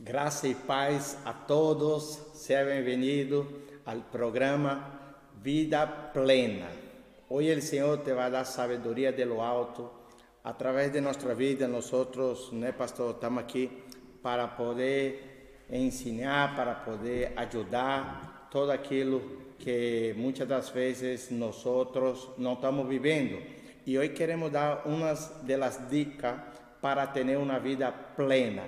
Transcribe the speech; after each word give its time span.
Graça 0.00 0.46
e 0.46 0.54
paz 0.54 1.18
a 1.24 1.32
todos. 1.32 2.22
Seja 2.32 2.64
bem-vindo 2.64 3.44
ao 3.84 3.96
programa 3.96 4.92
Vida 5.42 5.88
Plena. 5.88 6.68
Hoje 7.28 7.54
o 7.54 7.60
Senhor 7.60 7.98
te 8.04 8.14
vai 8.14 8.30
dar 8.30 8.44
sabedoria 8.44 9.12
de 9.12 9.24
lo 9.24 9.40
alto. 9.42 9.90
Através 10.44 10.92
de 10.92 11.00
nossa 11.00 11.34
vida, 11.34 11.66
nós, 11.66 11.90
né, 12.52 12.70
pastor, 12.70 13.10
estamos 13.16 13.40
aqui 13.40 13.82
para 14.22 14.46
poder 14.46 15.66
ensinar, 15.68 16.54
para 16.54 16.76
poder 16.76 17.32
ajudar 17.34 18.46
todo 18.52 18.70
aquilo 18.70 19.20
que 19.58 20.14
muitas 20.16 20.46
das 20.46 20.68
vezes 20.68 21.28
nós 21.32 21.60
não 22.38 22.52
estamos 22.52 22.88
vivendo. 22.88 23.42
E 23.84 23.98
hoje 23.98 24.10
queremos 24.10 24.52
dar 24.52 24.86
umas 24.86 25.28
das 25.42 25.90
dicas 25.90 26.36
para 26.80 27.04
ter 27.08 27.36
uma 27.36 27.58
vida 27.58 27.90
plena. 27.90 28.62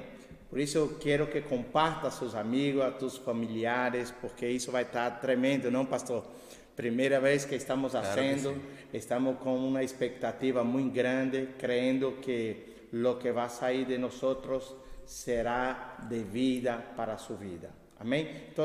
Por 0.51 0.59
isso 0.59 0.77
eu 0.77 0.99
quero 0.99 1.29
que 1.29 1.41
comparta 1.41 2.09
a 2.09 2.11
seus 2.11 2.35
amigos, 2.35 2.83
a 2.83 2.93
seus 2.99 3.17
familiares, 3.17 4.13
porque 4.21 4.47
isso 4.47 4.73
vai 4.73 4.83
estar 4.83 5.21
tremendo, 5.21 5.71
não, 5.71 5.87
pastor? 5.87 6.25
Primeira 6.75 7.21
vez 7.21 7.45
que 7.45 7.55
estamos 7.55 7.93
fazendo, 7.93 8.53
claro 8.55 8.81
estamos 8.93 9.39
com 9.39 9.57
uma 9.57 9.83
expectativa 9.83 10.65
muito 10.65 10.93
grande, 10.93 11.49
crendo 11.59 12.13
que 12.21 12.89
o 12.93 13.15
que 13.15 13.31
vai 13.31 13.49
sair 13.49 13.85
de 13.85 13.97
nós 13.99 14.21
será 15.07 15.97
de 16.09 16.19
vida 16.21 16.77
para 16.97 17.15
a 17.15 17.19
sua 17.19 17.37
vida. 17.37 17.71
Amém? 17.99 18.29
Então, 18.51 18.65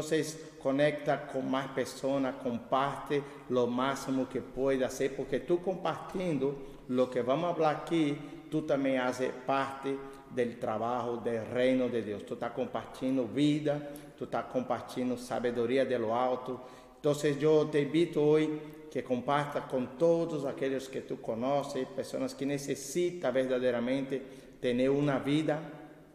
conecta 0.59 1.17
com 1.17 1.41
mais 1.41 1.69
pessoas, 1.71 2.23
comparte 2.41 3.21
o 3.49 3.67
máximo 3.67 4.25
que 4.25 4.39
pode 4.39 4.79
fazer, 4.79 5.09
porque 5.09 5.39
tu 5.39 5.57
compartilhando 5.57 6.57
o 6.89 7.07
que 7.07 7.21
vamos 7.21 7.55
falar 7.55 7.71
aqui, 7.71 8.17
tu 8.49 8.61
também 8.61 8.97
fazes 8.97 9.31
parte 9.45 9.97
do 10.43 10.55
trabalho 10.55 11.17
do 11.17 11.53
reino 11.53 11.89
de 11.89 12.01
Deus. 12.01 12.23
Tu 12.23 12.33
está 12.33 12.49
compartilhando 12.49 13.25
vida, 13.25 13.81
tu 14.17 14.25
está 14.25 14.43
compartilhando 14.43 15.17
sabedoria 15.17 15.85
de 15.85 15.97
lo 15.97 16.11
alto. 16.11 16.59
Então, 16.99 17.13
eu 17.39 17.69
te 17.69 17.79
invito 17.79 18.19
hoje 18.19 18.59
que 18.89 19.01
comparta 19.01 19.61
com 19.61 19.85
todos 19.85 20.45
aqueles 20.45 20.87
que 20.87 21.01
tu 21.01 21.17
conheces, 21.17 21.87
pessoas 21.95 22.33
que 22.33 22.45
necessitam 22.45 23.31
verdadeiramente 23.31 24.21
ter 24.59 24.89
uma 24.89 25.19
vida 25.19 25.61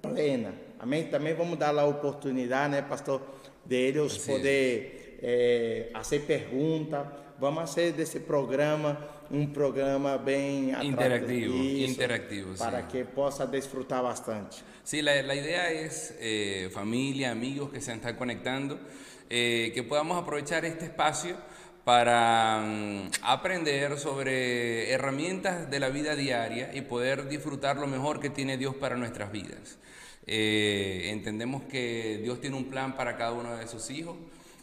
plena. 0.02 0.52
Amém? 0.78 1.04
Também 1.08 1.34
vamos 1.34 1.58
dar 1.58 1.78
a 1.78 1.84
oportunidade, 1.84 2.72
né, 2.72 2.82
pastor, 2.82 3.20
de 3.64 3.76
eles 3.76 4.16
assim 4.16 4.32
poder 4.32 5.18
é, 5.22 5.90
fazer 5.92 6.20
perguntas. 6.20 7.06
Vamos 7.38 7.70
fazer 7.70 7.92
desse 7.92 8.20
programa 8.20 8.98
um 9.30 9.46
programa 9.46 10.18
bem 10.18 10.72
interactivo, 10.82 11.54
interactivo 11.54 12.54
para 12.56 12.82
que 12.88 13.04
possa 13.04 13.46
desfrutar 13.46 14.02
bastante. 14.02 14.56
Sí, 14.82 15.02
la, 15.02 15.34
idea 15.34 15.70
es 15.70 16.14
eh, 16.18 16.68
familia, 16.72 17.30
amigos 17.30 17.70
que 17.70 17.80
se 17.80 17.92
están 17.92 18.16
conectando, 18.16 18.80
eh, 19.28 19.70
que 19.72 19.82
podamos 19.84 20.20
aprovechar 20.20 20.64
este 20.64 20.86
espacio 20.86 21.36
para 21.84 22.60
um, 22.62 23.10
aprender 23.22 23.98
sobre 23.98 24.90
herramientas 24.92 25.70
de 25.70 25.80
la 25.80 25.88
vida 25.88 26.16
diaria 26.16 26.70
y 26.74 26.82
poder 26.82 27.28
disfrutar 27.28 27.76
lo 27.76 27.86
mejor 27.86 28.20
que 28.20 28.30
tiene 28.30 28.56
Dios 28.56 28.74
para 28.74 28.96
nuestras 28.96 29.32
vidas. 29.32 29.78
Eh, 30.26 31.08
entendemos 31.10 31.62
que 31.64 32.20
Dios 32.22 32.40
tiene 32.40 32.56
un 32.56 32.66
plan 32.66 32.96
para 32.96 33.16
cada 33.16 33.32
uno 33.32 33.56
de 33.56 33.66
sus 33.66 33.90
hijos 33.90 34.16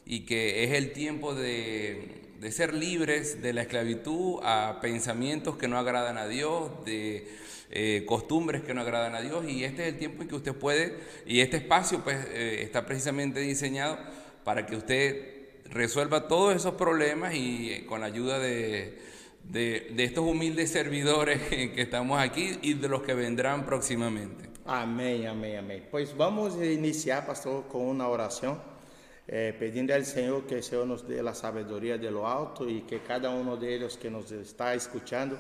y 0.06 0.26
que 0.26 0.64
es 0.64 0.72
el 0.72 0.94
tiempo 0.94 1.34
de 1.34 2.27
de 2.40 2.52
ser 2.52 2.74
libres 2.74 3.42
de 3.42 3.54
la 3.54 3.64
esclavitud 3.64 4.40
a 4.44 4.80
pensamientos 4.82 5.58
que 5.58 5.68
no 5.68 5.78
agradan 5.78 6.18
a 6.18 6.28
Dios, 6.28 6.72
de 6.86 7.28
eh, 7.72 8.04
costumbres 8.08 8.62
que 8.64 8.74
no 8.74 8.82
agradan 8.82 9.16
a 9.16 9.22
Dios. 9.22 9.46
Y 9.48 9.64
este 9.64 9.88
es 9.88 9.94
el 9.94 10.00
tiempo 10.00 10.22
en 10.22 10.30
que 10.30 10.36
usted 10.36 10.54
puede, 10.54 10.98
y 11.26 11.40
este 11.42 11.58
espacio 11.58 12.04
pues 12.04 12.18
eh, 12.30 12.62
está 12.62 12.86
precisamente 12.86 13.40
diseñado 13.40 13.98
para 14.44 14.66
que 14.66 14.76
usted 14.76 15.38
resuelva 15.66 16.28
todos 16.28 16.56
esos 16.56 16.76
problemas 16.76 17.34
y 17.34 17.72
eh, 17.72 17.86
con 17.86 18.02
la 18.02 18.08
ayuda 18.08 18.40
de, 18.40 19.00
de, 19.44 19.92
de, 19.96 20.04
estos 20.04 20.26
humildes 20.26 20.72
servidores 20.72 21.42
que 21.50 21.82
estamos 21.82 22.20
aquí 22.20 22.58
y 22.62 22.74
de 22.76 22.88
los 22.88 23.02
que 23.02 23.14
vendrán 23.14 23.66
próximamente. 23.66 24.48
Amén, 24.66 25.28
amén, 25.28 25.58
amén. 25.58 25.88
Pues 25.90 26.16
vamos 26.16 26.56
a 26.58 26.66
iniciar, 26.66 27.26
pastor, 27.26 27.68
con 27.68 27.82
una 27.82 28.08
oración. 28.08 28.77
Eh, 29.28 29.54
pedindo 29.60 29.92
ao 29.92 30.04
Senhor 30.04 30.44
que 30.44 30.56
o 30.56 30.64
Senhor 30.64 30.86
nos 30.86 31.02
dê 31.02 31.20
a 31.20 31.34
sabedoria 31.34 31.98
de 31.98 32.10
lo 32.10 32.26
alto 32.26 32.70
e 32.70 32.82
que 32.82 33.00
cada 33.00 33.30
um 33.30 33.58
deles 33.58 33.96
que 33.96 34.10
nos 34.10 34.32
está 34.32 34.76
escutando 34.76 35.38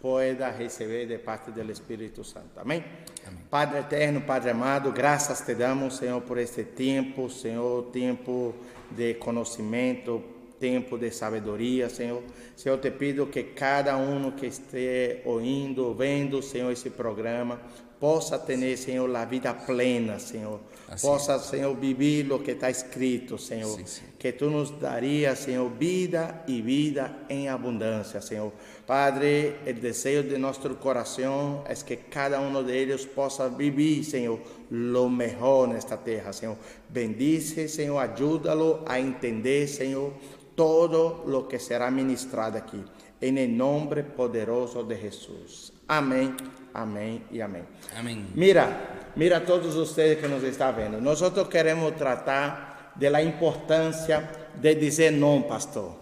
pueda 0.00 0.50
receber 0.50 1.06
de 1.06 1.18
parte 1.18 1.52
do 1.52 1.70
Espírito 1.70 2.24
Santo. 2.24 2.58
Amém? 2.58 2.84
Amém? 3.24 3.40
Padre 3.48 3.78
eterno, 3.78 4.20
Padre 4.22 4.50
amado, 4.50 4.90
graças 4.90 5.40
te 5.42 5.54
damos, 5.54 5.96
Senhor, 5.96 6.20
por 6.22 6.38
este 6.38 6.64
tempo, 6.64 7.30
Senhor, 7.30 7.84
tempo 7.92 8.52
de 8.90 9.14
conhecimento, 9.14 10.22
tempo 10.58 10.98
de 10.98 11.10
sabedoria, 11.12 11.88
Senhor. 11.88 12.22
Senhor, 12.56 12.78
te 12.78 12.90
pido 12.90 13.28
que 13.28 13.44
cada 13.54 13.96
um 13.96 14.32
que 14.32 14.46
esteja 14.46 15.22
ouvindo, 15.24 15.94
vendo, 15.94 16.42
Senhor, 16.42 16.72
esse 16.72 16.90
programa, 16.90 17.60
possa 18.02 18.36
ter, 18.36 18.76
Senhor, 18.76 19.14
a 19.14 19.24
vida 19.24 19.54
plena, 19.54 20.18
Senhor. 20.18 20.58
Assim. 20.88 21.06
Possa, 21.06 21.38
Senhor, 21.38 21.72
viver 21.76 22.32
o 22.32 22.40
que 22.40 22.50
está 22.50 22.68
escrito, 22.68 23.38
Senhor. 23.38 23.78
Sim, 23.78 23.86
sim. 23.86 24.02
Que 24.18 24.32
Tu 24.32 24.50
nos 24.50 24.72
daria, 24.72 25.36
Senhor, 25.36 25.70
vida 25.70 26.42
e 26.48 26.60
vida 26.60 27.14
em 27.28 27.48
abundância, 27.48 28.20
Senhor. 28.20 28.52
Padre, 28.84 29.54
o 29.64 29.72
desejo 29.72 30.28
de 30.28 30.36
nosso 30.36 30.68
coração 30.74 31.62
é 31.64 31.74
que 31.76 31.94
cada 31.94 32.40
um 32.40 32.60
deles 32.64 33.06
possa 33.06 33.48
viver, 33.48 34.02
Senhor, 34.02 34.40
lo 34.68 35.08
melhor 35.08 35.68
nesta 35.68 35.96
terra, 35.96 36.32
Senhor. 36.32 36.56
Bendice, 36.88 37.68
Senhor, 37.68 37.98
ajuda-lo 37.98 38.82
a 38.84 38.98
entender, 38.98 39.68
Senhor, 39.68 40.12
todo 40.56 41.22
o 41.24 41.44
que 41.44 41.60
será 41.60 41.88
ministrado 41.88 42.58
aqui. 42.58 42.82
Em 43.20 43.46
nome 43.46 44.02
poderoso 44.02 44.82
de 44.82 45.00
Jesus. 45.00 45.71
Amém. 45.98 46.34
Amém 46.72 47.20
e 47.30 47.42
amém. 47.42 47.64
Amém. 47.94 48.24
Mira, 48.34 49.10
mira 49.14 49.40
todos 49.40 49.74
vocês 49.74 50.18
que 50.18 50.26
nos 50.26 50.42
estão 50.42 50.72
vendo. 50.72 50.98
Nós 51.02 51.20
queremos 51.50 51.94
tratar 51.96 52.94
da 52.96 53.22
importância 53.22 54.26
de 54.54 54.74
dizer 54.74 55.12
não, 55.12 55.42
pastor. 55.42 56.00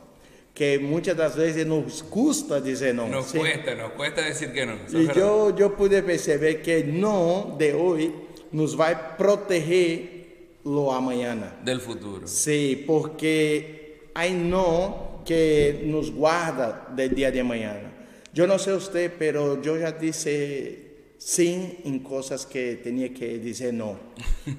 Que 0.54 0.78
muitas 0.78 1.16
das 1.16 1.34
vezes 1.34 1.66
nos 1.66 2.02
custa 2.02 2.60
dizer 2.60 2.94
não. 2.94 3.08
Nos 3.08 3.26
¿sí? 3.26 3.38
cuesta, 3.38 3.74
nos 3.74 3.92
cuesta 3.94 4.22
dizer 4.22 4.52
que 4.52 4.64
não. 4.64 4.78
E 4.92 5.18
eu, 5.18 5.52
eu 5.58 5.70
pude 5.70 6.00
perceber 6.02 6.62
que 6.62 6.84
não 6.84 7.56
de 7.56 7.72
hoje 7.72 8.14
nos 8.52 8.74
vai 8.74 9.16
proteger 9.16 10.60
lo 10.64 10.92
amanhã. 10.92 11.36
Del 11.64 11.80
futuro. 11.80 12.28
Sim, 12.28 12.84
porque 12.86 14.10
há 14.14 14.28
não 14.28 15.22
que 15.24 15.80
nos 15.84 16.10
guarda 16.10 16.86
do 16.90 17.08
dia 17.08 17.32
de 17.32 17.40
amanhã. 17.40 17.89
Eu 18.34 18.46
não 18.46 18.58
sei 18.58 18.74
você, 18.74 19.08
pero 19.08 19.60
eu 19.62 19.80
já 19.80 19.90
disse 19.90 20.78
sim 21.18 21.78
em 21.84 21.98
coisas 21.98 22.44
que 22.44 22.76
tinha 22.76 23.08
que 23.08 23.38
dizer 23.38 23.72
não. 23.72 23.98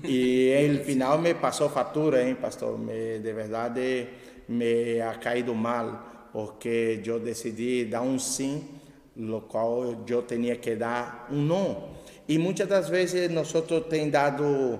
E 0.03 0.67
no 0.77 0.83
final 0.85 1.17
me 1.17 1.33
passou 1.33 1.69
fatura, 1.69 2.21
hein, 2.27 2.35
pastor? 2.35 2.77
Me, 2.77 3.19
de 3.19 3.33
verdade 3.33 4.07
me 4.47 4.99
ha 4.99 5.13
caído 5.15 5.55
mal, 5.55 6.29
porque 6.33 7.01
eu 7.05 7.19
decidi 7.19 7.85
dar 7.85 8.01
um 8.01 8.19
sim, 8.19 8.67
no 9.15 9.41
qual 9.41 9.95
eu 10.07 10.21
tinha 10.23 10.55
que 10.57 10.75
dar 10.75 11.27
um 11.31 11.41
não. 11.41 11.89
E 12.27 12.37
muitas 12.37 12.67
das 12.67 12.89
vezes 12.89 13.31
nós 13.31 13.51
temos 13.89 14.11
dado 14.11 14.79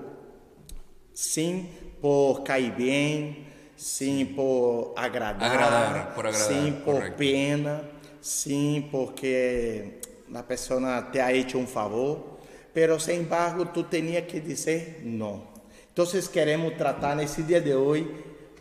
sim 1.14 1.68
por 2.00 2.42
cair 2.42 2.72
bem, 2.72 3.46
sim 3.74 4.26
por 4.26 4.92
agradar, 4.96 5.50
agradar 5.50 6.14
por 6.14 6.26
agradar, 6.26 6.48
sim 6.48 6.72
por 6.84 6.94
correcto. 6.94 7.18
pena. 7.18 7.91
Sim, 8.22 8.88
porque 8.90 9.98
a 10.32 10.42
pessoa 10.44 11.02
te 11.10 11.20
ha 11.20 11.34
hecho 11.34 11.58
um 11.58 11.66
favor, 11.66 12.38
pero 12.72 12.98
sem 12.98 13.20
embargo 13.20 13.66
tu 13.66 13.82
tinha 13.82 14.22
que 14.22 14.40
dizer 14.40 15.02
não. 15.04 15.42
Então 15.92 16.06
queremos 16.32 16.74
tratar 16.78 17.14
nesse 17.16 17.42
dia 17.42 17.60
de 17.60 17.74
hoje, 17.74 18.08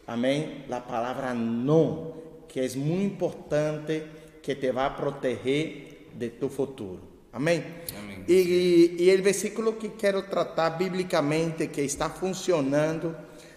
amém, 0.06 0.66
a 0.70 0.82
palavra 0.82 1.34
não, 1.34 2.14
que 2.50 2.60
é 2.60 2.68
muito 2.76 3.14
importante, 3.14 4.04
que 4.42 4.56
te 4.56 4.72
vai 4.72 4.94
proteger 4.96 6.10
de 6.14 6.30
tu 6.32 6.50
futuro. 6.50 7.00
Amém? 7.32 7.64
Amém. 7.98 8.26
E, 8.28 8.98
e, 9.00 9.10
e 9.10 9.16
o 9.16 9.24
versículo 9.24 9.74
que 9.74 9.90
quero 9.90 10.24
tratar 10.24 10.72
biblicamente, 10.72 11.68
que 11.68 11.82
está 11.82 12.10
funcionando, 12.10 13.16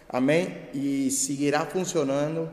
amém, 0.09 0.69
e 0.73 1.11
seguirá 1.11 1.67
funcionando, 1.67 2.49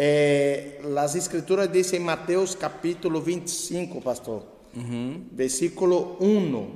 eh, 0.00 0.78
las 0.84 1.16
escrituras 1.16 1.68
em 1.92 1.98
Mateus 1.98 2.54
capítulo 2.54 3.20
25, 3.20 4.00
pastor, 4.00 4.46
uh 4.76 5.26
versículo 5.32 6.16
1, 6.20 6.70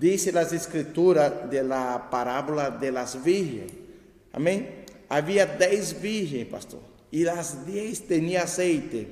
diz 0.00 0.34
as 0.34 0.54
escrituras 0.54 1.50
de 1.50 1.62
la 1.62 2.08
parábola 2.10 2.70
de 2.70 2.90
las 2.90 3.18
Amém 4.32 4.66
havia 5.10 5.44
dez 5.44 5.92
10 5.92 6.48
pastor, 6.48 6.80
e 7.12 7.28
as 7.28 7.66
dez 7.66 8.00
tinham 8.00 8.42
aceite. 8.42 9.08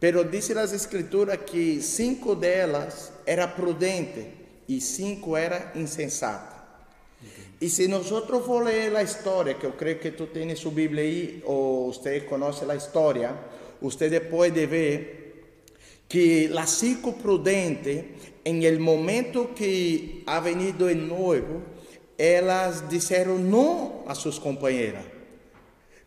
Pero 0.00 0.24
disse 0.24 0.58
as 0.58 0.72
escrituras 0.72 1.40
que 1.44 1.82
cinco 1.82 2.34
delas 2.34 3.12
era 3.26 3.46
prudente 3.48 4.26
e 4.66 4.80
cinco 4.80 5.36
era 5.36 5.72
insensata. 5.74 6.49
Y 7.60 7.68
si 7.68 7.88
nosotros 7.88 8.46
for 8.46 8.64
leer 8.64 8.90
la 8.90 9.02
historia, 9.02 9.58
que 9.58 9.66
yo 9.66 9.76
creo 9.76 10.00
que 10.00 10.12
tú 10.12 10.28
tienes 10.28 10.58
su 10.58 10.72
Biblia 10.72 11.02
ahí, 11.02 11.42
o 11.46 11.84
usted 11.88 12.26
conoce 12.26 12.64
la 12.64 12.74
historia, 12.74 13.34
usted 13.82 14.30
puede 14.30 14.66
ver 14.66 15.20
que 16.08 16.48
la 16.48 16.66
psicoprudente, 16.66 18.14
en 18.44 18.62
el 18.62 18.80
momento 18.80 19.54
que 19.54 20.24
ha 20.26 20.40
venido 20.40 20.88
el 20.88 21.06
nuevo, 21.06 21.62
ellas 22.16 22.88
dijeron 22.88 23.50
no 23.50 24.04
a 24.06 24.14
sus 24.14 24.40
compañeras. 24.40 25.04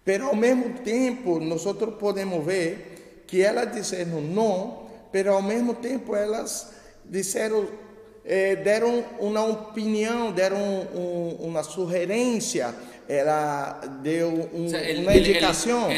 Pero 0.04 0.32
al 0.32 0.38
mismo 0.38 0.82
tiempo, 0.84 1.40
nosotros 1.40 1.94
podemos 2.00 2.44
ver 2.44 3.24
que 3.28 3.48
ellas 3.48 3.74
dijeron 3.76 4.34
no, 4.34 4.88
pero 5.12 5.38
al 5.38 5.44
mismo 5.44 5.76
tiempo 5.76 6.18
ellas 6.18 6.72
dijeron 7.04 7.83
eh, 8.26 8.56
deram 8.58 9.04
uma 9.20 9.44
opinião, 9.44 10.32
deram 10.32 10.58
um, 10.58 11.38
uma 11.42 11.64
sugerência, 11.64 12.74
ela 13.08 13.82
deu 14.02 14.30
um, 14.54 14.66
o 14.66 14.70
sea, 14.70 14.80
el, 14.80 15.02
uma 15.02 15.16
indicação. 15.16 15.90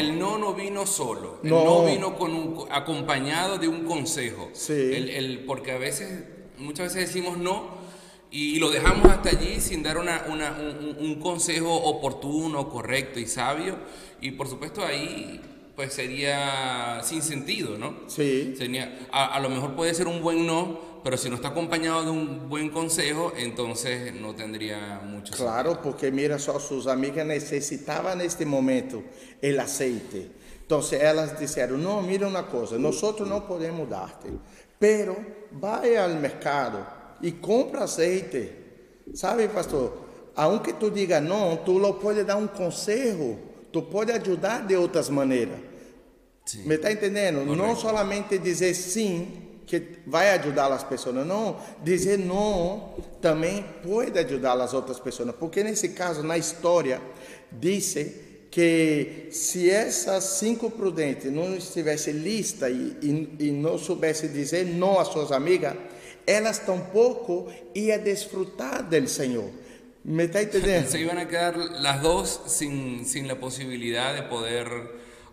Vino 0.56 0.86
solo, 0.86 1.38
no, 1.42 1.64
no 1.64 1.86
vino 1.86 2.16
con 2.16 2.34
un, 2.34 2.66
acompañado 2.70 3.58
de 3.58 3.68
un 3.68 3.84
consejo. 3.84 4.50
Sí. 4.52 4.72
El, 4.72 5.10
el, 5.10 5.38
porque 5.46 5.72
a 5.72 5.78
veces, 5.78 6.24
muchas 6.58 6.94
veces 6.94 7.08
decimos 7.08 7.38
no 7.38 7.76
y 8.30 8.58
lo 8.58 8.70
dejamos 8.70 9.06
hasta 9.06 9.30
allí 9.30 9.60
sin 9.60 9.82
dar 9.82 9.98
una, 9.98 10.24
una, 10.28 10.58
un, 10.58 10.96
un 10.98 11.20
consejo 11.20 11.72
oportuno, 11.72 12.68
correcto 12.68 13.20
y 13.20 13.26
sabio. 13.26 13.78
Y 14.20 14.32
por 14.32 14.48
supuesto 14.48 14.84
ahí 14.84 15.40
pues 15.76 15.92
sería 15.92 17.00
sin 17.04 17.22
sentido, 17.22 17.76
¿no? 17.78 17.94
Sí. 18.08 18.54
Sería, 18.56 19.06
a, 19.12 19.34
a, 19.34 19.40
lo 19.40 19.50
mejor 19.50 19.76
puede 19.76 19.92
ser 19.94 20.08
un 20.08 20.22
buen 20.22 20.46
no, 20.46 20.80
pero 21.06 21.16
si 21.16 21.30
no 21.30 21.36
está 21.36 21.48
acompañado 21.48 22.02
de 22.02 22.10
un 22.10 22.48
buen 22.48 22.68
consejo, 22.68 23.32
entonces 23.36 24.12
no 24.12 24.34
tendría 24.34 25.00
mucho 25.04 25.32
Claro, 25.34 25.70
sentido. 25.70 25.82
porque 25.84 26.10
mira 26.10 26.36
só, 26.36 26.58
sus 26.58 26.88
amigas 26.88 27.24
necesitaban 27.24 28.20
en 28.20 28.26
este 28.26 28.44
momento 28.44 29.04
el 29.40 29.60
aceite. 29.60 30.32
Entonces 30.62 31.00
ellas 31.00 31.38
dijeron, 31.38 31.80
no, 31.80 32.02
mira 32.02 32.26
una 32.26 32.48
cosa, 32.48 32.76
nosotros 32.76 33.28
no 33.28 33.46
podemos 33.46 33.88
darte, 33.88 34.30
pero 34.80 35.16
vaya 35.52 36.06
al 36.06 36.18
mercado 36.18 36.84
y 37.20 37.30
compra 37.34 37.84
aceite. 37.84 38.64
¿Sabe, 39.14 39.48
pastor? 39.48 39.96
Aunque 40.34 40.72
tú 40.72 40.90
digas 40.90 41.22
no, 41.22 41.60
tú 41.64 41.78
lo 41.78 42.00
puedes 42.00 42.26
dar 42.26 42.36
un 42.36 42.48
consejo 42.48 43.38
tu 43.70 43.88
pode 43.88 44.12
ajudar 44.12 44.66
de 44.66 44.74
outras 44.74 45.08
maneiras. 45.08 45.60
Sim. 46.46 46.64
Me 46.66 46.74
está 46.76 46.90
entendendo? 46.90 47.44
Correto. 47.44 47.56
Não 47.56 47.76
somente 47.76 48.38
dizer 48.38 48.74
sim, 48.74 49.45
que 49.66 49.98
vai 50.06 50.30
ajudar 50.30 50.72
as 50.72 50.84
pessoas, 50.84 51.26
não. 51.26 51.56
Dizer 51.82 52.18
não 52.18 52.94
também 53.20 53.64
pode 53.82 54.16
ajudar 54.18 54.60
as 54.60 54.72
outras 54.72 55.00
pessoas. 55.00 55.34
Porque 55.34 55.62
nesse 55.62 55.90
caso, 55.90 56.22
na 56.22 56.38
história, 56.38 57.00
disse 57.50 58.24
que 58.50 59.28
se 59.32 59.68
essas 59.68 60.24
cinco 60.24 60.70
prudentes 60.70 61.30
não 61.30 61.56
estivessem 61.56 62.14
lista 62.14 62.70
e, 62.70 62.96
e, 63.02 63.36
e, 63.40 63.50
não 63.50 63.76
soubesse 63.76 64.28
dizer 64.28 64.64
não 64.64 64.98
às 64.98 65.08
suas 65.08 65.32
amigas, 65.32 65.74
elas 66.26 66.58
tampouco 66.60 67.52
iam 67.74 67.98
desfrutar 67.98 68.82
do 68.88 69.08
Senhor. 69.08 69.50
¿Me 70.04 70.24
está 70.24 70.40
entendiendo? 70.40 70.88
Se 70.90 71.00
iban 71.00 71.18
a 71.18 71.26
quedar 71.26 71.56
las 71.56 72.00
dos 72.00 72.40
sin, 72.46 73.04
sin 73.04 73.26
la 73.26 73.34
posibilidad 73.40 74.14
de 74.14 74.22
poder 74.22 74.68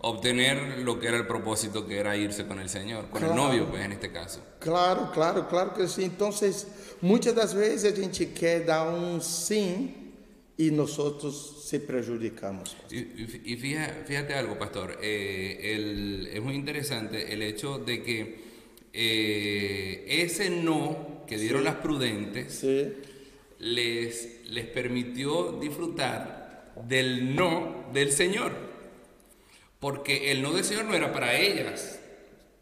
obtener 0.04 0.78
lo 0.78 0.98
que 0.98 1.08
era 1.08 1.16
el 1.16 1.26
propósito, 1.26 1.86
que 1.86 1.98
era 1.98 2.16
irse 2.16 2.46
con 2.46 2.60
el 2.60 2.68
Señor, 2.68 3.08
con 3.10 3.20
claro, 3.20 3.34
el 3.34 3.38
novio, 3.38 3.66
pues 3.70 3.84
en 3.84 3.92
este 3.92 4.10
caso. 4.10 4.40
Claro, 4.58 5.10
claro, 5.12 5.48
claro 5.48 5.74
que 5.74 5.88
sí. 5.88 6.04
Entonces, 6.04 6.66
muchas 7.00 7.34
das 7.34 7.54
veces 7.54 7.92
a 7.92 7.96
gente 8.00 8.32
quer 8.32 8.66
dar 8.66 8.92
un 8.92 9.20
sí 9.20 9.94
y 10.56 10.70
nosotros 10.70 11.64
se 11.66 11.80
perjudicamos. 11.80 12.76
Y, 12.90 12.98
y 13.52 13.56
fíjate, 13.56 14.04
fíjate, 14.04 14.34
algo, 14.34 14.58
pastor, 14.58 14.98
eh, 15.02 15.72
el, 15.74 16.28
es 16.32 16.42
muy 16.42 16.54
interesante 16.54 17.32
el 17.32 17.42
hecho 17.42 17.78
de 17.78 18.02
que 18.02 18.44
eh, 18.92 20.04
ese 20.08 20.50
no 20.50 21.24
que 21.26 21.38
dieron 21.38 21.62
sí. 21.62 21.64
las 21.64 21.76
prudentes, 21.76 22.54
sí 22.54 22.92
les, 23.64 24.40
les 24.50 24.66
permitió 24.66 25.52
disfrutar 25.60 26.72
del 26.86 27.34
no 27.34 27.86
del 27.92 28.12
Señor. 28.12 28.73
Porque 29.84 30.32
el 30.32 30.40
no 30.40 30.54
del 30.54 30.64
Señor 30.64 30.86
no 30.86 30.94
era 30.94 31.12
para 31.12 31.38
ellas. 31.38 31.98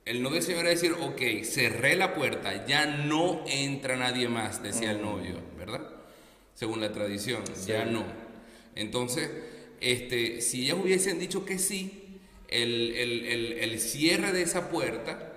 El 0.05 0.25
no 0.25 0.31
del 0.31 0.43
Señor 0.43 0.63
era 0.63 0.71
decir, 0.71 0.91
ok, 1.01 1.45
cerré 1.45 1.95
la 1.95 2.17
puerta, 2.17 2.67
ya 2.67 2.85
no 2.85 3.45
entra 3.47 3.95
nadie 3.95 4.27
más, 4.27 4.61
decía 4.61 4.91
el 4.91 5.03
novio, 5.03 5.37
¿verdad? 5.57 5.89
Según 6.53 6.81
la 6.81 6.91
tradición, 6.91 7.45
sí. 7.55 7.69
ya 7.69 7.85
no. 7.85 8.05
Entonces, 8.75 9.31
este, 9.81 10.41
si 10.41 10.65
ellas 10.65 10.79
hubiesen 10.83 11.21
dicho 11.21 11.45
que 11.45 11.61
sí, 11.61 12.19
el, 12.49 12.91
el, 12.97 13.25
el, 13.27 13.53
el 13.53 13.79
cierre 13.79 14.33
de 14.33 14.43
esa 14.43 14.69
puerta 14.69 15.33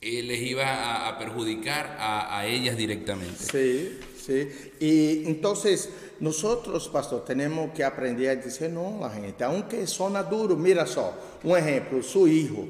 eh, 0.00 0.24
les 0.24 0.42
iba 0.42 0.66
a, 0.66 1.10
a 1.10 1.18
perjudicar 1.20 1.96
a, 2.00 2.36
a 2.36 2.48
ellas 2.48 2.76
directamente. 2.76 3.38
Sí. 3.38 4.00
¿sí? 4.20 4.48
Y 4.80 5.28
entonces 5.28 5.90
nosotros, 6.20 6.88
pastor, 6.88 7.24
tenemos 7.24 7.70
que 7.72 7.84
aprender 7.84 8.30
a 8.30 8.36
decir 8.36 8.70
no 8.70 9.04
a 9.04 9.08
la 9.08 9.10
gente, 9.10 9.44
aunque 9.44 9.86
suena 9.86 10.22
duro. 10.22 10.56
Mira 10.56 10.86
só, 10.86 11.14
un 11.44 11.56
ejemplo, 11.56 12.02
su 12.02 12.26
hijo. 12.26 12.66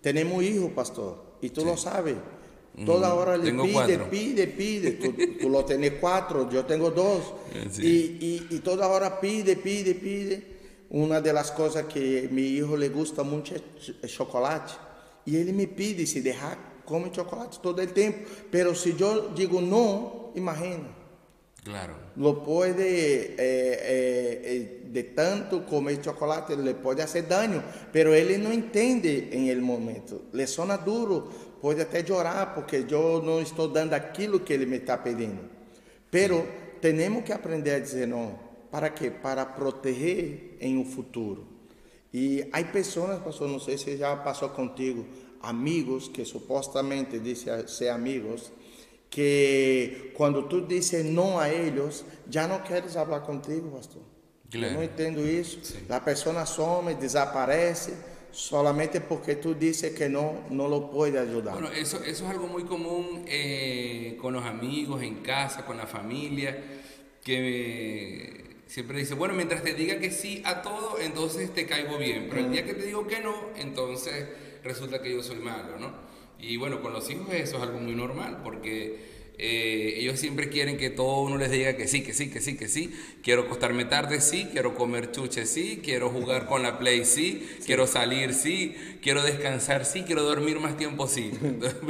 Tenemos 0.00 0.42
hijo, 0.42 0.68
pastor, 0.70 1.38
y 1.40 1.50
tú 1.50 1.62
sí. 1.62 1.66
lo 1.66 1.76
sabes. 1.76 2.16
Toda 2.84 3.14
hora 3.14 3.36
le 3.36 3.52
pide, 3.52 3.72
cuatro. 3.72 4.10
pide, 4.10 4.46
pide. 4.48 4.90
Tú, 4.92 5.14
tú, 5.40 5.48
lo 5.48 5.64
tenés 5.64 5.92
cuatro, 6.00 6.50
yo 6.50 6.64
tengo 6.64 6.90
dos. 6.90 7.32
Sí. 7.70 8.18
Y, 8.20 8.26
y, 8.26 8.56
y, 8.56 8.58
toda 8.58 8.88
hora 8.88 9.20
pide, 9.20 9.56
pide, 9.56 9.94
pide. 9.94 10.54
Una 10.90 11.20
de 11.20 11.32
las 11.32 11.52
cosas 11.52 11.84
que 11.84 12.28
mi 12.32 12.42
hijo 12.42 12.76
le 12.76 12.88
gusta 12.88 13.22
mucho 13.22 13.54
es 13.54 14.12
chocolate. 14.12 14.72
Y 15.24 15.36
él 15.36 15.52
me 15.52 15.68
pide 15.68 16.04
si 16.04 16.20
dejar, 16.20 16.58
come 16.84 17.12
chocolate 17.12 17.58
todo 17.62 17.80
el 17.80 17.92
tiempo. 17.92 18.28
Pero 18.50 18.74
si 18.74 18.96
yo 18.96 19.28
digo 19.28 19.60
no, 19.60 20.32
imagina. 20.34 21.03
Claro. 21.64 21.94
Lo 22.16 22.42
puede, 22.44 23.34
eh, 23.36 23.36
eh, 23.38 24.82
de 24.84 25.02
tanto 25.02 25.64
comer 25.64 26.00
chocolate, 26.02 26.56
le 26.56 26.74
puede 26.74 27.02
hacer 27.02 27.26
daño, 27.26 27.64
pero 27.90 28.14
ele 28.14 28.36
não 28.36 28.52
entende 28.52 29.30
em 29.32 29.48
el 29.48 29.62
momento. 29.62 30.26
Le 30.32 30.46
sona 30.46 30.76
duro, 30.76 31.30
pode 31.62 31.80
até 31.80 32.04
chorar, 32.04 32.54
porque 32.54 32.84
eu 32.88 33.22
não 33.22 33.40
estou 33.40 33.68
dando 33.68 33.94
aquilo 33.94 34.44
que 34.44 34.52
ele 34.52 34.66
me 34.66 34.76
está 34.76 34.98
pedindo. 34.98 35.40
Pero 36.10 36.42
Sim. 36.42 36.46
temos 36.82 37.24
que 37.24 37.32
aprender 37.32 37.76
a 37.76 37.78
dizer 37.78 38.06
não. 38.06 38.38
Para 38.70 38.90
quê? 38.90 39.10
Para 39.10 39.46
proteger 39.46 40.58
em 40.60 40.76
um 40.76 40.84
futuro. 40.84 41.46
E 42.12 42.46
há 42.52 42.62
pessoas, 42.62 43.22
pastor, 43.22 43.48
não 43.48 43.58
sei 43.58 43.78
se 43.78 43.96
já 43.96 44.14
passou 44.16 44.50
contigo, 44.50 45.06
amigos 45.40 46.08
que 46.08 46.24
supostamente 46.24 47.18
dizem 47.18 47.66
ser 47.66 47.88
amigos, 47.88 48.52
que 49.14 50.12
quando 50.16 50.46
tu 50.46 50.60
dices 50.62 51.04
não 51.04 51.38
a 51.38 51.48
eles, 51.48 52.04
já 52.28 52.48
não 52.48 52.58
queres 52.62 52.94
falar 52.94 53.20
contigo, 53.20 53.70
pastor. 53.70 54.02
Claro. 54.50 54.66
Eu 54.66 54.72
não 54.74 54.82
entendo 54.82 55.24
isso. 55.24 55.60
Sim. 55.62 55.86
A 55.88 56.00
pessoa 56.00 56.44
some, 56.44 56.94
desaparece, 56.94 57.94
solamente 58.32 59.00
porque 59.00 59.36
tú 59.36 59.54
dices 59.54 59.94
que 59.94 60.08
no, 60.08 60.42
no 60.50 60.66
lo 60.66 60.90
puede 60.90 61.20
ayudar. 61.20 61.54
Bueno, 61.54 61.70
eso, 61.70 61.98
eso 61.98 62.24
es 62.24 62.30
algo 62.30 62.48
muy 62.48 62.64
común 62.64 63.24
eh, 63.28 64.18
con 64.20 64.34
los 64.34 64.44
amigos, 64.44 65.00
en 65.00 65.22
casa, 65.22 65.64
con 65.64 65.76
la 65.76 65.86
familia, 65.86 66.58
que 67.22 68.62
siempre 68.66 68.98
dice, 68.98 69.14
bueno, 69.14 69.34
mientras 69.34 69.62
te 69.62 69.74
diga 69.74 70.00
que 70.00 70.10
sí 70.10 70.42
a 70.44 70.60
todo, 70.60 70.98
entonces 70.98 71.54
te 71.54 71.66
caigo 71.66 71.98
bien, 71.98 72.26
pero 72.28 72.40
el 72.40 72.50
día 72.50 72.64
que 72.64 72.74
te 72.74 72.84
digo 72.84 73.06
que 73.06 73.20
no, 73.20 73.50
entonces 73.54 74.26
resulta 74.64 75.00
que 75.00 75.12
yo 75.12 75.22
soy 75.22 75.36
malo, 75.36 75.78
¿no? 75.78 76.13
Y 76.48 76.56
bueno, 76.56 76.80
con 76.82 76.92
los 76.92 77.08
hijos 77.10 77.28
eso 77.32 77.56
es 77.56 77.62
algo 77.62 77.78
muy 77.78 77.94
normal 77.94 78.40
porque 78.42 79.14
eh, 79.36 79.96
ellos 79.98 80.20
siempre 80.20 80.48
quieren 80.48 80.76
que 80.76 80.90
todo 80.90 81.22
uno 81.22 81.36
les 81.36 81.50
diga 81.50 81.76
que 81.76 81.88
sí, 81.88 82.02
que 82.04 82.12
sí, 82.12 82.30
que 82.30 82.40
sí, 82.40 82.56
que 82.56 82.68
sí. 82.68 82.92
Quiero 83.22 83.42
acostarme 83.42 83.84
tarde, 83.84 84.20
sí. 84.20 84.48
Quiero 84.52 84.74
comer 84.74 85.10
chuche, 85.10 85.44
sí. 85.46 85.80
Quiero 85.82 86.10
jugar 86.10 86.46
con 86.46 86.62
la 86.62 86.78
Play, 86.78 87.04
sí. 87.04 87.44
sí. 87.58 87.66
Quiero 87.66 87.86
salir, 87.88 88.32
sí. 88.32 88.76
Quiero 89.02 89.22
descansar, 89.22 89.84
sí. 89.86 90.02
Quiero 90.02 90.22
dormir 90.22 90.60
más 90.60 90.76
tiempo, 90.76 91.08
sí. 91.08 91.32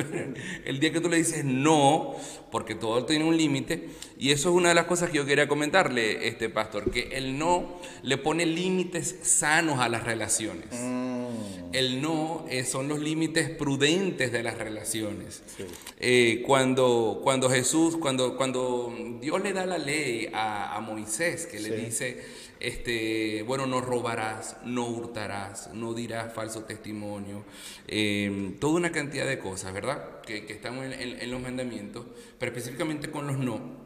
el 0.65 0.81
día 0.81 0.93
que 0.93 1.01
tú 1.01 1.11
le 1.11 1.19
dices 1.19 1.45
no, 1.45 2.17
porque 2.51 2.75
todo 2.75 3.05
tiene 3.05 3.25
un 3.25 3.37
límite, 3.37 3.89
y 4.17 4.31
eso 4.31 4.51
es 4.51 4.55
una 4.55 4.69
de 4.69 4.75
las 4.75 4.87
cosas 4.87 5.11
que 5.11 5.17
yo 5.17 5.27
quería 5.27 5.49
comentarle, 5.49 6.29
este 6.29 6.49
pastor, 6.49 6.91
que 6.91 7.11
el 7.13 7.39
no 7.39 7.81
le 8.03 8.17
pone 8.17 8.47
límites 8.47 9.17
sanos 9.23 9.81
a 9.81 9.89
las 9.89 10.05
relaciones. 10.05 10.67
Mm. 10.73 11.25
El 11.73 12.01
no 12.01 12.47
eh, 12.49 12.65
son 12.65 12.87
los 12.87 13.01
límites 13.01 13.51
prudentes 13.51 14.31
de 14.31 14.45
las 14.45 14.57
relaciones. 14.57 15.43
Sí. 15.57 15.65
Eh, 15.99 16.43
cuando, 16.47 17.21
cuando 17.25 17.51
Jesús, 17.51 17.97
cuando, 17.97 18.37
cuando 18.37 18.95
Dios 19.21 19.43
le 19.43 19.53
da 19.53 19.67
la 19.67 19.79
ley 19.79 20.31
a, 20.33 20.77
a 20.77 20.81
Moisés, 20.81 21.47
que 21.47 21.59
sí. 21.59 21.69
le 21.69 21.77
dice, 21.77 22.23
este, 22.61 23.43
bueno, 23.43 23.67
no 23.67 23.81
robarás, 23.81 24.57
no 24.65 24.87
hurtarás, 24.87 25.71
no 25.75 25.93
dirás 25.95 26.33
falso 26.33 26.63
testimonio, 26.63 27.45
eh, 27.89 28.55
toda 28.61 28.75
una 28.75 28.93
cantidad 28.93 29.27
de 29.27 29.39
cosas, 29.39 29.73
¿verdad? 29.73 30.21
Que, 30.23 30.47
que 30.47 30.53
están 30.53 30.79
en, 30.79 30.93
en, 30.93 31.21
en, 31.21 31.31
los 31.31 31.41
mandamientos, 31.41 32.07
pero 32.39 32.53
específicamente 32.53 33.11
con 33.11 33.27
los 33.27 33.37
no. 33.37 33.84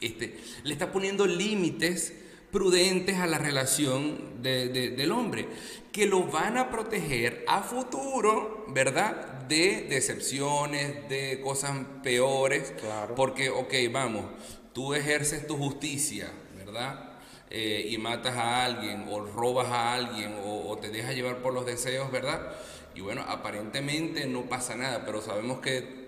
Este, 0.00 0.38
le 0.64 0.72
está 0.72 0.92
poniendo 0.92 1.26
límites 1.26 2.12
prudentes 2.54 3.16
a 3.16 3.26
la 3.26 3.38
relación 3.38 4.40
del 4.40 5.10
hombre, 5.10 5.48
que 5.90 6.06
lo 6.06 6.22
van 6.22 6.56
a 6.56 6.70
proteger 6.70 7.44
a 7.48 7.62
futuro, 7.62 8.64
¿verdad? 8.68 9.42
De 9.48 9.86
decepciones, 9.88 11.08
de 11.08 11.40
cosas 11.42 11.76
peores. 12.04 12.72
Claro. 12.78 13.16
Porque, 13.16 13.50
ok, 13.50 13.74
vamos, 13.90 14.26
tú 14.72 14.94
ejerces 14.94 15.48
tu 15.48 15.56
justicia, 15.56 16.30
¿verdad? 16.56 17.14
Eh, 17.50 17.88
y 17.90 17.98
matas 17.98 18.36
a 18.36 18.64
alguien, 18.64 19.06
o 19.10 19.20
robas 19.20 19.66
a 19.68 19.94
alguien, 19.94 20.34
o, 20.44 20.68
o 20.68 20.78
te 20.78 20.90
dejas 20.90 21.16
llevar 21.16 21.38
por 21.38 21.52
los 21.52 21.66
deseos, 21.66 22.12
¿verdad? 22.12 22.54
Y 22.94 23.00
bueno, 23.00 23.24
aparentemente 23.26 24.26
no 24.26 24.42
pasa 24.42 24.76
nada, 24.76 25.02
pero 25.04 25.20
sabemos 25.20 25.58
que 25.58 26.04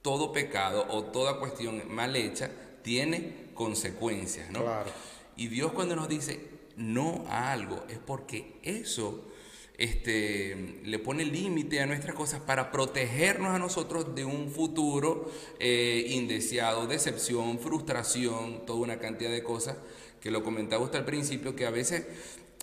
todo 0.00 0.32
pecado 0.32 0.86
o 0.88 1.04
toda 1.04 1.38
cuestión 1.38 1.82
mal 1.86 2.16
hecha 2.16 2.50
tiene 2.86 3.48
consecuencias, 3.52 4.48
¿no? 4.52 4.62
Claro. 4.62 4.90
Y 5.36 5.48
Dios 5.48 5.72
cuando 5.72 5.96
nos 5.96 6.08
dice 6.08 6.38
no 6.76 7.24
a 7.28 7.50
algo 7.50 7.84
es 7.88 7.98
porque 7.98 8.60
eso 8.62 9.24
este, 9.76 10.78
le 10.84 10.98
pone 11.00 11.24
límite 11.24 11.80
a 11.80 11.86
nuestras 11.86 12.14
cosas 12.14 12.40
para 12.40 12.70
protegernos 12.70 13.50
a 13.50 13.58
nosotros 13.58 14.14
de 14.14 14.24
un 14.24 14.52
futuro 14.52 15.28
eh, 15.58 16.06
indeseado, 16.10 16.86
decepción, 16.86 17.58
frustración, 17.58 18.64
toda 18.64 18.78
una 18.78 19.00
cantidad 19.00 19.32
de 19.32 19.42
cosas 19.42 19.78
que 20.20 20.30
lo 20.30 20.44
comentaba 20.44 20.84
usted 20.84 21.00
al 21.00 21.04
principio, 21.04 21.56
que 21.56 21.66
a 21.66 21.70
veces, 21.70 22.06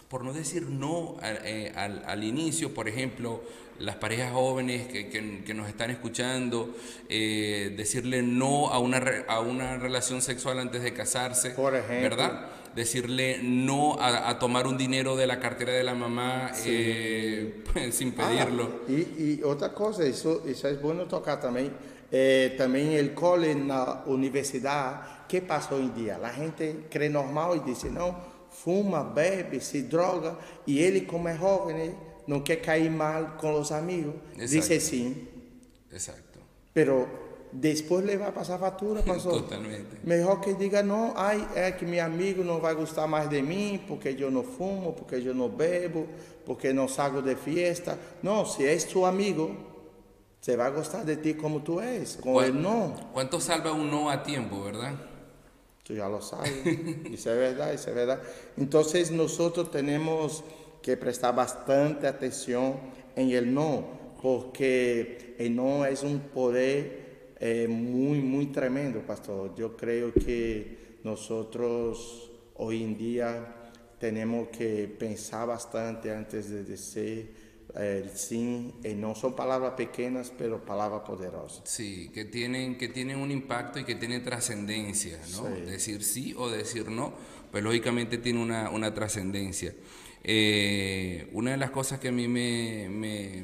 por 0.10 0.24
no 0.24 0.33
decir 0.33 0.63
no 0.69 1.17
al, 1.22 1.39
eh, 1.43 1.72
al, 1.75 2.03
al 2.05 2.24
inicio, 2.24 2.74
por 2.74 2.88
ejemplo, 2.88 3.41
las 3.79 3.95
parejas 3.95 4.31
jóvenes 4.31 4.88
que, 4.88 5.10
que, 5.10 5.43
que 5.43 5.53
nos 5.53 5.67
están 5.67 5.89
escuchando, 5.89 6.69
eh, 7.10 7.74
decirle 7.75 8.22
no 8.22 8.69
a 8.69 8.79
una, 8.79 9.00
re, 9.00 9.25
a 9.27 9.39
una 9.39 9.77
relación 9.77 10.22
sexual 10.22 10.60
antes 10.60 10.83
de 10.83 10.93
casarse, 10.93 11.51
Por 11.51 11.75
ejemplo. 11.75 12.01
¿verdad? 12.10 12.45
Decirle 12.75 13.39
no 13.43 14.00
a, 14.00 14.29
a, 14.29 14.39
tomar 14.39 14.65
un 14.67 14.77
dinero 14.77 15.15
de 15.15 15.27
la 15.27 15.39
cartera 15.39 15.74
de 15.74 15.83
la 15.83 15.93
mamá 15.93 16.51
Sí. 16.53 16.69
eh, 16.72 17.63
sin 17.91 18.13
pedirlo. 18.13 18.81
Ah, 18.88 18.91
e, 18.91 19.39
e 19.41 19.43
outra 19.43 19.69
coisa, 19.69 20.07
isso, 20.07 20.41
isso 20.45 20.65
é 20.67 20.74
bom 20.74 20.95
tocar 21.05 21.38
também. 21.38 21.72
É, 22.12 22.50
também 22.57 23.00
o 23.01 23.13
cole 23.15 23.55
na 23.55 24.03
universidade, 24.05 25.00
que 25.27 25.41
passa 25.41 25.74
hoje 25.74 25.86
em 25.86 25.91
dia? 25.91 26.19
A 26.22 26.31
gente 26.31 26.86
crê 26.89 27.10
normal 27.10 27.55
e 27.55 27.60
diz, 27.62 27.83
não, 27.86 28.15
fuma, 28.63 29.03
bebe, 29.03 29.60
se 29.60 29.82
droga, 29.82 30.38
e 30.65 30.79
ele, 30.79 31.01
como 31.01 31.27
é 31.27 31.38
jovem, 31.38 31.96
não 32.25 32.39
quer 32.39 32.58
cair 32.58 32.89
mal 32.89 33.36
com 33.38 33.60
os 33.60 33.72
amigos, 33.72 34.13
diz 34.36 34.53
Exato. 34.53 34.79
sim. 34.79 35.27
Exacto. 35.91 36.39
Pero 36.74 37.08
depois 37.51 38.03
ele 38.03 38.17
vai 38.17 38.32
passar 38.32 38.58
fatura, 38.58 39.03
pastor. 39.03 39.41
Totalmente. 39.41 39.88
Melhor 40.03 40.39
que 40.39 40.53
diga 40.53 40.82
não, 40.82 41.13
ai, 41.15 41.46
é 41.55 41.72
que 41.72 41.86
meu 41.86 42.03
amigo 42.03 42.43
não 42.43 42.60
vai 42.60 42.74
gostar 42.74 43.05
mais 43.05 43.29
de 43.29 43.41
mim, 43.41 43.82
porque 43.88 44.15
eu 44.17 44.32
não 44.32 44.43
fumo, 44.43 44.93
porque 44.93 45.15
eu 45.15 45.36
não 45.36 45.50
bebo, 45.50 46.08
porque 46.46 46.72
não 46.74 46.88
saio 46.88 47.22
de 47.22 47.36
fiesta. 47.36 48.00
Não, 48.24 48.46
se 48.46 48.65
és 48.65 48.86
tu 48.86 49.05
amigo, 49.05 49.55
você 50.41 50.55
vai 50.55 50.72
gostar 50.72 51.03
de 51.03 51.17
ti 51.17 51.34
como 51.34 51.60
tu 51.60 51.79
és. 51.79 52.15
Com 52.15 52.41
ele 52.41 52.58
não, 52.58 52.93
¿Cuánto 53.13 53.39
salva 53.39 53.72
un 53.74 53.89
no 53.91 54.10
a 54.10 54.24
tiempo, 54.24 54.63
verdad? 54.63 54.93
Tu 55.83 55.95
já 55.95 56.07
lo 56.07 56.21
sabes. 56.21 56.51
É 57.25 57.35
verdade, 57.35 57.75
isso 57.75 57.89
é 57.89 57.93
verdade. 57.93 58.21
Então, 58.57 58.81
nós 58.81 58.91
temos 59.71 60.43
que 60.81 60.95
prestar 60.95 61.31
bastante 61.31 62.05
atenção 62.05 62.79
em 63.15 63.33
el 63.33 63.45
não, 63.45 63.83
porque 64.21 65.35
el 65.39 65.51
não 65.51 65.85
é 65.85 65.91
um 66.03 66.19
poder 66.19 67.35
eh, 67.39 67.67
muito, 67.67 68.25
muito 68.25 68.53
tremendo, 68.53 69.05
pastor. 69.05 69.51
Eu 69.57 69.71
creio 69.71 70.11
que 70.11 70.99
nós 71.03 71.29
hoje 71.29 72.83
em 72.83 72.93
dia 72.93 73.45
temos 73.99 74.49
que 74.49 74.87
pensar 74.99 75.45
bastante 75.45 76.09
antes 76.09 76.47
de 76.47 76.63
dizer 76.63 77.42
eh, 77.75 78.10
sim 78.13 78.74
e 78.84 78.94
não. 78.94 79.15
São 79.15 79.32
palavras 79.32 79.74
pequenas, 79.74 80.32
pero 80.36 80.60
palavras 80.60 81.01
poderosas. 81.01 81.62
Sí, 81.65 82.10
que 82.13 82.25
tienen, 82.25 82.77
que 82.77 82.88
tienen 82.88 83.18
un 83.18 83.32
impacto 83.32 83.80
y 83.80 83.84
que 83.84 83.96
tienen 83.96 84.24
trascendencia, 84.24 85.20
¿no? 85.32 85.48
Sí. 85.48 85.62
Decir 85.65 86.03
sí 86.03 86.34
o 86.38 86.50
decir 86.50 86.89
no, 86.89 87.13
pues 87.51 87.63
lógicamente 87.63 88.18
tiene 88.18 88.42
una, 88.42 88.70
una 88.70 88.94
trascendencia. 88.94 89.74
Eh, 90.24 91.30
una 91.34 91.51
de 91.51 91.58
las 91.58 91.72
cosas 91.72 92.00
que 92.00 92.08
a 92.08 92.12
mí 92.12 92.27
me, 92.27 92.88
me, 92.89 93.44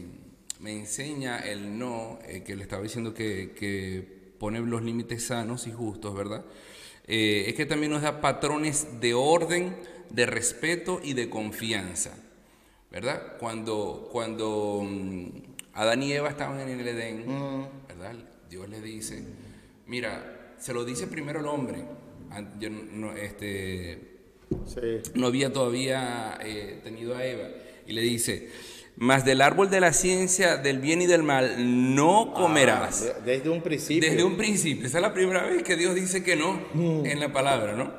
me 0.60 0.72
enseña 0.80 1.40
el 1.40 1.78
no, 1.78 2.20
eh, 2.26 2.44
que 2.44 2.56
le 2.56 2.64
estaba 2.64 2.84
diciendo 2.84 3.14
que, 3.14 3.52
que 3.52 4.34
pone 4.40 4.60
los 4.62 4.82
límites 4.82 5.26
sanos 5.26 5.68
y 5.68 5.72
justos, 5.72 6.16
¿verdad? 6.16 6.46
Eh, 7.08 7.46
es 7.48 7.56
que 7.56 7.66
también 7.66 7.92
nos 7.92 8.04
da 8.04 8.22
patrones 8.22 9.02
de 9.02 9.14
orden, 9.14 9.76
de 10.12 10.26
respeto 10.26 11.02
y 11.04 11.14
de 11.14 11.30
confianza. 11.30 12.16
¿Verdad? 12.92 13.38
Cuando, 13.40 14.10
cuando 14.12 14.82
mm, 14.84 15.28
Adán 15.74 16.04
y 16.04 16.12
Eva 16.14 16.30
estaban 16.30 16.60
en 16.60 16.80
el 16.80 16.88
Edén, 16.88 17.26
¿verdad? 17.88 18.14
Dios 18.50 18.68
le 18.70 18.82
dice, 18.82 19.24
mira, 19.88 20.54
se 20.58 20.74
lo 20.74 20.84
dice 20.86 21.08
primero 21.08 21.40
el 21.40 21.46
hombre. 21.46 21.84
Yo 22.60 22.70
no, 22.70 23.14
este, 23.16 24.18
Sí. 24.66 25.12
no 25.16 25.28
había 25.28 25.54
todavía 25.54 26.38
eh, 26.44 26.80
tenido 26.84 27.16
a 27.16 27.24
Eva. 27.26 27.48
Y 27.88 27.94
le 27.94 28.02
dice, 28.02 28.50
mas 28.98 29.24
del 29.26 29.42
árbol 29.42 29.70
de 29.70 29.80
la 29.80 29.94
ciencia 29.94 30.58
del 30.58 30.80
bien 30.80 31.02
y 31.02 31.06
del 31.08 31.24
mal 31.24 31.96
no 31.96 32.34
comerás. 32.34 33.02
Ah, 33.16 33.20
de- 33.22 33.34
desde 33.38 33.50
un 33.50 33.62
principio. 33.62 34.10
Desde 34.10 34.24
un 34.24 34.38
principio, 34.38 34.86
esa 34.88 34.98
es 34.98 35.02
la 35.04 35.14
primera 35.14 35.44
vez 35.44 35.64
que 35.64 35.76
Dios 35.76 35.94
dice 35.96 36.24
que 36.24 36.36
no 36.36 36.60
en 37.06 37.20
la 37.20 37.32
palabra, 37.32 37.74
¿no? 37.74 37.94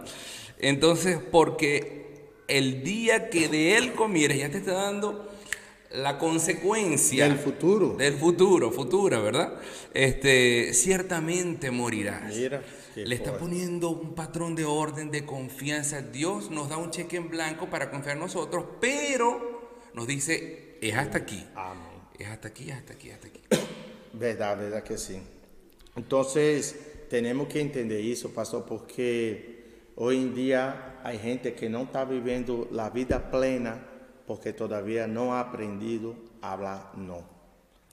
Entonces, 0.59 1.19
porque 1.31 2.00
el 2.51 2.83
día 2.83 3.31
que 3.31 3.49
de 3.49 3.77
él 3.77 3.93
comieres, 3.93 4.39
ya 4.39 4.51
te 4.51 4.59
está 4.59 4.73
dando 4.73 5.31
la 5.93 6.19
consecuencia 6.19 7.25
Del 7.25 7.39
futuro. 7.39 7.95
del 7.97 8.15
futuro, 8.15 8.71
futura, 8.71 9.19
¿verdad? 9.21 9.61
Este, 9.93 10.73
ciertamente 10.75 11.71
morirás. 11.71 12.35
Mira, 12.35 12.63
Le 12.97 13.15
está 13.15 13.39
poniendo 13.39 13.91
un 13.91 14.15
patrón 14.15 14.55
de 14.55 14.65
orden, 14.65 15.11
de 15.11 15.25
confianza. 15.25 16.03
Dios 16.03 16.51
nos 16.51 16.69
da 16.69 16.77
un 16.77 16.91
cheque 16.91 17.17
en 17.17 17.29
blanco 17.29 17.69
para 17.71 17.91
confiar 17.91 18.17
en 18.17 18.23
nosotros, 18.23 18.65
pero 18.81 19.89
nos 19.95 20.07
dice, 20.07 20.77
es 20.81 20.95
hasta 20.95 21.19
aquí. 21.19 21.45
Amém. 21.55 21.91
Es 22.19 22.29
hasta 22.29 22.49
aquí, 22.49 22.71
hasta 22.71 22.93
aquí, 22.93 23.11
hasta 23.11 23.29
aquí. 23.29 23.41
Verdade, 24.13 24.65
verdade 24.65 24.83
que 24.83 24.99
sim. 24.99 25.23
Então, 25.97 26.25
temos 27.09 27.49
que 27.49 27.61
entender 27.61 28.01
isso, 28.01 28.29
pastor, 28.31 28.65
porque 28.65 29.65
hoje 29.97 30.19
em 30.19 30.33
dia 30.33 30.90
há 31.03 31.13
gente 31.13 31.51
que 31.53 31.69
não 31.69 31.85
está 31.85 32.05
vivendo 32.05 32.69
a 32.79 32.89
vida 32.89 33.19
plena 33.19 33.81
porque 34.27 34.53
todavia 34.53 35.07
não 35.07 35.33
ha 35.33 35.41
aprendido 35.41 36.17
a 36.41 36.57
falar 36.57 36.95
não. 36.97 37.25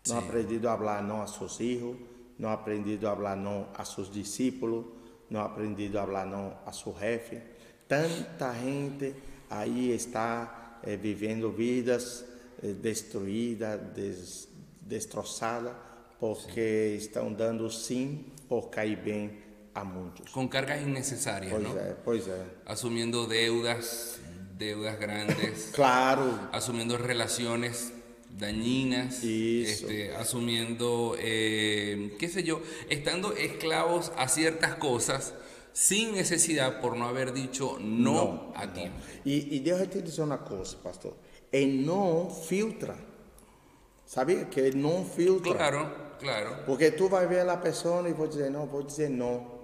Não 0.08 0.18
ha 0.18 0.22
Sim. 0.22 0.28
aprendido 0.28 0.70
a 0.70 0.78
falar 0.78 1.04
não 1.04 1.22
a 1.22 1.28
seus 1.28 1.58
filhos, 1.58 1.98
não 2.38 2.50
ha 2.50 2.54
aprendido 2.54 3.08
a 3.08 3.16
falar 3.16 3.36
não 3.36 3.68
a 3.74 3.84
seus 3.84 4.12
discípulos, 4.12 4.86
não 5.30 5.42
ha 5.42 5.46
aprendido 5.46 5.98
a 5.98 6.06
falar 6.06 6.26
não 6.26 6.54
a 6.66 6.72
seu 6.72 6.96
jefe. 6.98 7.42
Tanta 7.88 8.54
gente 8.54 9.16
aí 9.50 9.92
está 9.92 10.80
eh, 10.84 10.96
vivendo 10.96 11.52
vidas 11.52 12.24
eh, 12.62 12.74
destruídas, 12.74 13.80
des, 13.94 14.48
destroçadas, 14.82 15.74
porque 16.20 16.96
estão 16.98 17.32
dando 17.32 17.70
sim 17.70 18.26
por 18.48 18.70
cair 18.70 18.98
bem 18.98 19.47
a. 19.82 20.32
Con 20.34 20.48
cargas 20.48 20.82
innecesarias, 20.82 21.54
Pois 21.54 21.64
¿no? 21.64 21.78
é, 21.78 21.96
pois 22.04 22.28
é. 22.28 22.46
asumiendo 22.66 23.26
deudas, 23.28 24.20
deudas 24.58 25.00
grandes, 25.00 25.72
Claro, 25.74 26.50
asumiendo 26.52 26.98
relaciones 26.98 27.94
dañinas, 28.30 29.24
este, 29.24 30.16
asumiendo, 30.16 31.16
eh, 31.20 32.16
qué 32.20 32.30
sé 32.30 32.44
yo, 32.44 32.62
estando 32.90 33.34
esclavos 33.34 34.12
a 34.18 34.28
ciertas 34.28 34.76
cosas 34.76 35.34
sin 35.74 36.14
necesidad 36.14 36.82
por 36.82 36.96
no 36.98 37.08
haber 37.08 37.34
dicho 37.34 37.78
no, 37.80 38.52
a 38.56 38.68
tiempo. 38.74 38.98
Deus 39.24 39.80
vai 39.80 39.88
te 39.88 40.02
dizer 40.02 40.24
uma 40.24 40.40
coisa, 40.40 40.76
pastor. 40.78 41.14
Ele 41.52 41.86
não 41.86 42.30
filtra. 42.30 42.96
Sabia 44.06 44.46
que 44.46 44.60
ele 44.60 44.78
não 44.78 45.04
filtra? 45.06 45.54
Claro, 45.54 45.92
claro. 46.20 46.64
Porque 46.66 46.92
tu 46.92 47.08
vai 47.10 47.28
ver 47.28 47.48
a 47.48 47.58
pessoa 47.58 48.08
e 48.10 48.14
vou 48.14 48.28
dizer 48.28 48.50
não, 48.50 48.66
vou 48.66 48.84
dizer 48.84 49.10
não. 49.10 49.57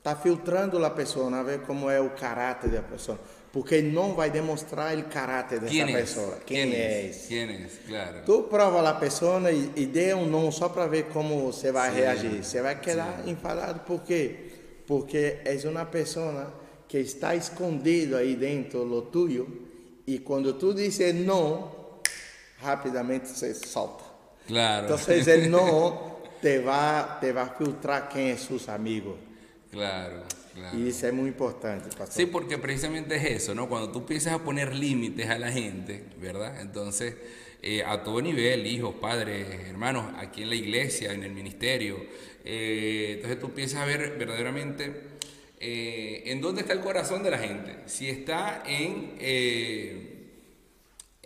Está 0.00 0.16
filtrando 0.16 0.82
a 0.82 0.88
pessoa, 0.88 1.30
a 1.36 1.42
ver 1.42 1.60
como 1.60 1.90
é 1.90 2.00
o 2.00 2.08
caráter 2.08 2.70
da 2.70 2.80
pessoa. 2.80 3.20
Porque 3.52 3.82
não 3.82 4.14
vai 4.14 4.30
demonstrar 4.30 4.96
o 4.96 5.04
caráter 5.04 5.60
dessa 5.60 5.74
¿Quién 5.74 5.88
es? 5.90 5.94
pessoa. 5.94 6.38
Quem 6.46 6.70
¿Quién 6.70 6.72
é? 6.72 7.06
es? 7.06 7.26
¿Quién 7.28 7.50
es? 7.50 7.72
Claro. 7.86 8.22
Tu 8.24 8.48
prova 8.48 8.88
a 8.88 8.94
pessoa 8.94 9.52
e, 9.52 9.70
e 9.76 9.86
dê 9.86 10.14
um 10.14 10.24
não 10.24 10.50
só 10.50 10.70
para 10.70 10.86
ver 10.86 11.08
como 11.12 11.52
você 11.52 11.70
vai 11.70 11.94
reagir. 11.94 12.42
Você 12.42 12.62
vai 12.62 12.80
quedar 12.80 13.28
enfadado. 13.28 13.80
Por 13.80 14.00
quê? 14.02 14.52
Porque 14.86 15.40
és 15.44 15.66
uma 15.66 15.84
pessoa 15.84 16.50
que 16.88 16.96
está 16.98 17.34
escondido 17.34 18.16
aí 18.16 18.36
dentro 18.36 18.86
do 18.86 19.02
tuyo 19.02 19.68
e 20.06 20.18
quando 20.18 20.54
tu 20.54 20.72
dizes 20.72 21.14
não, 21.14 22.00
rapidamente 22.58 23.28
você 23.28 23.52
solta. 23.52 24.04
Claro. 24.46 24.86
Entonces 24.86 25.28
el 25.28 25.50
no 25.50 26.20
te 26.40 26.58
va, 26.60 27.18
te 27.20 27.32
va 27.32 27.42
a 27.42 27.50
filtrar 27.50 28.08
quién 28.08 28.28
es 28.28 28.40
sus 28.40 28.66
amigos. 28.70 29.28
Claro. 29.70 30.24
Y 30.76 30.88
eso 30.88 31.06
es 31.06 31.12
muy 31.12 31.28
importante, 31.28 31.88
pastor. 31.96 32.08
Sí, 32.10 32.26
porque 32.26 32.58
precisamente 32.58 33.16
es 33.16 33.24
eso, 33.42 33.54
¿no? 33.54 33.68
Cuando 33.68 33.90
tú 33.90 34.00
empiezas 34.00 34.32
a 34.34 34.42
poner 34.42 34.74
límites 34.74 35.28
a 35.30 35.38
la 35.38 35.52
gente, 35.52 36.04
¿verdad? 36.20 36.60
Entonces, 36.60 37.14
eh, 37.62 37.82
a 37.84 38.02
todo 38.02 38.20
nivel, 38.20 38.66
hijos, 38.66 38.94
padres, 38.96 39.46
hermanos, 39.68 40.12
aquí 40.18 40.42
en 40.42 40.48
la 40.48 40.56
iglesia, 40.56 41.12
en 41.12 41.22
el 41.22 41.32
ministerio, 41.32 41.98
eh, 42.44 43.12
entonces 43.16 43.38
tú 43.38 43.46
empiezas 43.46 43.80
a 43.80 43.84
ver 43.84 44.16
verdaderamente 44.18 44.92
eh, 45.60 46.22
en 46.26 46.40
dónde 46.40 46.62
está 46.62 46.72
el 46.72 46.80
corazón 46.80 47.22
de 47.22 47.30
la 47.30 47.38
gente. 47.38 47.78
Si 47.86 48.08
está 48.08 48.62
en, 48.66 49.16
en, 49.20 50.40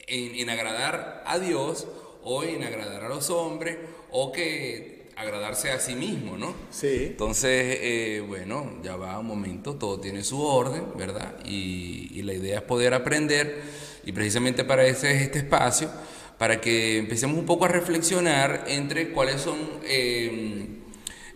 en 0.06 0.50
agradar 0.50 1.22
a 1.26 1.38
Dios 1.38 1.86
o 2.22 2.44
en 2.44 2.62
agradar 2.62 3.04
a 3.04 3.08
los 3.08 3.30
hombres 3.30 3.78
o 4.10 4.32
que 4.32 4.93
agradarse 5.16 5.70
a 5.70 5.78
sí 5.78 5.94
mismo, 5.94 6.36
¿no? 6.36 6.54
Sí. 6.70 7.06
Entonces, 7.10 7.78
eh, 7.80 8.24
bueno, 8.26 8.78
ya 8.82 8.96
va 8.96 9.18
un 9.18 9.26
momento, 9.26 9.76
todo 9.76 10.00
tiene 10.00 10.24
su 10.24 10.42
orden, 10.42 10.84
¿verdad? 10.96 11.34
Y, 11.44 12.22
la 12.22 12.32
idea 12.32 12.60
es 12.60 12.64
poder 12.64 12.94
aprender, 12.94 13.62
y 14.02 14.12
precisamente 14.12 14.64
para 14.64 14.86
eso 14.86 15.06
es 15.06 15.20
este 15.20 15.40
espacio, 15.40 15.90
para 16.38 16.58
que 16.58 16.96
empecemos 16.96 17.36
un 17.36 17.44
poco 17.44 17.66
a 17.66 17.68
reflexionar 17.68 18.64
entre 18.66 19.10
cuáles 19.10 19.42
son 19.42 19.58
eh, 19.84 20.66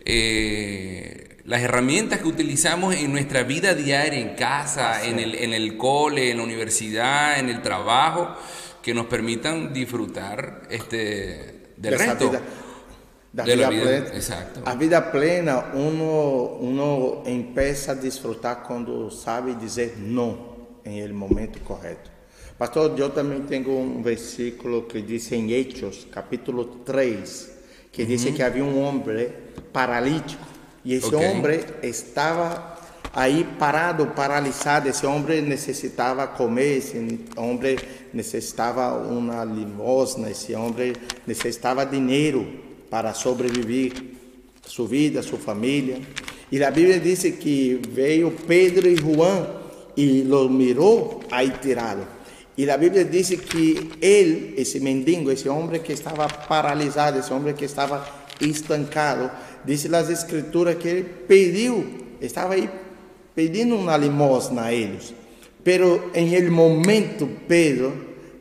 eh, 0.03 1.37
las 1.45 1.61
herramientas 1.61 2.21
que 2.21 2.27
utilizamos 2.27 2.95
en 2.95 3.11
nuestra 3.11 3.43
vida 3.43 3.75
diaria, 3.75 4.19
en 4.19 4.35
casa, 4.35 5.05
en 5.05 5.19
el, 5.19 5.35
en 5.35 5.53
el 5.53 5.77
cole, 5.77 6.31
en 6.31 6.37
la 6.37 6.43
universidad, 6.43 7.39
en 7.39 7.49
el 7.49 7.61
trabajo, 7.61 8.35
que 8.81 8.95
nos 8.95 9.05
permitan 9.05 9.71
disfrutar 9.71 10.63
este, 10.71 11.69
del 11.77 11.99
resto. 11.99 12.31
Da 13.31 13.43
de 13.43 13.55
vida, 13.55 13.69
vida, 13.69 13.83
plena. 13.83 14.15
Exato. 14.15 14.61
A 14.65 14.75
vida 14.75 15.01
plena, 15.01 15.71
uno, 15.73 16.57
uno 16.59 17.23
empieza 17.25 17.91
a 17.91 17.95
desfrutar 17.95 18.63
quando 18.63 19.09
sabe 19.11 19.53
dizer 19.55 19.95
não 19.97 20.49
em 20.83 20.99
el 20.99 21.13
momento 21.13 21.59
correto. 21.59 22.09
Pastor, 22.57 22.97
eu 22.99 23.09
também 23.09 23.41
tenho 23.43 23.71
um 23.71 24.01
versículo 24.01 24.83
que 24.83 25.01
diz 25.01 25.31
em 25.31 25.51
Hechos, 25.51 26.07
capítulo 26.11 26.65
3, 26.83 27.51
que 27.91 28.03
diz 28.03 28.25
que 28.25 28.43
havia 28.43 28.65
um 28.65 28.81
homem 28.81 29.29
paralítico 29.71 30.45
e 30.83 30.93
esse 30.93 31.07
okay. 31.07 31.27
homem 31.29 31.59
estava 31.83 32.77
aí 33.13 33.47
parado, 33.57 34.07
paralisado. 34.07 34.89
Esse 34.89 35.05
homem 35.05 35.41
necessitava 35.41 36.27
comer, 36.27 36.77
esse 36.77 36.97
homem 37.37 37.77
necessitava 38.13 38.93
uma 38.93 39.45
limosna, 39.45 40.29
esse 40.29 40.53
homem 40.53 40.93
necessitava 41.25 41.85
dinheiro 41.85 42.68
para 42.89 43.13
sobreviver 43.13 43.93
sua 44.65 44.87
vida, 44.87 45.21
sua 45.21 45.39
família. 45.39 45.99
E 46.51 46.63
a 46.63 46.71
Bíblia 46.71 46.99
diz 46.99 47.21
que 47.39 47.79
veio 47.89 48.31
Pedro 48.47 48.87
e 48.87 48.95
Juan 48.95 49.47
e 49.95 50.23
lo 50.23 50.49
mirou 50.49 51.21
aí 51.31 51.51
tirado. 51.61 52.07
E 52.57 52.69
a 52.69 52.77
Bíblia 52.77 53.05
diz 53.05 53.29
que 53.29 53.89
ele, 54.01 54.53
esse 54.57 54.79
mendigo, 54.79 55.31
esse 55.31 55.47
homem 55.47 55.81
que 55.81 55.93
estava 55.93 56.27
paralisado, 56.27 57.17
esse 57.17 57.31
homem 57.31 57.53
que 57.53 57.65
estava 57.65 58.05
estancado, 58.41 59.31
diz 59.63 59.85
as 59.93 60.09
escrituras 60.09 60.75
que 60.75 60.87
ele 60.87 61.03
pediu, 61.03 61.85
estava 62.19 62.55
aí 62.55 62.69
pedindo 63.33 63.75
uma 63.75 63.95
limosna 63.95 64.63
a 64.63 64.73
eles. 64.73 65.13
Pero 65.63 66.11
em 66.13 66.33
el 66.33 66.51
momento 66.51 67.29
Pedro 67.47 67.93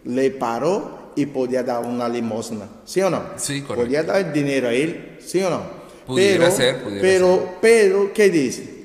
le 0.05 0.31
parou 0.31 0.98
y 1.17 1.27
podía 1.27 1.63
dar 1.63 1.85
una 1.85 2.09
limosna, 2.09 2.69
¿sí 2.85 3.01
o 3.01 3.11
no? 3.11 3.23
Sí, 3.37 3.63
correcto. 3.63 3.85
Podía 3.85 4.03
dar 4.03 4.33
dinero 4.33 4.69
a 4.69 4.73
él, 4.73 5.19
¿sí 5.21 5.43
o 5.43 5.51
no? 5.51 5.63
Pudiera 6.07 6.45
pero, 6.45 6.57
ser, 6.57 6.83
pudiera 6.83 7.03
pero, 7.03 7.37
ser. 7.37 7.49
Pero, 7.61 8.13
¿qué 8.13 8.31
dice? 8.31 8.83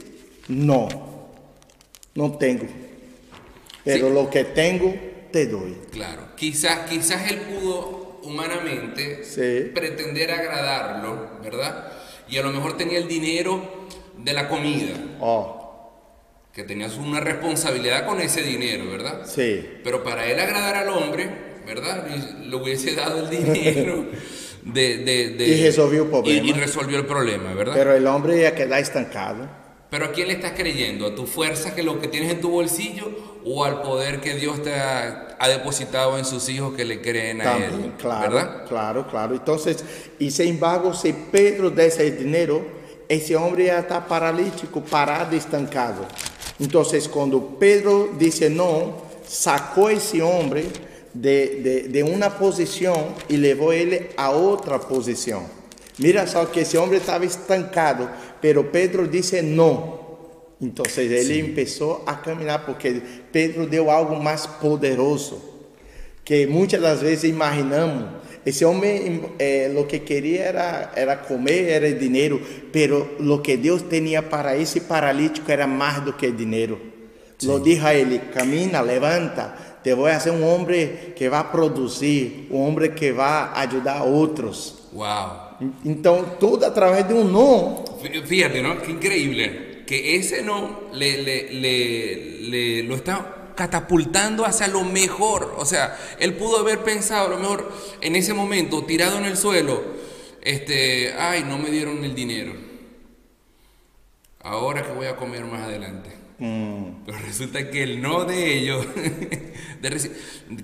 No, 0.50 0.88
no 2.16 2.32
tengo. 2.38 2.66
Pero 3.84 4.08
sí. 4.08 4.14
lo 4.14 4.30
que 4.30 4.44
tengo, 4.46 4.94
te 5.32 5.48
doy. 5.48 5.78
Claro, 5.92 6.28
quizás, 6.36 6.90
quizás 6.90 7.32
él 7.32 7.42
pudo 7.42 8.20
humanamente 8.24 9.24
sí. 9.24 9.72
pretender 9.74 10.32
agradarlo, 10.32 11.40
¿verdad? 11.44 11.92
Y 12.28 12.38
a 12.38 12.42
lo 12.42 12.52
mejor 12.52 12.78
tenía 12.78 12.98
el 12.98 13.08
dinero 13.08 13.88
de 14.18 14.34
la 14.34 14.48
comida. 14.48 14.94
Oh. 15.20 15.60
Que 16.54 16.64
tenías 16.64 16.98
una 16.98 17.20
responsabilidad 17.20 18.06
con 18.06 18.22
ese 18.22 18.42
dinero, 18.42 18.90
¿verdad? 18.90 19.26
Sí. 19.26 19.80
Pero 19.84 20.04
para 20.04 20.26
él 20.26 20.40
agradar 20.40 20.76
al 20.76 20.90
hombre, 20.90 21.53
¿verdad? 21.66 22.08
Le 22.08 22.56
hubiese 22.56 22.96
dado 22.96 23.20
el 23.20 23.30
dinero. 23.46 24.06
De, 24.64 24.98
de, 25.00 25.30
de, 25.32 25.46
y 25.46 25.64
resolvió 25.64 26.04
el 26.04 26.10
problema. 26.10 26.46
Y, 26.46 26.50
y, 26.50 26.54
resolvió 26.54 26.98
el 26.98 27.06
problema, 27.06 27.54
¿verdad? 27.54 27.74
Pero 27.76 27.94
el 27.94 28.08
hombre 28.08 28.42
ya 28.42 28.56
queda 28.56 28.80
estancado. 28.80 29.50
Pero 29.90 30.06
¿a 30.06 30.12
quién 30.12 30.28
le 30.28 30.34
estás 30.36 30.54
creyendo? 30.54 31.06
¿A 31.06 31.14
tu 31.14 31.28
fuerza, 31.28 31.76
que 31.76 31.84
lo 31.84 32.00
que 32.00 32.08
tienes 32.08 32.32
en 32.32 32.42
tu 32.42 32.50
bolsillo? 32.50 33.12
¿O 33.46 33.64
al 33.66 33.82
poder 33.82 34.22
que 34.22 34.34
Dios 34.36 34.64
te 34.64 34.74
ha, 34.74 35.36
ha 35.38 35.50
depositado 35.50 36.18
en 36.18 36.26
sus 36.26 36.48
hijos 36.50 36.74
que 36.76 36.86
le 36.86 37.02
creen 37.02 37.42
a 37.42 37.44
También, 37.44 37.74
Él? 37.74 37.92
Claro, 38.00 38.34
¿verdad? 38.34 38.66
claro, 38.68 39.08
claro. 39.08 39.36
Entonces, 39.36 39.84
y 40.18 40.32
sin 40.32 40.48
embargo, 40.48 40.94
si 40.94 41.14
Pedro 41.14 41.70
desse 41.70 42.08
el 42.08 42.18
dinero, 42.18 42.66
esse 43.08 43.36
homem 43.36 43.68
já 43.68 43.80
está 43.80 44.02
paralítico, 44.02 44.82
parado, 44.82 45.36
estancado. 45.36 46.08
Então, 46.60 46.84
quando 47.12 47.40
Pedro 47.60 48.16
disse 48.18 48.50
não, 48.50 48.96
sacou 49.28 49.92
esse 49.92 50.22
homem 50.22 50.66
de, 51.14 51.62
de, 51.62 51.88
de 51.88 52.04
uma 52.04 52.30
posição 52.30 53.14
e 53.30 53.38
levou 53.38 53.74
ele 53.74 54.10
a 54.18 54.32
outra 54.32 54.80
posição. 54.80 55.46
Mira 56.00 56.26
só 56.26 56.46
que 56.46 56.62
esse 56.62 56.78
homem 56.78 56.98
estava 56.98 57.26
estancado, 57.26 58.10
pero 58.42 58.64
Pedro 58.64 59.08
disse 59.08 59.42
não. 59.42 60.02
Então 60.60 60.86
ele 60.98 61.50
começou 61.50 62.04
a 62.06 62.16
caminhar 62.16 62.66
porque 62.66 63.02
Pedro 63.32 63.68
deu 63.68 63.92
algo 63.92 64.22
mais 64.22 64.46
poderoso 64.46 65.54
que 66.24 66.48
muitas 66.48 66.82
das 66.82 67.02
vezes 67.02 67.26
imaginamos. 67.26 68.24
Esse 68.46 68.66
homem, 68.66 69.24
eh, 69.40 69.72
lo 69.74 69.88
que 69.88 70.00
queria 70.00 70.44
era, 70.44 70.92
era 70.96 71.18
comer, 71.18 71.70
era 71.70 71.92
dinheiro, 71.94 72.42
pero 72.72 73.16
lo 73.20 73.42
que 73.42 73.56
Deus 73.56 73.84
tinha 73.90 74.22
para 74.22 74.56
esse 74.58 74.82
paralítico 74.82 75.50
era 75.50 75.66
mais 75.66 76.02
do 76.02 76.14
que 76.14 76.32
dinheiro. 76.32 76.80
Lo 77.44 77.60
dijo 77.60 77.86
a 77.86 77.94
ele: 77.94 78.20
camina, 78.34 78.82
levanta, 78.82 79.73
te 79.84 79.94
voy 79.94 80.12
a 80.12 80.18
hacer 80.18 80.32
un 80.32 80.44
hombre 80.44 81.14
que 81.16 81.30
va 81.30 81.40
a 81.40 81.52
producir, 81.52 82.48
un 82.50 82.68
hombre 82.68 82.96
que 82.96 83.12
va 83.12 83.52
a 83.52 83.62
ayudar 83.62 83.98
a 83.98 84.04
otros. 84.04 84.90
Wow. 84.94 85.70
Entonces, 85.84 86.40
todo 86.40 86.66
a 86.66 86.74
través 86.74 87.08
de 87.08 87.14
un 87.14 87.32
no. 87.32 87.84
Fíjate, 88.26 88.62
¿no? 88.62 88.82
Qué 88.82 88.92
increíble. 88.92 89.84
Que 89.86 90.16
ese 90.16 90.42
no 90.42 90.84
le, 90.94 91.22
le, 91.22 91.54
le, 91.54 92.42
le, 92.42 92.84
lo 92.84 92.96
está 92.96 93.52
catapultando 93.56 94.46
hacia 94.46 94.68
lo 94.68 94.84
mejor. 94.84 95.56
O 95.58 95.66
sea, 95.66 95.98
él 96.20 96.34
pudo 96.36 96.60
haber 96.60 96.80
pensado 96.80 97.28
a 97.28 97.30
lo 97.30 97.38
mejor 97.38 97.72
en 98.02 98.16
ese 98.16 98.34
momento, 98.34 98.84
tirado 98.86 99.18
en 99.18 99.26
el 99.26 99.38
suelo, 99.38 99.82
este, 100.42 101.14
ay, 101.18 101.44
no 101.44 101.58
me 101.58 101.70
dieron 101.70 102.04
el 102.04 102.16
dinero. 102.16 102.54
Ahora 104.42 104.84
que 104.84 104.92
voy 104.92 105.08
a 105.08 105.16
comer 105.16 105.46
más 105.46 105.62
adelante. 105.62 106.23
Mm. 106.44 107.06
Pero 107.06 107.18
resulta 107.20 107.70
que 107.72 107.84
el 107.84 108.02
no 108.02 108.26
de 108.26 108.58
ellos, 108.58 108.86
de 109.82 110.12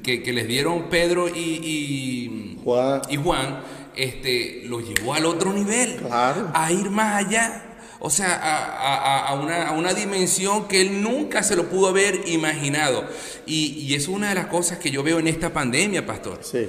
que, 0.04 0.22
que, 0.22 0.34
les 0.34 0.46
dieron 0.46 0.90
Pedro 0.90 1.30
y, 1.30 1.40
y, 1.40 2.60
Juan, 2.62 3.02
y 3.10 3.16
Juan 3.16 3.62
este, 3.96 4.64
los 4.66 4.84
llevó 4.86 5.14
al 5.14 5.26
otro 5.26 5.54
nivel, 5.54 5.96
claro. 5.96 6.52
a 6.54 6.70
ir 6.74 6.90
más 6.90 7.26
allá. 7.26 7.78
O 8.02 8.10
sea, 8.10 8.36
a, 8.36 8.66
a, 8.66 9.28
a, 9.30 9.34
una, 9.36 9.70
a, 9.70 9.72
una, 9.72 9.94
dimensión 9.94 10.68
que 10.68 10.82
él 10.82 11.02
nunca 11.02 11.44
se 11.44 11.56
lo 11.56 11.70
pudo 11.70 11.88
haber 11.88 12.28
imaginado. 12.28 13.06
Y, 13.46 13.68
y, 13.80 13.94
es 13.94 14.10
una 14.10 14.30
de 14.30 14.36
las 14.36 14.48
cosas 14.48 14.80
que 14.80 14.92
yo 14.92 15.02
veo 15.02 15.20
en 15.20 15.30
esta 15.30 15.54
pandemia, 15.54 16.06
pastor. 16.06 16.40
Sí. 16.42 16.68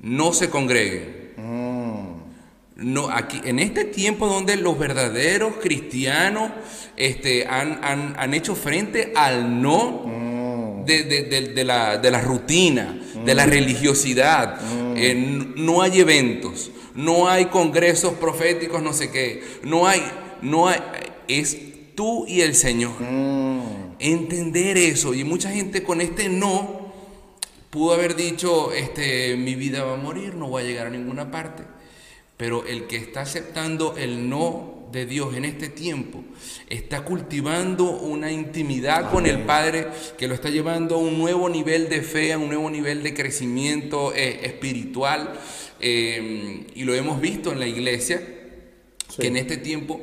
No 0.00 0.32
se 0.32 0.50
congreguen. 0.50 1.17
Mm. 2.78 2.92
No, 2.92 3.10
aquí, 3.10 3.40
en 3.44 3.58
este 3.58 3.84
tiempo 3.84 4.26
donde 4.26 4.56
los 4.56 4.78
verdaderos 4.78 5.54
cristianos 5.60 6.50
este, 6.96 7.46
han, 7.46 7.80
han, 7.82 8.14
han 8.16 8.34
hecho 8.34 8.54
frente 8.54 9.12
al 9.14 9.60
no 9.60 10.04
mm. 10.06 10.84
de, 10.84 11.02
de, 11.02 11.22
de, 11.24 11.40
de, 11.48 11.64
la, 11.64 11.98
de 11.98 12.10
la 12.10 12.20
rutina, 12.20 12.98
mm. 13.14 13.24
de 13.24 13.34
la 13.34 13.46
religiosidad. 13.46 14.60
Mm. 14.60 14.94
Eh, 14.96 15.14
no 15.56 15.82
hay 15.82 16.00
eventos, 16.00 16.70
no 16.94 17.28
hay 17.28 17.46
congresos 17.46 18.14
proféticos, 18.14 18.82
no 18.82 18.92
sé 18.92 19.10
qué. 19.10 19.42
No 19.64 19.86
hay, 19.86 20.02
no 20.40 20.68
hay, 20.68 20.80
es 21.26 21.56
tú 21.94 22.26
y 22.26 22.40
el 22.40 22.54
Señor. 22.54 22.94
Entender 23.98 24.78
eso. 24.78 25.14
Y 25.14 25.24
mucha 25.24 25.50
gente 25.50 25.82
con 25.82 26.00
este 26.00 26.28
no 26.28 26.88
pudo 27.70 27.94
haber 27.94 28.14
dicho, 28.16 28.72
este, 28.72 29.36
mi 29.36 29.54
vida 29.56 29.84
va 29.84 29.94
a 29.94 29.96
morir, 29.96 30.34
no 30.34 30.48
voy 30.48 30.62
a 30.62 30.66
llegar 30.66 30.86
a 30.86 30.90
ninguna 30.90 31.30
parte. 31.30 31.64
Pero 32.38 32.64
el 32.64 32.86
que 32.86 32.96
está 32.96 33.20
aceptando 33.22 33.94
el 33.98 34.28
no 34.30 34.86
de 34.90 35.04
Dios 35.04 35.34
en 35.36 35.44
este 35.44 35.68
tiempo 35.68 36.24
está 36.70 37.02
cultivando 37.04 37.84
una 37.90 38.32
intimidad 38.32 39.10
con 39.10 39.26
el 39.26 39.40
Padre 39.42 39.88
que 40.16 40.26
lo 40.28 40.34
está 40.34 40.48
llevando 40.48 40.94
a 40.94 40.98
un 40.98 41.18
nuevo 41.18 41.50
nivel 41.50 41.90
de 41.90 42.00
fe, 42.00 42.32
a 42.32 42.38
un 42.38 42.48
nuevo 42.48 42.70
nivel 42.70 43.02
de 43.02 43.12
crecimiento 43.12 44.14
eh, 44.14 44.40
espiritual. 44.44 45.38
Eh, 45.80 46.64
y 46.74 46.84
lo 46.84 46.94
hemos 46.94 47.20
visto 47.20 47.52
en 47.52 47.60
la 47.60 47.66
iglesia, 47.66 48.22
sí. 49.08 49.20
que 49.20 49.26
en 49.28 49.36
este 49.36 49.56
tiempo 49.58 50.00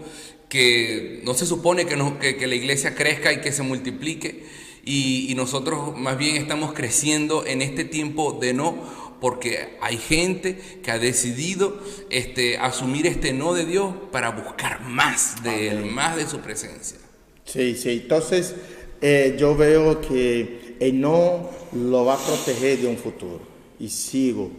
que 0.50 1.22
no 1.24 1.34
se 1.34 1.46
supone 1.46 1.86
que, 1.86 1.96
no- 1.98 2.20
que- 2.20 2.38
que 2.38 2.48
la 2.48 2.56
iglesia 2.56 2.94
crezca 2.96 3.34
y 3.34 3.42
que 3.42 3.52
se 3.52 3.64
multiplique 3.64 4.44
y, 4.86 5.32
y 5.32 5.36
nosotros 5.36 5.98
más 5.98 6.18
bien 6.18 6.36
estamos 6.36 6.74
creciendo 6.74 7.44
en 7.46 7.62
este 7.64 7.84
tiempo 7.86 8.38
de 8.40 8.54
no 8.54 9.05
porque 9.20 9.78
hay 9.82 9.98
gente 9.98 10.80
que 10.84 10.92
ha 10.92 11.00
decidido 11.00 11.80
este, 12.10 12.58
asumir 12.58 13.08
este 13.08 13.34
no 13.34 13.54
de 13.54 13.66
Dios 13.66 13.94
para 14.12 14.32
buscar 14.32 14.82
más 14.82 15.42
de 15.44 15.70
Él, 15.70 15.86
más 15.86 16.16
de 16.16 16.28
su 16.28 16.40
presencia. 16.40 16.98
Sí, 17.46 17.76
sí. 17.76 18.02
Entonces, 18.04 18.56
eh, 19.02 19.36
yo 19.38 19.56
veo 19.56 20.02
que 20.02 20.78
el 20.80 21.00
no 21.00 21.50
lo 21.74 22.06
va 22.06 22.16
a 22.16 22.18
proteger 22.18 22.80
de 22.80 22.88
un 22.88 22.98
futuro. 22.98 23.42
Y 23.80 23.90
sigo. 23.90 24.50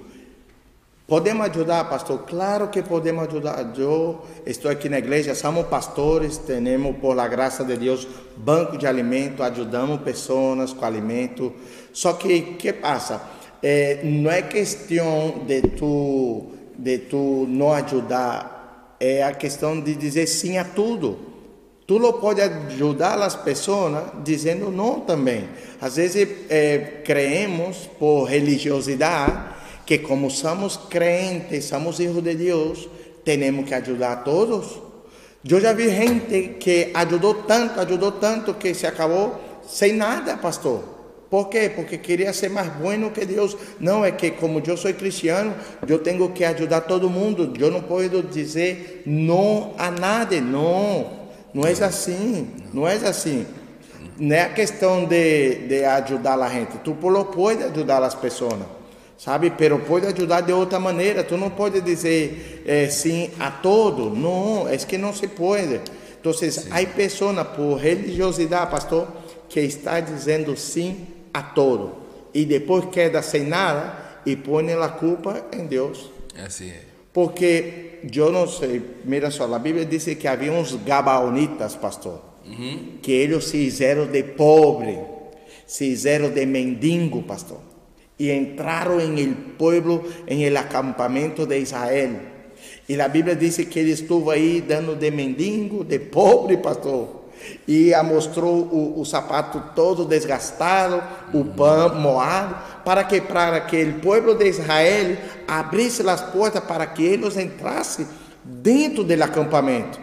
¿Podemos 1.07 1.49
ayudar, 1.49 1.88
pastor? 1.88 2.25
Claro 2.27 2.69
que 2.69 2.83
podemos 2.83 3.29
ayudar. 3.29 3.73
Yo 3.73 4.25
estoy 4.45 4.75
aquí 4.75 4.88
na 4.88 4.99
igreja, 4.99 5.37
somos 5.37 5.66
pastores, 5.66 6.45
temos, 6.45 6.97
por 6.97 7.14
la 7.14 7.29
graça 7.29 7.62
de 7.62 7.77
Deus, 7.77 8.09
banco 8.37 8.77
de 8.77 8.88
alimento, 8.88 9.45
ajudamos 9.45 10.01
pessoas 10.01 10.75
com 10.75 10.85
alimento. 10.85 11.53
Só 11.92 12.14
que, 12.14 12.57
que 12.59 12.73
passa? 12.73 13.23
Eh, 13.62 14.01
não 14.03 14.31
é 14.31 14.42
questão 14.42 15.45
de 15.47 15.62
tu, 15.62 16.47
de 16.79 16.99
tu 16.99 17.47
não 17.49 17.73
ajudar, 17.73 18.97
é 19.01 19.23
a 19.23 19.33
questão 19.33 19.81
de 19.81 19.95
dizer 19.95 20.27
sim 20.27 20.59
a 20.59 20.64
tudo. 20.64 21.19
Tu 21.87 21.99
não 21.99 22.12
pode 22.14 22.40
ajudar 22.40 23.21
as 23.23 23.37
pessoas 23.37 24.05
dizendo 24.25 24.71
não 24.71 25.01
também. 25.01 25.49
Às 25.81 25.97
vezes 25.97 26.29
eh, 26.51 27.01
creemos 27.05 27.88
por 27.99 28.25
religiosidade 28.25 29.57
que 29.87 29.99
como 29.99 30.29
somos 30.29 30.77
crentes, 30.77 31.66
somos 31.66 32.01
hijos 32.01 32.23
de 32.23 32.35
Deus, 32.35 32.88
temos 33.25 33.69
que 33.69 33.75
ajudar 33.75 34.12
a 34.12 34.16
todos. 34.16 34.83
Eu 35.49 35.61
já 35.61 35.73
vi 35.73 35.88
gente 35.88 36.57
que 36.59 36.90
ajudou 36.92 37.35
tanto, 37.35 37.79
ajudou 37.79 38.11
tanto 38.12 38.55
que 38.55 38.75
se 38.75 38.85
acabou 38.85 39.40
sem 39.64 39.92
nada, 39.92 40.37
pastor. 40.37 40.96
Por 41.37 41.51
quê? 41.51 41.68
Porque 41.68 41.99
queria 41.99 42.33
ser 42.33 42.49
mais 42.49 42.66
bueno 42.77 43.11
que 43.11 43.27
Deus. 43.27 43.55
Não, 43.79 44.03
é 44.03 44.11
que 44.11 44.31
como 44.31 44.62
eu 44.66 44.75
sou 44.75 44.90
cristiano, 44.94 45.55
eu 45.87 45.99
tenho 45.99 46.27
que 46.31 46.42
ajudar 46.42 46.81
todo 46.81 47.11
mundo. 47.11 47.53
Eu 47.61 47.70
não 47.70 47.83
posso 47.83 48.22
dizer 48.22 49.03
não 49.05 49.75
a 49.77 49.90
nada. 49.90 50.40
Não, 50.40 51.11
não 51.53 51.66
é 51.66 51.72
assim. 51.72 52.49
Não 52.72 52.88
é 52.88 52.94
assim. 52.94 53.44
Não 54.18 54.35
é 54.35 54.44
a 54.44 54.49
questão 54.49 55.05
de, 55.05 55.57
de 55.68 55.85
ajudar 55.85 56.40
a 56.40 56.49
gente. 56.49 56.79
Tu 56.79 56.96
não 57.03 57.25
pode 57.27 57.64
ajudar 57.64 58.03
as 58.03 58.14
pessoas 58.14 58.59
sabe? 59.18 59.51
Pero 59.51 59.79
pode 59.81 60.07
ajudar 60.07 60.40
de 60.40 60.55
outra 60.55 60.81
maneira. 60.81 61.22
Tu 61.22 61.37
não 61.37 61.51
pode 61.51 61.83
dizer 61.83 62.62
eh, 62.66 62.88
sim 62.88 63.31
a 63.38 63.51
todo. 63.51 64.09
Não, 64.09 64.66
é 64.66 64.79
que 64.79 64.96
não 64.96 65.12
se 65.12 65.29
pode. 65.29 65.83
Então, 66.18 66.33
há 66.70 66.87
pessoas 66.87 67.46
por 67.49 67.75
religiosidade, 67.75 68.70
pastor, 68.70 69.07
que 69.51 69.61
está 69.61 70.01
dizendo 70.01 70.57
sim 70.57 71.14
a 71.37 71.42
todo 71.42 71.92
e 72.33 72.44
depois 72.44 72.87
queda 72.87 73.20
sem 73.22 73.44
nada 73.44 74.20
e 74.25 74.37
põe 74.37 74.72
a 74.72 74.88
culpa 74.88 75.46
em 75.53 75.66
Deus. 75.66 76.11
Así 76.44 76.68
es. 76.68 76.96
Porque 77.12 78.01
eu 78.14 78.31
não 78.31 78.46
sei, 78.46 78.83
mira 79.05 79.31
só, 79.31 79.53
a 79.53 79.59
Bíblia 79.59 79.87
diz 79.87 80.05
que 80.05 80.29
havia 80.29 80.53
uns 80.53 80.75
gabaonitas, 80.85 81.75
pastor, 81.75 82.20
que 83.03 83.11
eles 83.11 83.44
se 83.44 83.53
fizeram 83.53 84.07
de 84.07 84.22
pobre, 84.22 84.99
se 85.66 85.90
fizeram 85.90 86.31
de 86.31 86.44
mendigo, 86.44 87.22
pastor, 87.22 87.61
e 88.18 88.31
entraram 88.31 89.01
em 89.01 89.18
el 89.18 89.35
pueblo, 89.59 90.05
em 90.27 90.44
el 90.44 90.57
acampamento 90.59 91.46
de 91.46 91.59
Israel. 91.59 92.20
E 92.87 93.01
a 93.01 93.09
Bíblia 93.09 93.35
diz 93.35 93.57
que 93.57 93.79
ele 93.79 93.92
estuvo 93.92 94.31
aí 94.31 94.61
dando 94.61 94.94
de 94.94 95.11
mendigo, 95.11 95.85
de 95.85 95.99
pobre, 95.99 96.59
pastor. 96.59 97.26
E 97.67 97.93
mostrou 98.03 98.63
o, 98.63 99.01
o 99.01 99.05
sapato 99.05 99.63
todo 99.75 100.05
desgastado, 100.05 101.03
o 101.33 101.45
pão 101.45 101.95
moado, 101.97 102.57
para 102.85 103.05
que 103.05 103.21
para 103.21 103.61
que 103.61 103.83
o 103.83 104.01
povo 104.01 104.35
de 104.35 104.49
Israel 104.49 105.17
abrisse 105.49 106.09
as 106.09 106.21
portas 106.21 106.63
para 106.65 106.87
que 106.87 107.05
eles 107.05 107.37
entrassem 107.37 108.07
dentro 108.45 109.03
do 109.03 109.23
acampamento. 109.23 109.99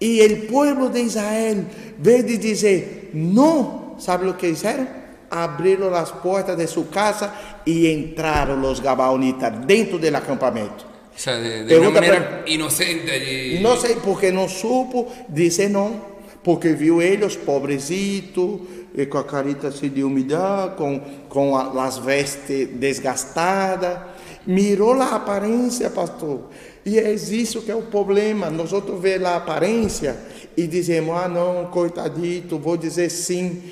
E 0.00 0.22
o 0.22 0.46
povo 0.46 0.88
de 0.88 1.00
Israel 1.00 1.64
veio 1.98 2.22
de 2.22 2.38
dizer: 2.38 3.10
não, 3.12 3.96
sabe 3.98 4.26
o 4.28 4.34
que 4.34 4.48
fizeram? 4.48 4.86
Abriram 5.30 5.94
as 5.94 6.10
portas 6.10 6.56
de 6.56 6.66
sua 6.66 6.84
casa 6.86 7.32
e 7.64 7.86
entraram 7.92 8.60
os 8.62 8.80
gabaonitas 8.80 9.52
dentro 9.66 9.98
do 9.98 10.16
acampamento. 10.16 10.86
O 11.14 11.20
sea, 11.20 11.38
de, 11.38 11.60
de 11.60 11.66
Pregunta, 11.66 12.00
manera 12.00 12.42
inocente 12.46 13.10
allí. 13.10 13.60
Não 13.60 13.76
sei 13.76 13.96
porque 13.96 14.32
não 14.32 14.48
supo 14.48 15.06
dizer 15.28 15.68
não, 15.68 16.00
porque 16.42 16.72
viu 16.72 17.00
eles 17.02 17.36
pobrecitos, 17.36 18.60
e 18.94 19.06
com 19.06 19.18
a 19.18 19.24
carita 19.24 19.68
assim 19.68 19.88
de 19.88 20.02
umidade, 20.02 20.76
com, 20.76 21.00
com 21.28 21.56
a- 21.56 21.84
as 21.84 21.98
vestes 21.98 22.68
desgastadas. 22.68 23.98
Mirou 24.46 24.94
a 24.94 25.16
aparência, 25.16 25.90
pastor. 25.90 26.48
E 26.84 26.98
é 26.98 27.12
isso 27.12 27.62
que 27.62 27.70
é 27.70 27.76
o 27.76 27.82
problema. 27.82 28.50
Nós 28.50 28.72
outros 28.72 28.98
vemos 29.00 29.26
a 29.28 29.36
aparência 29.36 30.16
e 30.56 30.66
dizemos, 30.66 31.14
ah 31.16 31.28
não, 31.28 31.66
coitadito, 31.66 32.58
vou 32.58 32.76
dizer 32.76 33.10
sim. 33.10 33.62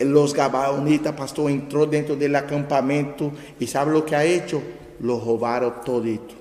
Los 0.00 0.32
gabaonitas, 0.32 1.14
pastor, 1.14 1.48
entrou 1.50 1.86
dentro 1.86 2.16
do 2.16 2.36
acampamento 2.36 3.32
e 3.60 3.66
sabe 3.66 3.92
o 3.94 4.02
que 4.02 4.14
ha 4.14 4.26
hecho? 4.26 4.60
Lo 5.00 5.18
roubaram 5.18 5.70
todito. 5.84 6.34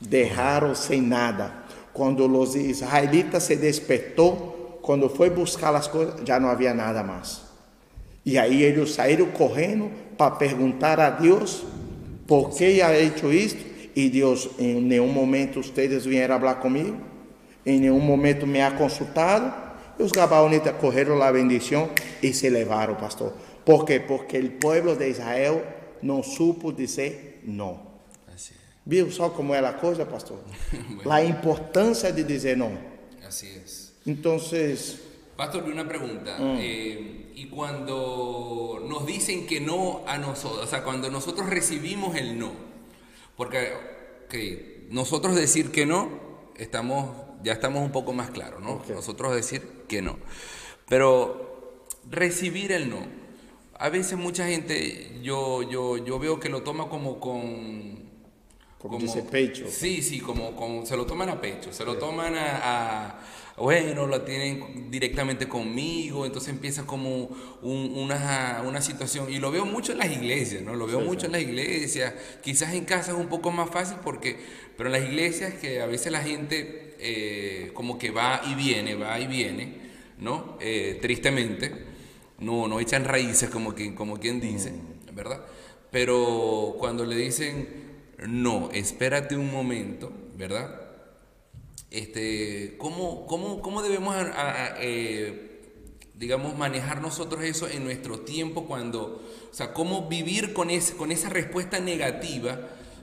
Deixaram 0.00 0.74
sem 0.74 1.00
nada. 1.00 1.52
Quando 1.92 2.26
os 2.38 2.54
israelitas 2.54 3.42
se 3.42 3.56
despertou, 3.56 4.55
quando 4.86 5.08
foi 5.08 5.28
buscar 5.30 5.74
as 5.74 5.88
coisas, 5.88 6.14
já 6.24 6.38
não 6.38 6.48
havia 6.48 6.72
nada 6.72 7.02
mais. 7.02 7.42
E 8.24 8.38
aí 8.38 8.62
eles 8.62 8.92
saíram 8.92 9.26
correndo 9.32 9.90
para 10.16 10.30
perguntar 10.30 11.00
a 11.00 11.10
Deus 11.10 11.64
por 12.24 12.50
que 12.50 12.80
ha 12.80 12.96
hecho 12.96 13.32
isto. 13.32 13.58
E 13.96 14.08
Deus, 14.08 14.48
em 14.60 14.80
nenhum 14.80 15.08
momento 15.08 15.60
vocês 15.60 16.04
vieram 16.04 16.38
falar 16.38 16.56
comigo, 16.56 16.96
em 17.64 17.80
nenhum 17.80 17.98
momento 17.98 18.46
me 18.46 18.60
ha 18.62 18.70
consultado. 18.70 19.52
E 19.98 20.02
os 20.04 20.12
gabaonitas 20.12 20.76
correram 20.76 21.20
a 21.20 21.32
bendição 21.32 21.90
e 22.22 22.32
se 22.32 22.48
levaram, 22.48 22.94
pastor. 22.94 23.32
Por 23.64 23.84
quê? 23.84 23.98
Porque 23.98 24.38
o 24.38 24.50
povo 24.52 24.94
de 24.94 25.08
Israel 25.08 25.64
não 26.00 26.22
supo 26.22 26.72
dizer 26.72 27.42
não. 27.44 27.80
Es. 28.32 28.52
Viu 28.86 29.10
só 29.10 29.30
como 29.30 29.52
é 29.52 29.58
a 29.58 29.72
coisa, 29.72 30.06
pastor? 30.06 30.38
A 31.10 31.24
importância 31.24 32.12
de 32.12 32.22
dizer 32.22 32.56
não. 32.56 32.78
Así 33.26 33.48
es. 33.64 33.75
Então, 34.06 34.38
Pastor, 35.36 35.64
una 35.64 35.86
pregunta. 35.86 36.36
Eh, 36.58 37.32
y 37.34 37.46
cuando 37.48 38.82
nos 38.88 39.04
dicen 39.04 39.46
que 39.46 39.60
no 39.60 40.02
a 40.06 40.16
nosotros, 40.16 40.64
o 40.64 40.66
sea, 40.66 40.82
cuando 40.84 41.10
nosotros 41.10 41.50
recibimos 41.50 42.16
el 42.16 42.38
no, 42.38 42.52
porque 43.36 43.72
ok, 44.26 44.34
nosotros 44.92 45.34
decir 45.34 45.70
que 45.70 45.84
no, 45.84 46.08
estamos, 46.56 47.14
ya 47.42 47.52
estamos 47.52 47.82
un 47.82 47.92
poco 47.92 48.12
más 48.14 48.30
claros, 48.30 48.62
¿no? 48.62 48.80
Nosotros 48.88 49.34
decir 49.34 49.60
que 49.88 50.00
no. 50.00 50.16
Pero 50.88 51.84
recibir 52.10 52.72
el 52.72 52.88
no, 52.88 53.00
a 53.78 53.90
veces 53.90 54.16
mucha 54.16 54.46
gente, 54.46 55.18
yo, 55.22 55.62
yo, 55.62 55.98
yo 55.98 56.18
veo 56.18 56.40
que 56.40 56.48
lo 56.48 56.62
toma 56.62 56.88
como 56.88 57.20
con... 57.20 58.06
Como 58.78 58.98
dice 58.98 59.22
pecho. 59.22 59.66
Sí, 59.68 60.00
sí, 60.00 60.20
como, 60.20 60.54
como 60.54 60.86
se 60.86 60.96
lo 60.96 61.06
toman 61.06 61.28
a 61.28 61.40
pecho, 61.40 61.72
se 61.72 61.84
lo 61.84 61.96
toman 61.98 62.34
a, 62.36 62.60
a- 62.62 63.20
bueno, 63.58 64.06
lo 64.06 64.22
tienen 64.22 64.90
directamente 64.90 65.48
conmigo, 65.48 66.26
entonces 66.26 66.50
empieza 66.52 66.86
como 66.86 67.28
un- 67.62 67.92
una, 67.96 68.62
una 68.66 68.80
situación, 68.82 69.32
y 69.32 69.38
lo 69.38 69.50
veo 69.50 69.64
mucho 69.64 69.92
en 69.92 69.98
las 69.98 70.10
iglesias, 70.12 70.62
¿no? 70.62 70.74
Lo 70.74 70.86
veo 70.86 71.00
Sí, 71.00 71.06
mucho 71.06 71.20
sí. 71.20 71.26
en 71.26 71.32
las 71.32 71.40
iglesias, 71.42 72.14
quizás 72.42 72.74
en 72.74 72.84
casa 72.84 73.12
es 73.12 73.16
un 73.16 73.28
poco 73.28 73.50
más 73.50 73.70
fácil 73.70 73.96
porque, 74.04 74.36
pero 74.76 74.88
en 74.88 75.00
las 75.00 75.10
iglesias 75.10 75.54
que 75.54 75.80
a 75.80 75.86
veces 75.86 76.12
la 76.12 76.20
gente 76.22 76.94
eh, 76.98 77.70
como 77.74 77.98
que 77.98 78.10
va 78.10 78.42
y 78.46 78.54
viene, 78.54 78.94
va 78.94 79.18
y 79.20 79.26
viene, 79.26 79.74
¿no? 80.18 80.58
Eh, 80.60 80.98
tristemente, 81.00 81.72
no, 82.38 82.68
no 82.68 82.80
echan 82.80 83.04
raíces 83.04 83.48
como 83.50 83.74
quien, 83.74 83.94
como 83.94 84.18
quien 84.18 84.40
dice, 84.40 84.72
¿verdad? 85.14 85.40
Pero 85.90 86.76
cuando 86.78 87.04
le 87.06 87.16
dicen, 87.16 87.68
no, 88.28 88.70
espérate 88.72 89.36
un 89.36 89.50
momento, 89.50 90.12
¿verdad? 90.36 90.85
Este, 91.90 92.74
¿cómo, 92.78 93.26
cómo, 93.26 93.60
cómo 93.62 93.82
debemos, 93.82 94.14
a- 94.14 94.20
a- 94.74 94.74
eh, 94.82 95.60
digamos, 96.14 96.56
manejar 96.56 97.00
nosotros 97.00 97.44
eso 97.44 97.68
en 97.68 97.84
nuestro 97.84 98.20
tiempo 98.20 98.66
cuando, 98.66 99.22
o 99.50 99.54
sea, 99.54 99.72
cómo 99.72 100.08
vivir 100.08 100.52
con, 100.52 100.70
ese, 100.70 100.96
con 100.96 101.12
esa 101.12 101.28
respuesta 101.28 101.78
negativa 101.78 102.58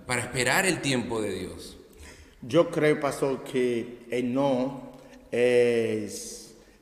para 0.06 0.22
esperar 0.22 0.66
el 0.66 0.82
tiempo 0.82 1.22
de 1.22 1.34
Dios? 1.34 1.78
Eu 2.44 2.66
creio, 2.70 3.00
pastor, 3.00 3.42
que 3.46 4.04
el 4.12 4.34
não 4.34 4.92
é, 5.32 6.06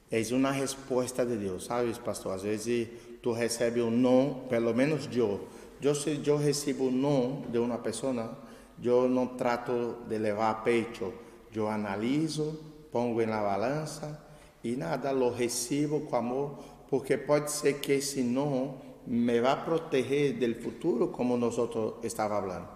é 0.10 0.22
uma 0.34 0.52
resposta 0.52 1.24
de 1.24 1.38
Deus, 1.38 1.66
sabes, 1.66 2.00
pastor? 2.00 2.34
Às 2.34 2.42
vezes 2.42 2.88
tu 3.22 3.32
recebe 3.32 3.80
um 3.80 3.92
não, 3.92 4.48
pelo 4.50 4.74
menos 4.74 5.08
eu. 5.16 5.48
Eu 5.80 5.94
se 5.94 6.20
eu 6.26 6.38
recebo 6.38 6.88
um 6.88 6.92
não 6.92 7.44
de 7.52 7.60
uma 7.60 7.78
pessoa, 7.78 8.36
eu 8.84 9.08
não 9.08 9.28
trato 9.28 9.98
de 10.10 10.18
levar 10.18 10.50
a 10.50 10.56
peito. 10.56 11.14
Eu 11.54 11.68
analiso, 11.68 12.60
pongo 12.92 13.26
na 13.26 13.42
balança 13.42 14.22
e 14.64 14.76
nada, 14.76 15.12
lo 15.12 15.30
recebo 15.30 16.02
com 16.02 16.16
amor, 16.16 16.60
porque 16.90 17.18
pode 17.18 17.52
ser 17.52 17.80
que 17.80 17.94
esse 17.94 18.22
não 18.22 18.76
me 19.06 19.42
vá 19.42 19.56
proteger 19.56 20.34
do 20.34 20.62
futuro, 20.62 21.08
como 21.08 21.36
nós 21.36 21.56
estávamos 22.04 22.52
falando. 22.52 22.68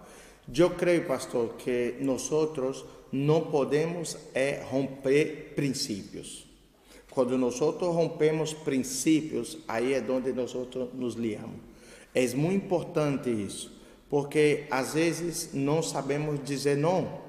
Eu 0.54 0.72
creio, 0.72 1.06
pastor, 1.06 1.56
que 1.56 1.96
nós 2.02 2.30
não 3.12 3.42
podemos 3.42 4.18
é 4.34 4.64
romper 4.70 5.54
princípios. 5.56 6.46
Quando 7.10 7.38
nós 7.38 7.60
rompemos 7.60 8.54
princípios, 8.54 9.58
aí 9.68 9.94
é 9.94 10.04
onde 10.10 10.34
nós 10.34 10.54
nos 10.94 11.16
liamos. 11.16 11.60
É 12.14 12.28
muito 12.36 12.66
importante 12.66 13.30
isso, 13.30 13.72
porque 14.10 14.66
às 14.70 14.94
vezes 14.94 15.54
não 15.54 15.82
sabemos 15.82 16.44
dizer 16.44 16.78
não. 16.78 17.25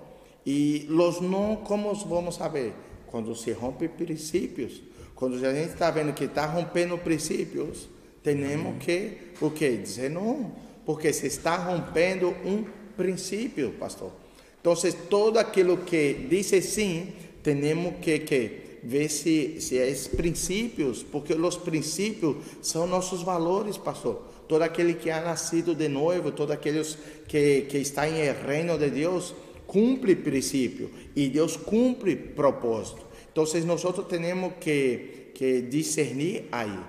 E 0.46 0.86
os 0.88 1.20
não, 1.20 1.56
como 1.56 1.92
vamos 1.92 2.36
saber? 2.36 2.72
Quando 3.08 3.34
se 3.34 3.50
rompe 3.50 3.88
princípios. 3.88 4.80
Quando 5.16 5.34
a 5.44 5.52
gente 5.52 5.72
está 5.72 5.90
vendo 5.90 6.12
que 6.12 6.24
está 6.24 6.46
rompendo 6.46 6.96
princípios, 6.98 7.88
temos 8.22 8.82
que 8.84 9.18
o 9.40 9.50
que 9.50 9.76
dizer 9.76 10.10
não, 10.10 10.52
porque 10.84 11.12
se 11.12 11.26
está 11.26 11.56
rompendo 11.56 12.28
um 12.44 12.64
princípio, 12.96 13.72
pastor. 13.72 14.12
Então, 14.60 14.74
todo 15.08 15.38
aquilo 15.38 15.78
que 15.78 16.26
diz 16.28 16.46
sim, 16.64 17.12
temos 17.42 17.94
que, 18.00 18.18
que 18.20 18.78
ver 18.82 19.08
se, 19.08 19.60
se 19.60 19.78
é 19.78 19.92
princípios, 20.16 21.02
porque 21.02 21.34
os 21.34 21.56
princípios 21.56 22.36
são 22.62 22.86
nossos 22.86 23.22
valores, 23.22 23.76
pastor. 23.76 24.22
Todo 24.48 24.62
aquele 24.62 24.94
que 24.94 25.10
ha 25.10 25.20
nascido 25.20 25.74
de 25.74 25.88
novo, 25.88 26.30
todo 26.30 26.52
aqueles 26.52 26.96
que, 27.26 27.62
que 27.62 27.78
está 27.78 28.08
em 28.08 28.32
reino 28.32 28.78
de 28.78 28.90
Deus, 28.90 29.34
cumpre 29.66 30.16
princípio 30.16 30.90
e 31.14 31.28
Deus 31.28 31.56
cumpre 31.56 32.16
propósito. 32.16 33.06
Então, 33.30 33.44
nós 33.66 33.82
temos 34.08 34.54
que, 34.60 35.32
que 35.34 35.62
discernir 35.62 36.48
aí. 36.50 36.80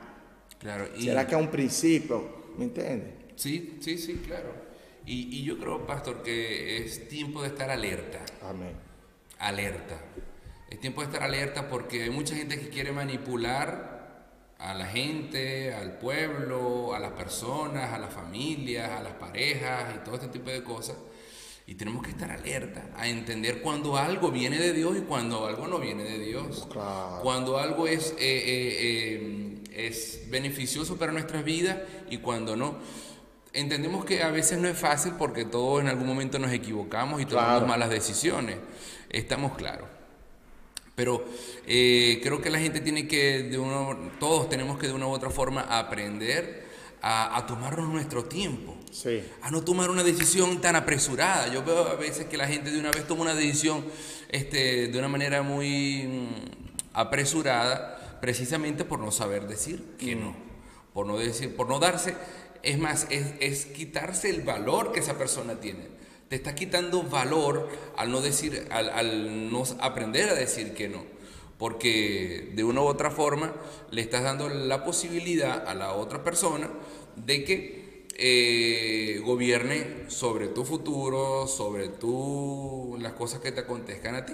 Claro, 0.60 0.90
y... 0.96 1.04
¿Será 1.04 1.26
que 1.26 1.36
é 1.36 1.38
um 1.38 1.48
princípio? 1.48 2.46
¿Me 2.58 2.66
entiende? 2.66 3.14
Sí, 3.36 3.78
sí, 3.82 3.98
sí, 3.98 4.22
claro. 4.26 4.54
Y, 5.06 5.40
y 5.40 5.44
yo 5.44 5.58
creo, 5.58 5.86
pastor, 5.86 6.24
que 6.24 6.78
es 6.78 7.08
tiempo 7.08 7.42
de 7.42 7.50
estar 7.50 7.70
alerta. 7.70 8.20
Amén. 8.42 8.74
Alerta. 9.40 10.00
Es 10.70 10.80
tiempo 10.80 11.02
de 11.02 11.08
estar 11.08 11.24
alerta 11.24 11.70
porque 11.70 12.04
hay 12.04 12.10
mucha 12.10 12.36
gente 12.36 12.60
que 12.60 12.70
quiere 12.70 12.92
manipular 12.92 13.98
a 14.58 14.74
la 14.74 14.88
gente, 14.88 15.74
al 15.74 15.98
pueblo, 15.98 16.94
a 16.94 17.00
las 17.00 17.12
personas, 17.12 17.94
a 17.94 18.00
las 18.00 18.14
familias, 18.14 18.90
a 18.90 19.04
las 19.04 19.14
parejas 19.14 19.96
y 19.96 20.00
todo 20.04 20.16
este 20.16 20.28
tipo 20.28 20.50
de 20.50 20.64
cosas. 20.64 20.98
Y 21.70 21.76
tenemos 21.76 22.02
que 22.02 22.12
estar 22.12 22.32
alerta 22.32 22.92
a 22.96 23.10
entender 23.10 23.62
cuando 23.62 23.98
algo 23.98 24.32
viene 24.32 24.58
de 24.58 24.72
Dios 24.72 24.98
y 24.98 25.02
cuando 25.02 25.46
algo 25.46 25.68
no 25.68 25.80
viene 25.80 26.06
de 26.06 26.18
Dios. 26.18 26.66
Cuando 27.22 27.58
algo 27.58 27.88
es, 27.88 28.12
eh, 28.12 28.16
eh, 28.20 29.60
eh, 29.76 29.88
es 29.90 30.24
beneficioso 30.30 30.98
para 30.98 31.12
nuestras 31.12 31.44
vidas 31.44 31.78
y 32.10 32.20
cuando 32.20 32.56
no. 32.56 32.78
Entendemos 33.52 34.06
que 34.06 34.24
a 34.24 34.32
veces 34.32 34.60
no 34.60 34.70
es 34.70 34.78
fácil 34.78 35.16
porque 35.18 35.44
todos 35.44 35.82
en 35.82 35.90
algún 35.90 36.08
momento 36.08 36.40
nos 36.40 36.54
equivocamos 36.54 37.22
y 37.22 37.26
tomamos 37.26 37.68
malas 37.68 37.90
decisiones. 37.90 38.60
Estamos 39.10 39.58
claros. 39.58 39.90
Pero 40.96 41.26
creo 41.76 42.42
que 42.42 42.50
la 42.50 42.60
gente 42.60 42.80
tiene 42.80 43.10
que, 43.10 43.44
de 43.44 43.60
uno, 43.60 44.12
todos 44.22 44.50
tenemos 44.50 44.80
que 44.80 44.88
de 44.88 44.94
una 44.94 45.08
u 45.08 45.12
otra 45.12 45.32
forma 45.32 45.64
aprender 45.64 46.66
a, 47.02 47.46
tomarnos 47.46 47.90
nuestro 47.90 48.24
tiempo. 48.24 48.77
A 49.42 49.52
no 49.52 49.64
tomar 49.64 49.90
una 49.90 50.04
decisión 50.04 50.62
tan 50.62 50.76
apresurada. 50.76 51.48
Yo 51.48 51.64
veo 51.64 51.88
a 51.88 51.96
veces 51.96 52.26
que 52.26 52.38
la 52.38 52.48
gente 52.48 52.72
de 52.72 52.80
una 52.80 52.92
vez 52.92 53.08
toma 53.08 53.24
una 53.24 53.36
decisión 53.36 53.86
este, 54.30 54.88
de 54.88 55.00
una 55.00 55.08
manera 55.08 55.42
muy 55.42 56.04
mm, 56.08 56.28
apresurada, 56.94 58.20
precisamente 58.22 58.86
por 58.86 59.00
no 59.00 59.12
saber 59.12 59.48
decir 59.48 59.96
que 59.98 60.16
mm. 60.16 60.20
no. 60.20 60.36
Por 60.94 61.06
no, 61.06 61.18
decir, 61.18 61.56
por 61.56 61.68
no 61.68 61.80
darse, 61.80 62.16
es 62.64 62.80
más, 62.80 63.06
es, 63.12 63.34
es 63.40 63.66
quitarse 63.66 64.30
el 64.30 64.42
valor 64.42 64.92
que 64.92 65.00
esa 65.00 65.18
persona 65.18 65.60
tiene 65.60 65.98
te 66.30 66.36
está 66.36 66.56
quitando 66.56 67.04
valor 67.04 67.70
al 67.96 68.12
no 68.12 68.22
decir, 68.22 68.68
al, 68.70 69.52
no 69.52 69.64
aprender 69.80 70.30
a 70.30 70.34
decir 70.34 70.74
que 70.74 70.90
no. 70.90 71.04
Porque 71.58 72.52
de 72.54 72.64
una 72.64 72.82
u 72.82 72.86
otra 72.86 73.10
forma 73.10 73.54
le 73.90 74.02
estás 74.02 74.24
dando 74.24 74.50
la 74.50 74.84
posibilidad 74.84 75.68
a 75.68 75.74
la 75.74 75.94
otra 75.94 76.24
persona 76.24 76.70
de 77.16 77.44
que 77.44 77.87
eh, 78.18 79.22
gobierne 79.24 80.10
sobre 80.10 80.48
tu 80.48 80.66
futuro, 80.66 81.46
sobre 81.48 81.90
tu, 81.90 82.98
las 83.00 83.14
cosas 83.14 83.40
que 83.40 83.52
te 83.52 83.62
acontezcan 83.62 84.16
a 84.16 84.26
ti. 84.26 84.34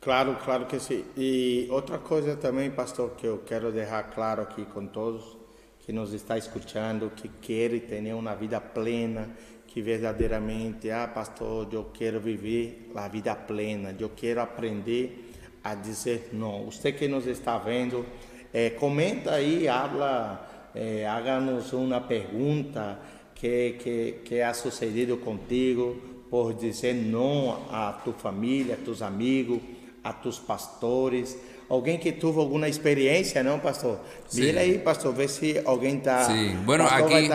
Claro, 0.00 0.38
claro 0.44 0.66
que 0.66 0.80
sí. 0.80 1.04
Y 1.16 1.68
otra 1.70 1.98
cosa 1.98 2.38
también, 2.38 2.72
pastor, 2.72 3.16
que 3.16 3.26
yo 3.26 3.44
quiero 3.44 3.70
dejar 3.70 4.10
claro 4.10 4.42
aquí 4.42 4.64
con 4.64 4.90
todos 4.90 5.36
que 5.84 5.92
nos 5.92 6.12
está 6.12 6.36
escuchando, 6.36 7.12
que 7.14 7.28
quiere 7.44 7.80
tener 7.80 8.14
una 8.14 8.34
vida 8.34 8.58
plena, 8.72 9.28
que 9.66 9.82
verdadeiramente, 9.82 10.90
ah, 10.92 11.12
pastor, 11.12 11.68
eu 11.72 11.92
quero 11.92 12.20
viver 12.20 12.90
a 12.94 13.08
vida 13.08 13.34
plena, 13.34 13.94
eu 13.98 14.10
quero 14.14 14.40
aprender 14.40 15.32
a 15.62 15.74
dizer 15.74 16.30
não. 16.32 16.66
Você 16.66 16.92
que 16.92 17.06
nos 17.06 17.26
está 17.26 17.58
vendo, 17.58 18.06
é, 18.52 18.70
comenta 18.70 19.34
aí, 19.34 19.68
habla, 19.68 20.53
é, 20.74 21.06
haga-nos 21.06 21.72
uma 21.72 22.00
pergunta 22.00 22.98
que, 23.34 23.76
que, 23.78 24.14
que 24.24 24.42
ha 24.42 24.52
sucedido 24.52 25.18
contigo 25.18 25.96
por 26.30 26.52
dizer 26.54 26.94
não 26.94 27.66
a 27.70 27.92
tua 27.92 28.14
família, 28.14 28.74
a 28.74 28.84
teus 28.84 29.02
amigos, 29.02 29.60
a 30.02 30.12
teus 30.12 30.38
pastores. 30.38 31.38
Alguém 31.68 31.98
que 31.98 32.12
teve 32.12 32.38
alguma 32.38 32.68
experiência, 32.68 33.42
não, 33.42 33.58
pastor? 33.58 34.00
Mira 34.34 34.60
aí, 34.60 34.78
pastor, 34.78 35.14
vê 35.14 35.28
se 35.28 35.62
alguém 35.64 35.98
está. 35.98 36.24
Sim, 36.24 36.56
bueno, 36.64 36.84
aqui. 36.84 37.30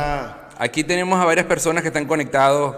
Aquí 0.58 0.84
tenemos 0.84 1.18
a 1.18 1.24
varias 1.24 1.46
personas 1.46 1.82
que 1.82 1.88
están 1.88 2.06
conectados. 2.06 2.76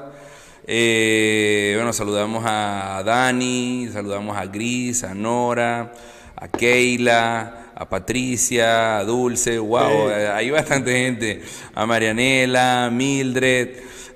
Eh, 0.67 1.73
bueno, 1.75 1.91
saludamos 1.91 2.43
a 2.45 3.01
Dani, 3.03 3.89
saludamos 3.91 4.37
a 4.37 4.45
Gris, 4.45 5.03
a 5.03 5.15
Nora, 5.15 5.91
a 6.35 6.47
Keila, 6.47 7.60
a 7.81 7.89
Patricia, 7.89 8.99
a 8.99 9.03
Dulce, 9.03 9.57
wow, 9.57 10.07
hay 10.35 10.51
bastante 10.51 10.91
gente. 10.91 11.41
A 11.73 11.87
Marianela, 11.87 12.85
a 12.85 12.91
Mildred, 12.91 13.69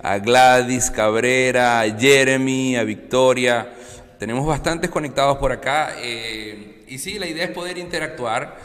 a 0.04 0.20
Gladys 0.20 0.92
Cabrera, 0.92 1.80
a 1.80 1.90
Jeremy, 1.90 2.76
a 2.76 2.84
Victoria. 2.84 3.74
Tenemos 4.20 4.46
bastantes 4.46 4.92
conectados 4.92 5.40
por 5.40 5.52
acá. 5.52 5.96
Eh, 5.98 6.84
y 6.88 7.00
sí, 7.00 7.18
la 7.18 7.26
idea 7.26 7.46
es 7.46 7.50
poder 7.50 7.80
interactuar 7.80 8.56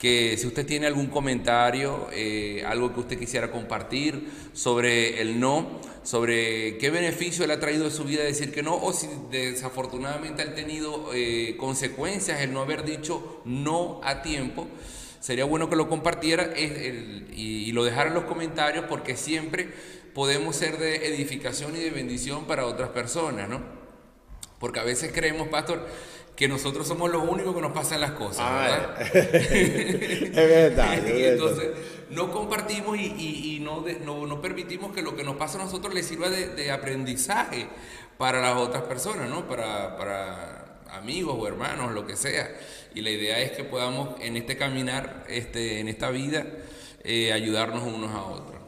que 0.00 0.38
si 0.38 0.46
usted 0.46 0.64
tiene 0.64 0.86
algún 0.86 1.08
comentario, 1.08 2.08
eh, 2.10 2.64
algo 2.66 2.94
que 2.94 3.00
usted 3.00 3.18
quisiera 3.18 3.50
compartir 3.50 4.30
sobre 4.54 5.20
el 5.20 5.38
no, 5.38 5.78
sobre 6.02 6.78
qué 6.78 6.88
beneficio 6.88 7.46
le 7.46 7.52
ha 7.52 7.60
traído 7.60 7.84
en 7.84 7.90
su 7.90 8.04
vida 8.04 8.22
decir 8.22 8.50
que 8.50 8.62
no, 8.62 8.74
o 8.74 8.94
si 8.94 9.08
desafortunadamente 9.30 10.40
ha 10.40 10.54
tenido 10.54 11.10
eh, 11.12 11.54
consecuencias 11.58 12.40
el 12.40 12.54
no 12.54 12.62
haber 12.62 12.84
dicho 12.84 13.42
no 13.44 14.00
a 14.02 14.22
tiempo, 14.22 14.66
sería 15.20 15.44
bueno 15.44 15.68
que 15.68 15.76
lo 15.76 15.86
compartiera 15.86 16.58
y, 16.58 17.70
lo 17.72 17.84
dejara 17.84 18.08
en 18.08 18.14
los 18.14 18.24
comentarios 18.24 18.86
porque 18.88 19.18
siempre 19.18 19.68
podemos 20.14 20.56
ser 20.56 20.78
de 20.78 21.08
edificación 21.08 21.76
y 21.76 21.80
de 21.80 21.90
bendición 21.90 22.46
para 22.46 22.64
otras 22.64 22.88
personas, 22.88 23.50
¿no? 23.50 23.60
Porque 24.58 24.80
a 24.80 24.84
veces 24.84 25.12
creemos, 25.14 25.48
pastor, 25.48 25.86
que 26.36 26.48
nosotros 26.48 26.88
somos 26.88 27.10
los 27.10 27.22
únicos 27.22 27.54
que 27.54 27.60
nos 27.60 27.72
pasan 27.72 28.00
las 28.00 28.12
cosas, 28.12 28.40
ah, 28.40 28.66
¿verdad? 28.66 29.16
es 29.16 30.32
verdad. 30.34 31.06
entonces, 31.06 31.68
no 32.10 32.32
compartimos 32.32 32.98
y, 32.98 33.60
no, 33.60 33.84
no, 34.26 34.40
permitimos 34.40 34.92
que 34.92 35.02
lo 35.02 35.14
que 35.14 35.22
nos 35.22 35.36
pasa 35.36 35.60
a 35.60 35.64
nosotros 35.64 35.94
le 35.94 36.02
sirva 36.02 36.28
de, 36.28 36.70
aprendizaje 36.70 37.68
para 38.18 38.40
las 38.40 38.56
otras 38.56 38.82
personas, 38.84 39.28
¿no? 39.28 39.46
Para, 39.46 39.96
para, 39.96 40.60
amigos 40.92 41.36
o 41.38 41.46
hermanos, 41.46 41.92
lo 41.92 42.06
que 42.06 42.16
sea. 42.16 42.50
Y 42.94 43.00
la 43.02 43.10
idea 43.10 43.38
es 43.38 43.52
que 43.52 43.64
podamos 43.64 44.20
en 44.20 44.36
este 44.36 44.56
caminar, 44.56 45.24
este, 45.28 45.78
en 45.80 45.88
esta 45.88 46.10
vida, 46.10 46.46
eh, 47.04 47.32
ayudarnos 47.32 47.82
unos 47.84 48.10
a 48.10 48.22
otros. 48.24 48.60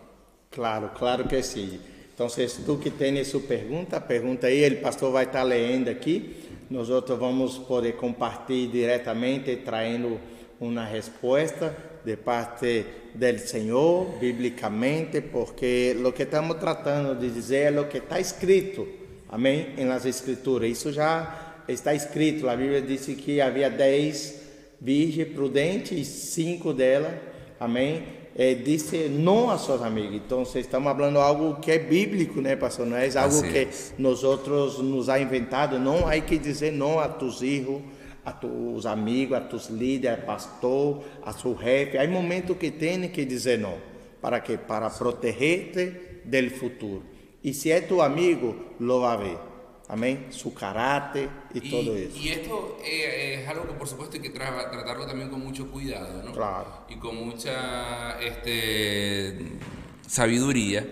Claro, 0.51 0.93
claro 0.95 1.27
que 1.27 1.43
sí. 1.43 1.81
Entonces, 2.11 2.61
tú 2.65 2.79
que 2.79 2.91
tienes 2.91 3.31
su 3.31 3.47
pregunta, 3.47 4.07
pregunta 4.07 4.47
ahí, 4.47 4.63
el 4.63 4.79
pastor 4.79 5.15
va 5.15 5.21
a 5.21 5.23
estar 5.25 5.47
leyendo 5.47 5.91
aquí. 5.91 6.37
Nós 6.73 6.89
vamos 6.89 7.59
poder 7.59 7.93
compartilhar 7.97 8.73
diretamente, 8.73 9.57
trazendo 9.57 10.19
uma 10.59 10.85
resposta 10.85 11.77
de 12.03 12.17
parte 12.17 12.87
do 13.15 13.39
Senhor, 13.39 14.07
biblicamente, 14.19 15.21
porque 15.21 15.95
o 16.03 16.13
que 16.13 16.23
estamos 16.23 16.57
tratando 16.57 17.15
de 17.21 17.31
dizer 17.31 17.75
é 17.75 17.81
o 17.81 17.89
que 17.89 17.99
está 17.99 18.19
escrito, 18.19 18.89
amém? 19.29 19.75
Em 19.77 19.85
las 19.85 20.07
Escrituras. 20.07 20.71
Isso 20.71 20.91
já 20.93 21.63
está 21.69 21.95
escrito. 21.95 22.49
A 22.49 22.57
Bíblia 22.57 22.81
disse 22.81 23.15
que 23.17 23.41
havia 23.41 23.69
dez 23.69 24.41
virgens 24.81 25.29
prudentes 25.29 25.93
e 25.93 26.05
cinco 26.05 26.73
delas, 26.73 27.13
amém? 27.61 28.22
É, 28.35 28.55
disse 28.55 29.09
não 29.09 29.51
a 29.51 29.59
seus 29.59 29.83
amigos. 29.83 30.17
Então, 30.17 30.43
estamos 30.43 30.93
falando 30.93 31.19
algo 31.19 31.61
que 31.61 31.71
é 31.71 31.79
bíblico, 31.79 32.41
né, 32.41 32.57
pastor? 32.57 32.87
Não 32.87 32.97
é 32.97 33.07
algo 33.17 33.37
assim 33.37 33.53
que 33.53 33.69
nós 33.99 34.25
outros 34.25 34.79
nos 34.79 35.09
ha 35.09 35.19
inventado. 35.19 35.79
Não 35.79 36.07
há 36.07 36.19
que 36.21 36.39
dizer 36.39 36.73
não 36.73 36.99
a 36.99 37.09
tus 37.09 37.41
filhos, 37.41 37.83
a 38.25 38.33
tus 38.33 38.87
amigos, 38.87 39.37
a 39.37 39.41
tus 39.41 39.69
líderes, 39.69 40.25
pastor, 40.25 41.03
a 41.25 41.33
su 41.33 41.57
jefe. 41.57 41.99
Hay 41.99 42.09
momentos 42.09 42.57
que 42.57 42.71
tiene 42.71 43.11
que 43.11 43.27
dizer 43.27 43.59
não. 43.59 43.93
¿Para 44.21 44.43
qué? 44.43 44.57
Para 44.57 44.89
protegerte 44.89 46.23
del 46.25 46.51
futuro. 46.51 47.03
Y 47.43 47.55
si 47.55 47.73
es 47.73 47.89
tu 47.89 48.01
amigo, 48.01 48.55
lo 48.79 49.01
va 49.01 49.15
a 49.15 49.17
ver. 49.17 49.52
Amén. 49.93 50.29
Su 50.31 50.55
carácter 50.55 51.29
y, 51.53 51.69
todo 51.69 51.95
eso. 51.95 52.17
Y 52.17 52.31
esto 52.31 52.79
eh, 52.83 53.43
es 53.43 53.49
algo 53.49 53.67
que 53.69 53.75
por 53.75 53.87
supuesto 53.87 54.17
hay 54.17 54.23
que 54.23 54.31
tratarlo 54.31 55.07
también 55.07 55.29
con 55.29 55.41
mucho 55.41 55.71
cuidado, 55.71 56.23
¿no? 56.23 56.33
Claro. 56.33 56.87
Y 56.89 56.97
con 56.97 57.15
mucha 57.15 58.19
este, 58.19 59.59
sabiduría, 60.07 60.87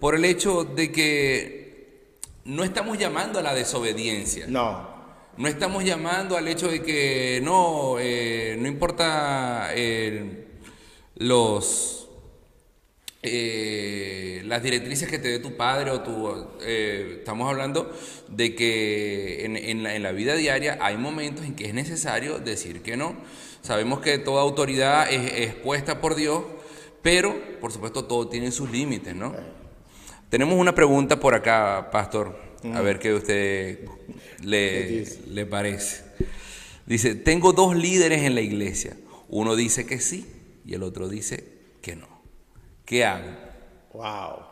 por 0.00 0.14
el 0.14 0.24
hecho 0.24 0.64
de 0.64 0.90
que 0.90 2.16
no 2.46 2.64
estamos 2.64 2.96
llamando 2.96 3.40
a 3.40 3.42
la 3.42 3.52
desobediencia. 3.52 4.46
No. 4.48 4.88
No 5.36 5.48
estamos 5.48 5.84
llamando 5.84 6.34
al 6.38 6.48
hecho 6.48 6.68
de 6.68 6.82
que 6.82 7.42
no, 7.44 7.96
eh, 7.98 8.56
no 8.58 8.68
importa 8.68 9.68
eh, 9.74 10.46
los 11.16 12.05
eh, 13.26 14.42
las 14.46 14.62
directrices 14.62 15.08
que 15.08 15.18
te 15.18 15.28
dé 15.28 15.38
tu 15.38 15.56
padre 15.56 15.90
o 15.90 16.00
tu... 16.00 16.46
Eh, 16.62 17.16
estamos 17.18 17.48
hablando 17.50 17.92
de 18.28 18.54
que 18.54 19.44
en, 19.44 20.02
la, 20.02 20.12
vida 20.12 20.34
diaria 20.34 20.78
hay 20.80 20.96
momentos 20.96 21.44
en 21.44 21.54
que 21.54 21.66
es 21.66 21.74
necesario 21.74 22.38
decir 22.38 22.82
que 22.82 22.96
no. 22.96 23.16
Sabemos 23.62 24.00
que 24.00 24.18
toda 24.18 24.42
autoridad 24.42 25.10
es, 25.10 25.54
puesta 25.54 26.00
por 26.00 26.14
Dios, 26.14 26.44
pero 27.02 27.36
por 27.60 27.72
supuesto 27.72 28.04
todo 28.04 28.28
tiene 28.28 28.52
sus 28.52 28.70
límites, 28.70 29.14
¿no? 29.14 29.34
Tenemos 30.28 30.58
una 30.58 30.74
pregunta 30.74 31.18
por 31.18 31.34
acá, 31.34 31.88
pastor, 31.90 32.38
a 32.74 32.80
ver 32.80 32.98
qué 32.98 33.14
usted 33.14 33.80
le, 34.42 35.04
le 35.28 35.46
parece. 35.46 36.04
Dice, 36.86 37.14
tengo 37.14 37.52
dos 37.52 37.76
líderes 37.76 38.22
en 38.22 38.34
la 38.34 38.40
iglesia. 38.40 38.96
Uno 39.28 39.56
dice 39.56 39.86
que 39.86 40.00
sí 40.00 40.26
y 40.64 40.74
el 40.74 40.82
otro 40.82 41.08
dice 41.08 41.44
que 41.80 41.96
no. 41.96 42.15
¿Qué 42.86 43.04
hago? 43.04 43.28
Wow. 43.92 44.46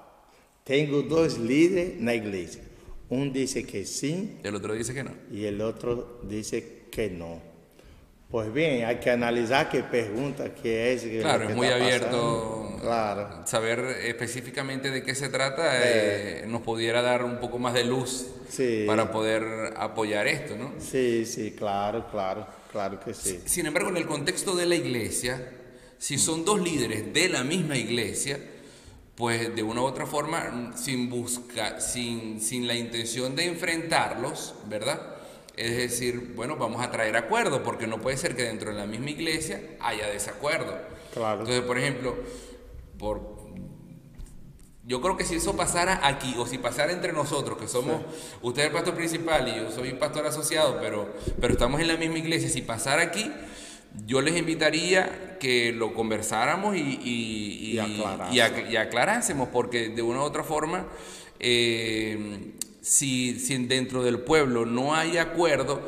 Tengo 0.65 1.03
dos 1.03 1.39
líderes 1.39 1.99
en 1.99 2.05
la 2.05 2.15
iglesia. 2.15 2.63
Un 3.09 3.33
dice 3.33 3.65
que 3.65 3.87
sí. 3.87 4.39
El 4.43 4.57
otro 4.57 4.75
dice 4.75 4.93
que 4.93 5.05
no. 5.05 5.13
Y 5.31 5.45
el 5.45 5.61
otro 5.61 6.21
dice 6.25 6.87
que 6.91 7.09
no. 7.11 7.41
Pues 8.29 8.53
bien, 8.53 8.85
hay 8.85 8.97
que 8.97 9.11
analizar 9.11 9.69
qué 9.69 9.85
pregunta, 9.85 10.53
qué 10.53 10.93
es. 10.93 11.05
Claro, 11.23 11.49
es 11.49 11.55
muy 11.55 11.69
abierto. 11.69 12.77
Claro. 12.81 13.47
Saber 13.47 13.79
específicamente 14.05 14.91
de 14.91 15.05
qué 15.05 15.15
se 15.15 15.29
trata 15.29 15.81
eh, 15.85 16.45
nos 16.49 16.63
pudiera 16.63 17.03
dar 17.03 17.23
un 17.23 17.39
poco 17.39 17.61
más 17.61 17.75
de 17.75 17.85
luz 17.85 18.27
para 18.87 19.13
poder 19.13 19.75
apoyar 19.77 20.27
esto, 20.27 20.57
¿no? 20.57 20.73
Sí, 20.81 21.25
sí, 21.25 21.53
claro, 21.53 22.09
claro, 22.11 22.47
claro 22.73 22.99
que 22.99 23.15
sí. 23.15 23.41
Sin 23.45 23.67
embargo, 23.67 23.91
en 23.91 23.99
el 23.99 24.07
contexto 24.07 24.57
de 24.57 24.67
la 24.67 24.75
iglesia, 24.75 25.41
si 26.05 26.19
son 26.19 26.45
dos 26.45 26.61
líderes 26.61 27.15
de 27.15 27.31
la 27.31 27.45
misma 27.45 27.79
iglesia, 27.79 28.39
pues 29.15 29.57
de 29.57 29.63
una 29.63 29.81
u 29.81 29.85
otra 29.85 30.05
forma, 30.05 30.73
sin, 30.77 31.09
busca, 31.09 31.81
sin, 31.81 32.43
sin 32.43 32.67
la 32.67 32.75
intención 32.75 33.35
de 33.35 33.47
enfrentarlos, 33.47 34.55
¿verdad? 34.69 35.01
Es 35.57 35.79
decir, 35.79 36.35
bueno, 36.37 36.57
vamos 36.57 36.83
a 36.83 36.91
traer 36.91 37.17
acuerdo, 37.17 37.63
porque 37.63 37.87
no 37.87 38.03
puede 38.03 38.19
ser 38.19 38.37
que 38.37 38.43
dentro 38.43 38.71
de 38.71 38.77
la 38.77 38.85
misma 38.85 39.09
iglesia 39.09 39.63
haya 39.81 40.07
desacuerdo. 40.09 40.77
Claro. 41.15 41.41
Entonces, 41.41 41.63
por 41.63 41.79
ejemplo, 41.79 42.15
por, 42.99 43.39
yo 44.87 45.01
creo 45.01 45.17
que 45.17 45.25
si 45.25 45.37
eso 45.37 45.57
pasara 45.57 46.07
aquí, 46.07 46.35
o 46.37 46.47
si 46.47 46.59
pasara 46.59 46.93
entre 46.93 47.15
nosotros, 47.15 47.57
que 47.57 47.67
somos, 47.67 48.03
usted 48.43 48.61
es 48.61 48.67
el 48.69 48.75
pastor 48.75 48.95
principal 48.95 49.49
y 49.49 49.57
yo 49.57 49.71
soy 49.71 49.95
pastor 49.95 50.27
asociado, 50.27 50.79
pero, 50.83 51.15
pero 51.41 51.55
estamos 51.55 51.81
en 51.81 51.89
la 51.89 51.97
misma 51.97 52.19
iglesia, 52.19 52.51
si 52.51 52.61
pasara 52.61 53.01
aquí, 53.01 53.33
yo 54.07 54.21
les 54.21 54.37
invitaría 54.37 55.39
que 55.39 55.73
lo 55.73 55.95
conversáramos 55.95 56.77
y, 56.77 57.79
aclarásemos, 58.79 59.49
porque 59.49 59.89
de 59.91 60.03
una 60.03 60.21
u 60.21 60.23
otra 60.23 60.43
forma, 60.43 60.87
eh, 61.39 62.53
si, 62.81 63.35
dentro 63.67 64.03
del 64.03 64.21
pueblo 64.21 64.67
no 64.67 64.95
hay 64.95 65.19
acuerdo, 65.19 65.81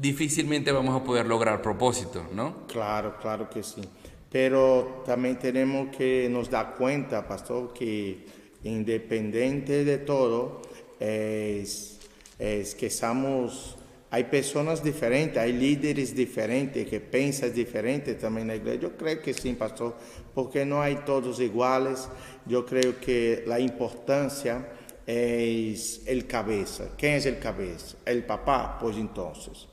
difícilmente 0.00 0.72
vamos 0.72 1.00
a 1.00 1.04
poder 1.04 1.26
lograr 1.26 1.62
propósito, 1.62 2.26
¿no? 2.32 2.66
Claro, 2.66 3.16
claro 3.20 3.48
que 3.48 3.62
sí. 3.62 3.82
Pero 4.30 5.02
también 5.06 5.38
tenemos 5.38 5.94
que 5.96 6.28
nos 6.28 6.50
dar 6.50 6.74
cuenta, 6.74 7.28
pastor, 7.28 7.72
que 7.72 8.26
independiente 8.64 9.84
de 9.84 9.98
todo, 9.98 10.62
es, 10.98 12.00
es 12.38 12.74
que 12.74 12.90
somos 12.90 13.76
hay 14.14 14.22
personas 14.22 14.80
diferentes, 14.80 15.42
hay 15.42 15.52
líderes 15.52 16.14
diferentes 16.14 16.88
que 16.88 17.00
piensan 17.00 17.52
diferente 17.52 18.14
también 18.14 18.42
en 18.42 18.48
la 18.48 18.54
iglesia. 18.54 18.82
Yo 18.82 18.96
creo 18.96 19.20
que 19.20 19.34
sí, 19.34 19.52
pastor, 19.54 19.96
porque 20.32 20.64
no 20.64 20.80
hay 20.80 21.00
todos 21.04 21.40
iguales. 21.40 22.08
Yo 22.46 22.64
creo 22.64 23.00
que 23.00 23.42
la 23.44 23.58
importancia 23.58 24.68
es 25.04 26.02
el 26.06 26.28
cabeza. 26.28 26.90
¿Quién 26.96 27.14
es 27.14 27.26
el 27.26 27.40
cabeza? 27.40 27.96
El 28.04 28.22
papá, 28.22 28.78
pues 28.80 28.96
entonces. 28.98 29.66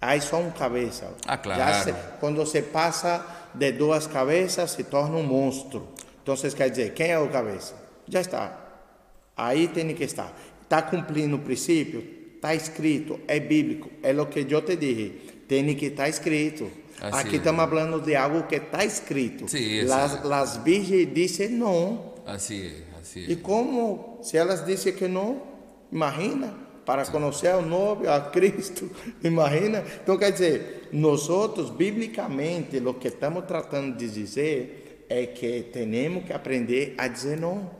Hay 0.00 0.22
só 0.22 0.38
un 0.38 0.52
cabeza. 0.52 1.10
Ah, 1.26 1.42
claro. 1.42 1.84
Se, 1.84 1.94
cuando 2.20 2.46
se 2.46 2.62
pasa 2.62 3.50
de 3.52 3.70
dos 3.72 4.08
cabezas, 4.08 4.70
se 4.70 4.84
torna 4.84 5.18
un 5.18 5.28
monstruo. 5.28 5.88
Entonces, 6.20 6.54
quer 6.54 6.70
dizer, 6.70 6.94
¿quién 6.94 7.10
es 7.10 7.18
el 7.18 7.30
cabeza? 7.30 7.74
Ya 8.06 8.20
está. 8.20 8.60
Ahí 9.36 9.68
tiene 9.68 9.94
que 9.94 10.04
estar. 10.04 10.32
Está 10.62 10.86
cumpliendo 10.88 11.36
el 11.36 11.42
principio, 11.42 12.13
está 12.44 12.54
escrito, 12.54 13.18
é 13.26 13.40
bíblico, 13.40 13.88
é 14.02 14.12
o 14.12 14.26
que 14.26 14.46
eu 14.48 14.60
te 14.60 14.76
dije, 14.76 15.12
tem 15.48 15.74
que 15.74 15.86
estar 15.86 16.08
escrito. 16.10 16.70
Así 17.00 17.26
Aqui 17.26 17.36
estamos 17.36 17.64
falando 17.64 18.00
de 18.00 18.14
algo 18.14 18.46
que 18.46 18.56
está 18.56 18.84
escrito. 18.84 19.48
Sí, 19.48 19.82
las, 19.82 20.22
las 20.24 20.62
virgens 20.62 21.12
dizem 21.12 21.48
não. 21.48 22.12
Assim 22.26 22.66
é, 22.66 22.98
assim 23.00 23.24
é. 23.24 23.32
E 23.32 23.36
como, 23.36 24.20
se 24.22 24.36
elas 24.36 24.64
dizem 24.64 24.92
que 24.92 25.08
não, 25.08 25.42
imagina, 25.90 26.54
para 26.84 27.04
conhecer 27.06 27.54
o 27.54 27.62
novio, 27.62 28.10
a 28.10 28.20
Cristo, 28.20 28.90
imagina. 29.24 29.82
Então, 30.02 30.16
quer 30.18 30.30
dizer, 30.30 30.88
nós 30.92 31.28
biblicamente, 31.70 32.76
o 32.78 32.94
que 32.94 33.08
estamos 33.08 33.44
tratando 33.44 33.96
de 33.96 34.08
dizer 34.08 35.06
é 35.08 35.26
que 35.26 35.62
temos 35.72 36.24
que 36.24 36.32
aprender 36.32 36.94
a 36.98 37.08
dizer 37.08 37.38
não. 37.38 37.70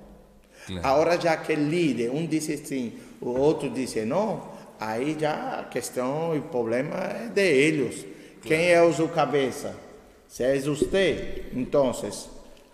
Claro. 0.67 0.87
Agora, 0.87 1.21
já 1.21 1.37
que 1.37 1.55
líder, 1.55 2.11
um 2.11 2.27
disse 2.27 2.55
assim, 2.55 2.95
o 3.21 3.29
outro 3.29 3.71
disse 3.71 4.05
não, 4.05 4.54
aí 4.79 5.17
já 5.19 5.61
a 5.61 5.65
questão 5.65 6.35
e 6.35 6.39
o 6.39 6.43
problema 6.43 6.97
é 6.97 7.29
de 7.33 7.43
eles. 7.43 8.07
Quem 8.43 8.71
é 8.71 8.83
o 8.83 9.09
cabeça? 9.09 9.75
Se 10.29 10.43
é 10.43 10.59
você, 10.59 11.45
então, 11.55 11.93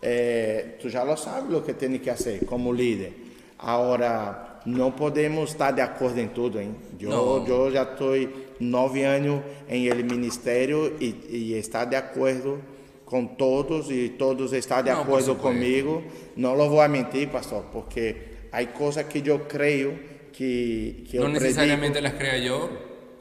eh, 0.03 0.77
tu 0.81 0.89
já 0.89 1.03
lo 1.03 1.17
sabes 1.17 1.55
o 1.55 1.63
que 1.63 1.75
tem 1.75 1.99
que 1.99 2.11
fazer 2.11 2.45
como 2.47 2.73
líder. 2.73 3.13
Agora, 3.59 4.61
não 4.67 4.91
podemos 4.91 5.51
estar 5.51 5.71
de 5.71 5.81
acordo 5.81 6.19
em 6.19 6.29
tudo, 6.29 6.61
hein? 6.61 6.75
Eu, 6.99 7.45
eu 7.47 7.71
já 7.71 7.83
estou 7.83 8.15
nove 8.59 9.03
anos 9.05 9.43
em 9.69 9.87
ele 9.87 10.03
ministério 10.03 10.97
e, 11.01 11.15
e 11.29 11.53
está 11.55 11.85
de 11.85 11.97
acordo 11.97 12.63
com 13.05 13.27
todos 13.27 13.91
e 13.91 14.09
todos 14.09 14.53
estão 14.53 14.83
de 14.83 14.91
não, 14.91 15.03
acordo 15.03 15.35
comigo. 15.35 16.03
Não 16.37 16.55
lo 16.55 16.69
vou 16.69 16.89
mentir, 16.89 17.29
pastor, 17.29 17.65
porque 17.73 18.17
há 18.53 18.65
coisas 18.67 19.05
que 19.07 19.23
eu 19.27 19.41
creio 19.41 19.99
que, 20.40 21.05
que 21.11 21.18
no 21.18 21.29
necesariamente 21.29 22.00
las 22.00 22.14
crea 22.14 22.38
yo. 22.38 22.70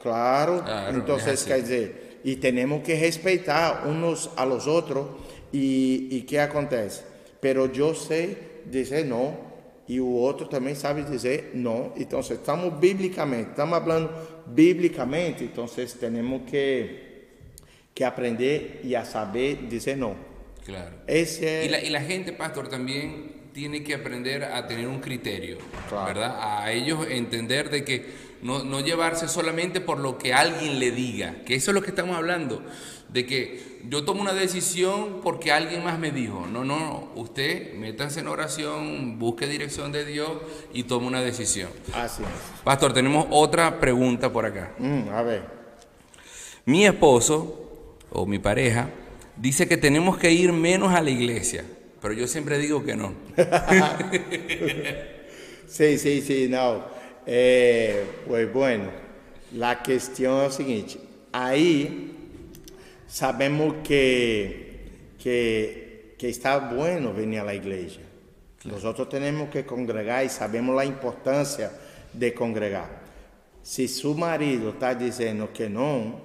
Claro, 0.02 0.64
entonces, 0.88 1.44
quer 1.44 1.60
dizer, 1.60 2.20
e 2.24 2.36
temos 2.36 2.82
que 2.82 2.94
respeitar 2.94 3.86
uns 3.86 4.30
a 4.36 4.46
los 4.46 4.66
outros 4.66 5.06
e, 5.52 6.08
e 6.10 6.22
que 6.22 6.38
acontece? 6.38 7.02
Pero 7.38 7.70
eu 7.74 7.94
sei 7.94 8.62
dizer 8.64 9.04
não 9.04 9.36
e 9.86 10.00
o 10.00 10.08
outro 10.08 10.48
também 10.48 10.74
sabe 10.74 11.02
dizer 11.02 11.50
não. 11.52 11.92
Então, 11.94 12.20
estamos 12.20 12.72
biblicamente, 12.80 13.50
estamos 13.50 13.78
falando 13.78 14.08
biblicamente, 14.46 15.44
então 15.44 15.66
temos 15.66 16.48
que 16.48 17.10
que 17.94 18.02
aprender 18.02 18.80
e 18.82 18.96
a 18.96 19.04
saber 19.04 19.66
dizer 19.68 19.94
não. 19.94 20.16
Claro. 20.64 20.94
Y, 21.06 21.68
la, 21.68 21.82
y 21.82 21.90
la 21.90 22.00
gente, 22.00 22.32
pastor, 22.32 22.68
también 22.68 23.29
tiene 23.60 23.82
que 23.82 23.92
aprender 23.92 24.44
a 24.44 24.66
tener 24.66 24.88
un 24.88 25.00
criterio, 25.00 25.58
¿verdad? 25.90 26.38
A 26.40 26.72
ellos 26.72 27.06
entender 27.10 27.68
de 27.68 27.84
que 27.84 28.06
no, 28.40 28.64
no, 28.64 28.80
llevarse 28.80 29.28
solamente 29.28 29.82
por 29.82 29.98
lo 29.98 30.16
que 30.16 30.32
alguien 30.32 30.78
le 30.78 30.90
diga, 30.92 31.42
que 31.44 31.56
eso 31.56 31.70
es 31.70 31.74
lo 31.74 31.82
que 31.82 31.90
estamos 31.90 32.16
hablando, 32.16 32.62
de 33.10 33.26
que 33.26 33.80
yo 33.86 34.02
tomo 34.06 34.22
una 34.22 34.32
decisión 34.32 35.20
porque 35.22 35.52
alguien 35.52 35.84
más 35.84 35.98
me 35.98 36.10
dijo, 36.10 36.46
no, 36.50 36.64
no, 36.64 37.10
usted 37.16 37.74
métase 37.74 38.20
en 38.20 38.28
oración, 38.28 39.18
busque 39.18 39.46
dirección 39.46 39.92
de 39.92 40.06
Dios 40.06 40.30
y 40.72 40.84
tome 40.84 41.06
una 41.06 41.20
decisión. 41.20 41.68
Así 41.92 42.22
es. 42.22 42.62
Pastor, 42.64 42.94
tenemos 42.94 43.26
otra 43.28 43.78
pregunta 43.78 44.32
por 44.32 44.46
acá. 44.46 44.72
Mm, 44.78 45.10
a 45.10 45.20
ver. 45.20 45.42
Mi 46.64 46.86
esposo 46.86 47.98
o 48.08 48.24
mi 48.24 48.38
pareja 48.38 48.88
dice 49.36 49.68
que 49.68 49.76
tenemos 49.76 50.16
que 50.16 50.32
ir 50.32 50.50
menos 50.50 50.94
a 50.94 51.02
la 51.02 51.10
iglesia 51.10 51.62
pero 52.00 52.14
yo 52.14 52.26
siempre 52.26 52.58
digo 52.58 52.82
que 52.84 52.96
no. 52.96 53.14
sí, 55.66 55.98
sí, 55.98 56.22
sí, 56.22 56.48
no. 56.48 56.84
Eh, 57.26 58.04
pues 58.26 58.52
bueno, 58.52 58.84
la 59.52 59.82
cuestión 59.82 60.38
es 60.38 60.42
la 60.44 60.50
siguiente. 60.50 61.10
aí 61.32 62.16
sabemos 63.06 63.76
que, 63.84 65.14
que, 65.18 66.14
que 66.18 66.28
está 66.28 66.58
bueno 66.58 67.12
venir 67.12 67.40
à 67.40 67.54
igreja. 67.54 68.00
Nós 68.64 68.82
temos 69.08 69.48
que 69.48 69.62
congregar 69.64 70.22
e 70.24 70.28
sabemos 70.28 70.78
a 70.78 70.84
importância 70.84 71.72
de 72.12 72.30
congregar. 72.32 72.90
Se 73.62 73.88
seu 73.88 74.14
marido 74.14 74.70
está 74.70 74.92
dizendo 74.92 75.48
que 75.48 75.66
não, 75.66 76.20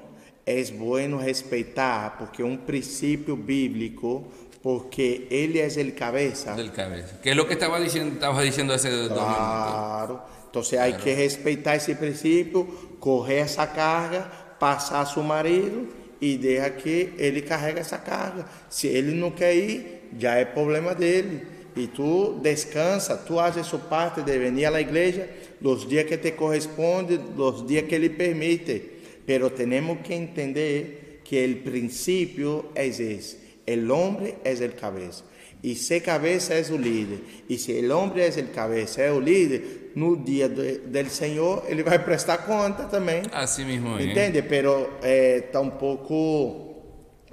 é 0.45 0.61
bueno 0.65 1.17
respeitar, 1.17 2.17
porque 2.17 2.41
é 2.41 2.45
um 2.45 2.57
princípio 2.57 3.37
bíblico, 3.37 4.27
porque 4.65 5.27
ele 5.29 5.59
é 5.59 5.67
o 5.67 5.91
cabeça. 5.93 6.55
Del 6.55 6.71
cabeza. 6.71 7.19
Que 7.21 7.29
es 7.29 7.35
lo 7.35 7.45
que 7.45 7.53
estaba 7.53 7.79
diciendo, 7.79 8.15
estabas 8.15 8.43
diciendo 8.43 8.73
hace 8.73 8.89
dos 8.89 9.11
minutos. 9.11 9.23
Claro. 9.23 10.21
Entonces 10.47 10.79
hay 10.79 10.93
que 10.93 11.13
respeitar 11.13 11.75
esse 11.75 11.93
princípio, 11.93 12.65
correr 12.99 13.41
essa 13.41 13.67
carga, 13.67 14.21
passar 14.59 15.01
a 15.01 15.05
seu 15.05 15.21
marido 15.21 15.87
e 16.19 16.37
deixa 16.37 16.71
que 16.71 17.13
ele 17.19 17.43
carregue 17.43 17.79
essa 17.79 17.99
carga. 17.99 18.47
Se 18.67 18.87
ele 18.87 19.11
não 19.11 19.29
quer 19.29 19.55
ir, 19.55 20.09
já 20.17 20.33
é 20.33 20.45
problema 20.45 20.95
dele. 20.95 21.43
E 21.75 21.85
tu 21.85 22.39
descansa, 22.41 23.15
tu 23.17 23.39
haces 23.39 23.67
sua 23.67 23.77
parte 23.77 24.23
de 24.23 24.35
venir 24.39 24.65
à 24.65 24.81
igreja 24.81 25.27
los 25.61 25.87
dias 25.87 26.05
que 26.05 26.17
te 26.17 26.31
corresponde, 26.31 27.19
los 27.37 27.67
dias 27.67 27.83
que 27.83 27.93
ele 27.93 28.09
permite. 28.09 28.81
Pero 29.27 29.51
temos 29.51 29.99
que 29.99 30.15
entender 30.15 31.21
que 31.23 31.45
o 31.45 31.57
princípio 31.57 32.71
é 32.73 32.87
esse. 32.87 33.44
O 33.67 33.93
homem 33.93 34.35
é 34.43 34.53
o 34.53 34.71
cabeça. 34.73 35.23
E 35.63 35.73
se 35.73 35.99
cabeça 35.99 36.53
é 36.53 36.61
o 36.71 36.77
líder. 36.77 37.19
E 37.49 37.57
se 37.57 37.71
o 37.71 37.97
homem 37.97 38.23
é 38.23 38.29
o 38.29 38.47
cabeça, 38.49 39.01
é 39.01 39.11
o 39.11 39.19
líder, 39.19 39.91
no 39.95 40.17
dia 40.17 40.47
do, 40.47 40.61
do 40.61 41.09
Senhor, 41.09 41.63
ele 41.67 41.81
vai 41.81 41.97
prestar 41.99 42.39
conta 42.39 42.83
também. 42.83 43.23
Así 43.31 43.65
mismo. 43.65 43.97
¿eh? 43.97 44.03
Entende? 44.03 44.43
Pero 44.43 44.99
é, 45.01 45.41
tampouco 45.41 46.75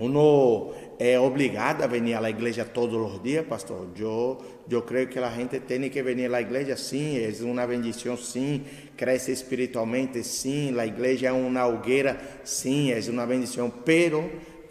uno 0.01 0.73
é 0.99 1.19
obrigado 1.19 1.83
a 1.83 1.87
venir 1.87 2.15
à 2.15 2.31
igreja 2.31 2.65
todos 2.65 2.97
os 2.97 3.23
dias, 3.23 3.45
pastor. 3.47 3.89
Eu, 3.99 4.39
eu 4.71 4.83
creio 4.83 5.09
que 5.09 5.19
a 5.19 5.31
gente 5.31 5.61
tem 5.61 5.91
que 5.91 6.03
venir 6.03 6.33
à 6.33 6.41
igreja, 6.41 6.77
sim, 6.77 7.19
é 7.19 7.31
uma 7.45 7.67
bendição, 7.67 8.17
sim. 8.17 8.63
Cresce 8.97 9.33
espiritualmente, 9.33 10.23
sim. 10.25 10.79
A 10.79 10.87
igreja 10.87 11.29
é 11.29 11.33
uma 11.33 11.67
hogueira, 11.67 12.19
sim, 12.45 12.93
é 12.93 12.99
uma 13.11 13.27
bendição. 13.27 13.69
Pero 13.69 14.31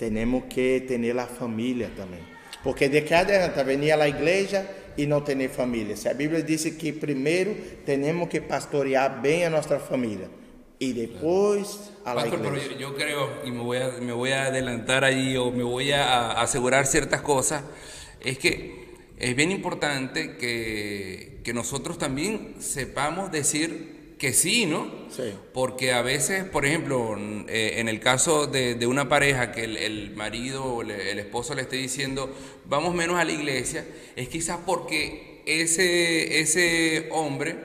temos 0.09 0.45
que 0.49 0.81
ter 0.81 1.19
a 1.19 1.27
família 1.27 1.91
também. 1.95 2.21
Porque 2.63 2.89
de 2.89 3.01
que 3.01 3.13
adianta 3.13 3.63
venir 3.63 3.93
à 3.93 4.07
igreja 4.07 4.65
e 4.97 5.05
não 5.05 5.21
ter 5.21 5.49
família? 5.49 5.95
Se 5.95 6.07
a 6.09 6.13
Bíblia 6.13 6.41
diz 6.43 6.63
que 6.75 6.91
primeiro 6.93 7.55
temos 7.85 8.29
que 8.29 8.41
pastorear 8.41 9.21
bem 9.21 9.45
a 9.45 9.49
nossa 9.49 9.79
família 9.79 10.29
y 10.79 10.93
después 10.93 11.91
a 12.03 12.15
la 12.15 12.21
Pastor, 12.21 12.39
pero 12.41 12.55
iglesia. 12.55 12.77
yo, 12.77 12.89
yo 12.89 12.95
creo, 12.95 13.29
y 13.45 13.51
me 13.51 13.61
voy, 13.61 13.77
a, 13.77 13.89
me 14.01 14.13
voy 14.13 14.31
a 14.31 14.45
adelantar 14.45 15.03
allí 15.03 15.37
o 15.37 15.51
me 15.51 15.63
voy 15.63 15.91
a, 15.91 16.03
a 16.03 16.41
asegurar 16.41 16.87
ciertas 16.87 17.21
cosas, 17.21 17.63
es 18.19 18.39
que 18.39 18.81
es 19.19 19.35
bien 19.35 19.51
importante 19.51 20.37
que, 20.37 21.39
que 21.43 21.53
nosotros 21.53 21.99
también 21.99 22.55
sepamos 22.59 23.31
decir 23.31 24.00
que 24.21 24.33
sí, 24.33 24.67
¿no? 24.67 24.87
Sí. 25.09 25.33
Porque 25.51 25.93
a 25.93 26.03
veces, 26.03 26.43
por 26.43 26.63
ejemplo, 26.67 27.17
eh, 27.47 27.73
en 27.77 27.89
el 27.89 27.99
caso 27.99 28.45
de, 28.45 28.75
de 28.75 28.85
una 28.85 29.09
pareja 29.09 29.51
que 29.51 29.63
el, 29.63 29.77
el 29.77 30.15
marido 30.15 30.63
o 30.63 30.83
le- 30.83 31.09
el 31.11 31.17
esposo 31.17 31.55
le 31.55 31.63
esté 31.63 31.77
diciendo, 31.77 32.31
vamos 32.65 32.93
menos 32.93 33.17
a 33.19 33.25
la 33.25 33.31
iglesia, 33.31 33.83
es 34.15 34.29
quizás 34.29 34.59
porque 34.63 35.41
ese, 35.47 36.39
ese 36.39 37.09
hombre 37.11 37.55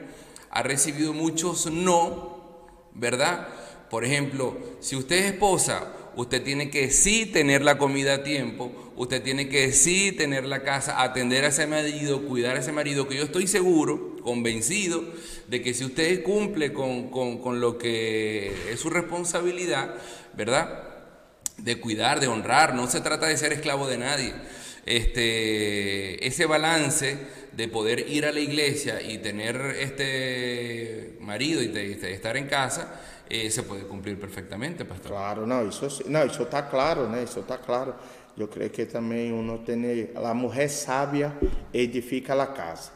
ha 0.49 0.63
recibido 0.63 1.13
muchos 1.13 1.67
no, 1.71 2.65
¿verdad? 2.95 3.49
Por 3.91 4.03
ejemplo, 4.03 4.57
si 4.79 4.95
usted 4.95 5.17
es 5.17 5.25
esposa, 5.33 5.93
usted 6.15 6.41
tiene 6.41 6.71
que 6.71 6.89
sí 6.89 7.27
tener 7.27 7.61
la 7.61 7.77
comida 7.77 8.15
a 8.15 8.23
tiempo, 8.23 8.71
usted 8.95 9.21
tiene 9.21 9.47
que 9.47 9.71
sí 9.73 10.11
tener 10.11 10.43
la 10.47 10.63
casa, 10.63 11.03
atender 11.03 11.45
a 11.45 11.49
ese 11.49 11.67
marido, 11.67 12.23
cuidar 12.23 12.55
a 12.55 12.61
ese 12.61 12.71
marido, 12.71 13.07
que 13.07 13.15
yo 13.15 13.25
estoy 13.25 13.45
seguro, 13.45 14.15
convencido, 14.23 15.03
de 15.47 15.61
que 15.61 15.73
si 15.73 15.85
usted 15.85 16.23
cumple 16.23 16.73
con, 16.73 17.09
con- 17.09 17.39
con 17.41 17.59
lo 17.61 17.77
que 17.77 18.71
es 18.71 18.79
su 18.79 18.89
responsabilidad, 18.89 19.95
¿verdad? 20.35 20.83
de 21.57 21.79
cuidar, 21.79 22.19
de 22.19 22.27
honrar, 22.27 22.75
no 22.75 22.85
se 22.87 23.01
trata 23.01 23.25
de 23.27 23.35
ser 23.35 23.51
esclavo 23.51 23.87
de 23.87 23.97
nadie. 23.97 24.31
Este, 24.85 26.25
ese 26.27 26.45
balance 26.45 27.17
de 27.53 27.67
poder 27.67 28.07
ir 28.09 28.25
a 28.25 28.31
la 28.31 28.39
iglesia 28.39 29.01
y 29.01 29.17
tener 29.17 29.55
este 29.79 31.17
marido 31.21 31.61
y 31.63 31.71
estar 32.03 32.37
en 32.37 32.47
casa, 32.47 32.99
eh, 33.29 33.49
se 33.49 33.63
puede 33.63 33.83
cumplir 33.83 34.19
perfectamente, 34.19 34.85
pastor. 34.85 35.11
Claro, 35.11 35.67
isso, 35.67 35.89
sim- 35.89 36.03
não, 36.09 36.25
isso 36.25 36.43
está 36.43 36.63
claro, 36.69 37.07
né? 37.09 37.23
Isso 37.23 37.39
está 37.39 37.57
claro. 37.57 37.95
Eu 38.37 38.47
creio 38.47 38.69
que 38.69 38.85
também 38.85 39.31
uno 39.33 39.57
tem, 39.65 40.09
a 40.15 40.33
mulher 40.33 40.69
sábia 40.69 41.33
edifica 41.73 42.33
a 42.41 42.47
casa. 42.47 42.91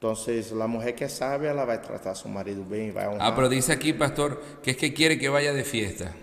Então, 0.00 0.14
a 0.62 0.66
mulher 0.66 0.94
que 0.94 1.04
é 1.04 1.08
sábia, 1.08 1.50
ela 1.50 1.66
vai 1.66 1.78
tratar 1.78 2.14
seu 2.14 2.30
marido 2.30 2.64
bem, 2.64 2.90
vai 2.90 3.06
honrar. 3.06 3.20
Ah, 3.28 3.34
pero 3.34 3.50
dice 3.50 3.70
aquí, 3.70 3.92
pastor, 3.92 4.42
que 4.62 4.70
es 4.70 4.76
que 4.78 4.94
quiere 4.94 5.18
que 5.18 5.28
vaya 5.28 5.52
de 5.52 5.62
fiesta, 5.62 6.14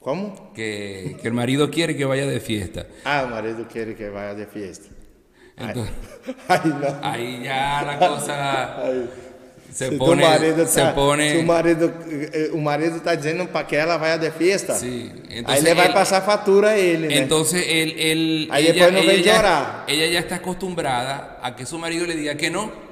Como? 0.00 0.52
que, 0.52 1.16
que 1.22 1.28
el 1.28 1.32
marido 1.32 1.70
quiere 1.70 1.96
que 1.96 2.04
vaya 2.04 2.26
de 2.26 2.40
fiesta. 2.40 2.88
Ah, 3.04 3.22
o 3.24 3.28
marido 3.30 3.68
quer 3.68 3.94
que 3.94 4.08
vá 4.08 4.34
de 4.34 4.46
fiesta. 4.46 4.88
Entonces, 5.56 5.94
ahí 7.02 7.42
ya 7.44 7.82
la 7.86 7.96
cosa 7.96 8.84
se 9.72 9.92
pone, 9.92 10.24
o 10.24 10.28
marido 10.28 10.66
se 10.66 10.80
tá, 10.80 10.92
pone, 10.92 11.38
o 11.38 11.42
marido, 11.44 11.92
eh, 12.08 12.50
o 12.52 12.58
marido 12.58 13.00
tá 13.02 13.14
dizendo 13.14 13.46
para 13.46 13.68
que 13.68 13.76
ela 13.76 13.98
vá 13.98 14.16
de 14.16 14.32
fiesta. 14.32 14.74
Sí, 14.74 15.12
entonces 15.30 15.64
ele 15.64 15.74
vai 15.74 15.86
él- 15.86 15.94
passar 15.94 16.22
fatura 16.24 16.70
a 16.70 16.76
ele, 16.76 17.06
né? 17.06 17.18
Entonces 17.18 17.64
él, 17.68 17.94
él- 17.96 18.48
Ahí 18.50 18.66
ella, 18.66 18.86
después 18.86 19.04
no 19.04 19.10
ella 19.12 19.36
llorar. 19.36 19.84
ella 19.86 20.06
ya 20.08 20.18
está 20.18 20.36
acostumbrada 20.36 21.38
a 21.40 21.54
que 21.54 21.64
su 21.64 21.78
marido 21.78 22.04
le 22.04 22.16
diga 22.16 22.34
que 22.36 22.50
no, 22.50 22.85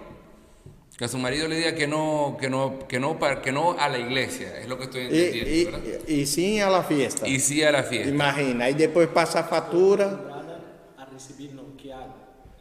que 0.96 1.04
a 1.04 1.08
su 1.08 1.18
marido 1.18 1.48
le 1.48 1.56
diga 1.56 1.74
que 1.74 1.86
no, 1.88 2.36
que 2.40 2.48
no, 2.48 2.86
que 2.86 3.00
no, 3.00 3.18
para- 3.18 3.42
que 3.42 3.50
no 3.50 3.72
a 3.78 3.88
la 3.88 3.98
iglesia, 3.98 4.58
es 4.60 4.68
lo 4.68 4.78
que 4.78 4.84
estoy 4.84 5.02
entendiendo, 5.06 5.78
¿verdad? 5.80 6.00
e, 6.06 6.22
e 6.22 6.26
sim 6.26 6.60
a 6.62 6.70
la 6.70 6.82
fiesta. 6.84 7.26
Y 7.26 7.40
sí 7.40 7.62
a 7.64 7.72
la 7.72 7.82
fiesta. 7.82 8.08
Imagina, 8.10 8.66
aí 8.66 8.74
depois 8.74 9.08
passa 9.08 9.40
a 9.40 9.44
fatura. 9.44 10.06
acostumbrada 10.06 10.60
a 10.98 11.04
recibir 11.06 11.52
no 11.52 11.76
que 11.76 11.92
hago, 11.92 12.14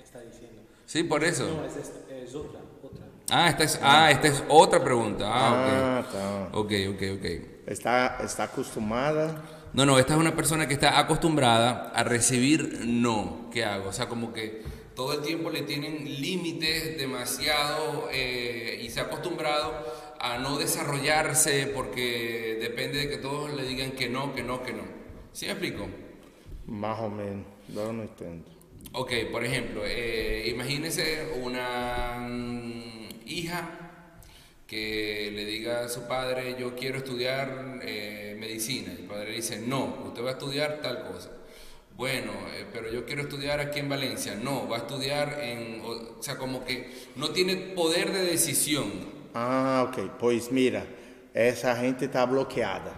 está 0.04 0.20
diciendo. 0.22 0.62
Sí, 0.86 1.04
por 1.04 1.24
eso. 1.24 1.46
No, 1.46 1.64
es, 1.66 1.76
es 1.78 2.34
otra, 2.36 2.60
otra. 2.82 3.06
Ah, 3.30 3.50
esta 3.50 3.64
es, 3.64 3.80
ah, 3.84 4.10
esta 4.12 4.28
es 4.28 4.44
otra 4.50 4.84
pregunta. 4.84 5.26
Ah, 5.28 6.00
Ah, 6.00 6.06
tá. 6.12 6.58
ok. 6.58 6.66
Ok, 6.66 6.72
ok, 6.96 7.02
ok. 7.20 7.26
Está, 7.68 8.18
está 8.24 8.44
acostumada. 8.44 9.44
No, 9.74 9.86
no, 9.86 9.98
esta 9.98 10.14
es 10.14 10.20
una 10.20 10.36
persona 10.36 10.68
que 10.68 10.74
está 10.74 11.00
acostumbrada 11.00 11.92
a 11.96 12.04
recibir 12.04 12.82
no. 12.86 13.50
¿Qué 13.52 13.64
hago? 13.64 13.90
O 13.90 13.94
sea, 13.94 14.08
como 14.08 14.34
que 14.34 14.62
todo 14.96 15.14
el 15.14 15.22
tiempo 15.22 15.50
le 15.50 15.64
tienen 15.64 16.22
límites 16.22 16.98
demasiado 16.98 18.10
eh, 18.12 18.82
y 18.84 18.90
se 18.90 19.00
ha 19.00 19.04
acostumbrado 19.04 19.74
a 20.20 20.38
no 20.38 20.58
desarrollarse 20.58 21.68
porque 21.68 22.58
depende 22.62 23.00
de 23.00 23.10
que 23.10 23.18
todos 23.18 23.54
le 23.54 23.64
digan 23.64 23.92
que 23.92 24.10
no, 24.10 24.34
que 24.34 24.44
no, 24.44 24.64
que 24.64 24.74
no. 24.74 24.84
¿Sí 25.34 25.46
me 25.46 25.52
explico? 25.54 25.88
Mais 26.66 27.00
ou 27.00 27.10
menos. 27.10 27.46
Eu 27.76 27.92
não 27.92 28.04
entendo. 28.04 28.46
Ok, 28.94 29.12
por 29.32 29.44
ejemplo, 29.44 29.82
eh, 29.86 30.48
imagínese 30.50 31.34
una 31.42 32.20
mm, 32.20 33.10
hija 33.26 33.80
que 34.68 35.32
le 35.34 35.46
diga 35.46 35.86
a 35.86 35.90
su 35.90 36.08
padre, 36.08 36.56
yo 36.60 36.76
quiero 36.76 37.00
estudiar 37.00 37.80
eh, 37.84 38.36
medicina. 38.40 38.92
El 38.92 39.06
padre 39.06 39.32
le 39.32 39.36
dice, 39.38 39.60
no, 39.60 40.04
usted 40.06 40.24
va 40.24 40.30
a 40.30 40.34
estudiar 40.34 40.80
tal 40.82 41.08
cosa. 41.08 41.32
Bueno, 41.96 42.32
eh, 42.54 42.66
pero 42.72 42.92
yo 42.92 43.06
quiero 43.06 43.22
estudiar 43.22 43.60
aquí 43.60 43.80
en 43.80 43.90
Valencia. 43.90 44.36
No, 44.36 44.68
va 44.68 44.78
a 44.78 44.80
estudiar 44.80 45.40
en... 45.42 45.82
O, 45.82 46.20
o 46.20 46.24
sea, 46.24 46.38
como 46.38 46.66
que 46.66 46.92
no 47.16 47.30
tiene 47.30 47.56
poder 47.56 48.12
de 48.12 48.26
decisión. 48.26 48.92
Ah, 49.34 49.86
ok. 49.88 50.12
Pois 50.20 50.52
mira, 50.52 50.86
essa 51.34 51.76
gente 51.76 52.06
está 52.06 52.26
bloqueada. 52.26 52.94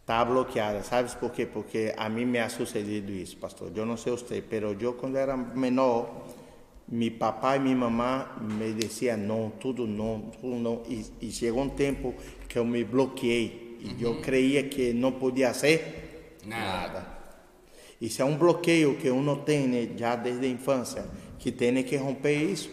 Está 0.00 0.22
bloqueada. 0.24 0.84
Sabes 0.84 1.14
por 1.14 1.32
quê? 1.32 1.46
Porque 1.46 1.92
a 1.96 2.08
mim 2.08 2.26
me 2.26 2.38
ha 2.38 2.48
sucedido 2.48 3.12
isso, 3.12 3.36
pastor. 3.38 3.72
Eu 3.74 3.84
não 3.84 3.96
sei 3.96 4.12
você, 4.12 4.42
mas 4.48 4.82
eu 4.82 4.94
quando 4.94 5.16
era 5.16 5.36
menor, 5.36 6.26
meu 6.88 7.10
papai 7.12 7.56
e 7.56 7.60
minha 7.60 7.76
mamãe 7.76 8.24
me 8.40 8.72
diziam 8.72 9.16
não, 9.16 9.50
tudo 9.50 9.84
não, 9.84 10.30
tudo 10.40 10.56
não. 10.56 10.82
E, 10.88 11.04
e 11.20 11.32
chegou 11.32 11.62
um 11.62 11.68
tempo 11.68 12.14
que 12.48 12.56
eu 12.56 12.64
me 12.64 12.84
bloqueei. 12.84 13.78
E 13.80 14.02
eu 14.02 14.20
creia 14.20 14.62
que 14.64 14.92
não 14.92 15.12
podia 15.12 15.52
ser 15.52 16.06
Nada. 16.46 17.15
Isso 18.00 18.20
é 18.20 18.24
um 18.24 18.36
bloqueio 18.36 18.96
que 18.96 19.08
uno 19.10 19.38
tem 19.38 19.96
já 19.96 20.16
desde 20.16 20.46
a 20.46 20.48
infância, 20.48 21.04
que 21.38 21.50
tem 21.50 21.82
que 21.82 21.96
romper 21.96 22.34
isso. 22.34 22.70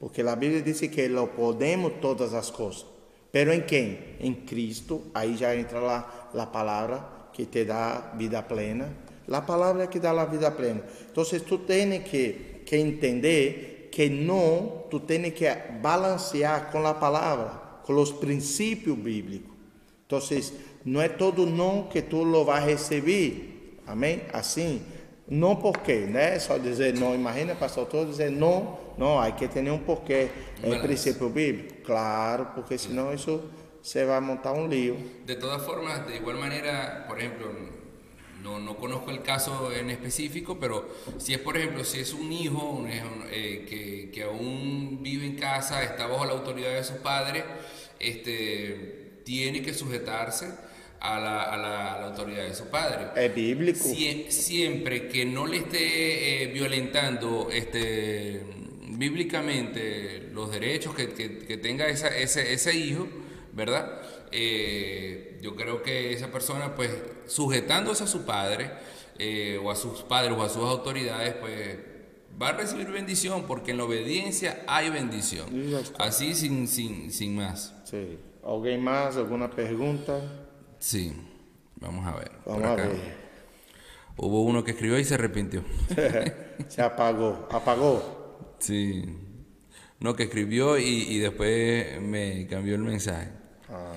Porque 0.00 0.22
a 0.22 0.36
Bíblia 0.36 0.62
diz 0.62 0.80
que 0.80 1.08
lo 1.08 1.28
podemos 1.28 1.94
todas 2.00 2.34
as 2.34 2.50
coisas. 2.50 2.84
Pero 3.30 3.52
em 3.52 3.62
quem? 3.62 3.98
Em 4.20 4.34
Cristo. 4.34 5.02
Aí 5.14 5.36
já 5.36 5.56
entra 5.56 5.80
lá 5.80 6.30
a 6.34 6.46
palavra 6.46 7.04
que 7.32 7.46
te 7.46 7.64
dá 7.64 8.12
vida 8.16 8.42
plena. 8.42 8.92
A 9.30 9.40
palavra 9.40 9.86
que 9.86 9.98
dá 9.98 10.10
a 10.10 10.24
vida 10.24 10.50
plena. 10.50 10.82
Então, 11.10 11.24
tu 11.24 11.58
tens 11.58 12.04
que, 12.04 12.60
que 12.66 12.76
entender 12.76 13.88
que 13.90 14.08
não, 14.08 14.84
tu 14.90 15.00
tens 15.00 15.32
que 15.32 15.46
balancear 15.80 16.70
com 16.70 16.86
a 16.86 16.94
palavra, 16.94 17.50
com 17.84 17.94
os 17.94 18.12
princípios 18.12 18.96
bíblicos. 18.98 19.54
Entonces, 20.04 20.52
não 20.84 21.00
é 21.00 21.08
todo 21.08 21.46
não 21.46 21.84
que 21.84 22.02
tu 22.02 22.22
lo 22.22 22.44
vai 22.44 22.64
receber. 22.64 23.53
Amém? 23.86 24.22
Assim. 24.32 24.82
Não 25.26 25.56
porquê, 25.56 26.00
né? 26.00 26.38
Só 26.38 26.58
dizer 26.58 26.94
não. 26.98 27.14
Imagina, 27.14 27.54
pastor, 27.54 27.86
todo 27.86 28.10
dizer 28.10 28.30
não. 28.30 28.78
Não, 28.98 29.18
aí 29.18 29.32
que 29.32 29.48
ter 29.48 29.68
um 29.70 29.78
porquê. 29.78 30.28
É 30.62 30.68
Mas- 30.68 30.82
princípio 30.82 31.28
bíblico? 31.30 31.82
Claro, 31.82 32.48
porque 32.54 32.76
senão 32.76 33.12
isso 33.12 33.42
você 33.82 34.04
vai 34.04 34.20
montar 34.20 34.52
um 34.52 34.66
lío. 34.68 34.96
De 35.24 35.36
todas 35.36 35.64
formas, 35.64 36.06
de 36.06 36.16
igual 36.16 36.36
manera, 36.36 37.04
por 37.08 37.18
ejemplo, 37.18 37.50
no, 38.42 38.58
no 38.60 38.76
conozco 38.76 39.10
el 39.10 39.22
caso 39.22 39.72
en 39.72 39.88
específico, 39.90 40.58
pero 40.60 40.86
si 41.18 41.32
es, 41.32 41.40
por 41.40 41.56
ejemplo, 41.56 41.82
si 41.84 42.00
es 42.00 42.12
un 42.12 42.30
hijo 42.30 42.58
un- 42.70 42.86
eh, 42.90 43.64
que, 43.66 44.10
que 44.12 44.22
aún 44.24 44.98
vive 45.02 45.24
en 45.24 45.36
casa, 45.36 45.82
está 45.82 46.06
bajo 46.06 46.26
la 46.26 46.32
autoridad 46.32 46.74
de 46.74 46.84
sus 46.84 46.96
padres, 46.98 47.44
este, 47.98 49.20
tiene 49.24 49.62
que 49.62 49.72
sujetarse 49.72 50.50
a 51.00 51.20
la, 51.20 51.42
a 51.42 51.56
la- 51.56 51.94
a 51.94 52.00
la 52.00 52.06
autoridad 52.06 52.44
de 52.44 52.54
su 52.54 52.66
padre. 52.70 53.08
É 53.16 53.28
bíblico? 53.28 53.84
Sie- 53.88 54.30
siempre 54.30 55.08
que 55.08 55.24
no 55.26 55.46
le 55.46 55.58
esté 55.58 56.44
eh, 56.44 56.46
violentando 56.52 57.48
este, 57.52 58.40
bíblicamente 59.18 60.28
los 60.32 60.50
derechos 60.50 60.94
que, 60.94 61.10
que- 61.12 61.38
que 61.46 61.56
tenga 61.58 61.88
esa- 61.88 62.08
ese, 62.16 62.52
ese 62.52 62.74
hijo, 62.76 63.06
¿verdad? 63.52 64.00
Eh, 64.32 65.38
yo 65.42 65.54
creo 65.54 65.82
que 65.82 66.12
esa 66.12 66.30
persona, 66.32 66.74
pues, 66.74 66.90
sujetándose 67.26 68.04
a 68.04 68.06
su 68.06 68.24
padre 68.24 68.70
eh, 69.18 69.60
o 69.62 69.70
a 69.70 69.76
sus 69.76 70.02
padres 70.02 70.32
o 70.36 70.42
a 70.42 70.48
sus 70.48 70.64
autoridades, 70.64 71.34
pues, 71.34 71.78
va 72.40 72.48
a 72.48 72.52
recibir 72.52 72.88
bendición, 72.88 73.44
porque 73.46 73.70
en 73.70 73.76
la 73.76 73.84
obediencia 73.84 74.64
hay 74.66 74.90
bendición. 74.90 75.46
Así 75.98 76.34
sin, 76.34 76.66
sin, 76.66 77.12
sin 77.12 77.36
más. 77.36 77.72
Sim. 77.84 78.18
Alguém 78.42 78.76
mais? 78.78 79.16
Alguma 79.16 79.48
pergunta? 79.48 80.20
Sí, 80.84 81.14
vamos 81.80 82.06
a 82.06 82.14
ver. 82.14 82.30
Vamos 82.44 82.62
a 82.64 82.74
ver. 82.74 82.90
Hubo 84.18 84.42
uno 84.44 84.62
que 84.62 84.72
escribió 84.72 84.98
y 84.98 85.04
se 85.06 85.14
arrepintió. 85.14 85.64
Se 86.68 86.82
apagou. 86.82 87.48
Apagou? 87.50 88.02
Sí. 88.58 89.02
No, 89.98 90.14
que 90.14 90.24
escribió 90.24 90.76
y, 90.78 90.84
y 90.84 91.18
después 91.20 92.02
me 92.02 92.46
cambió 92.48 92.74
el 92.74 92.82
mensaje. 92.82 93.30
Ah, 93.70 93.94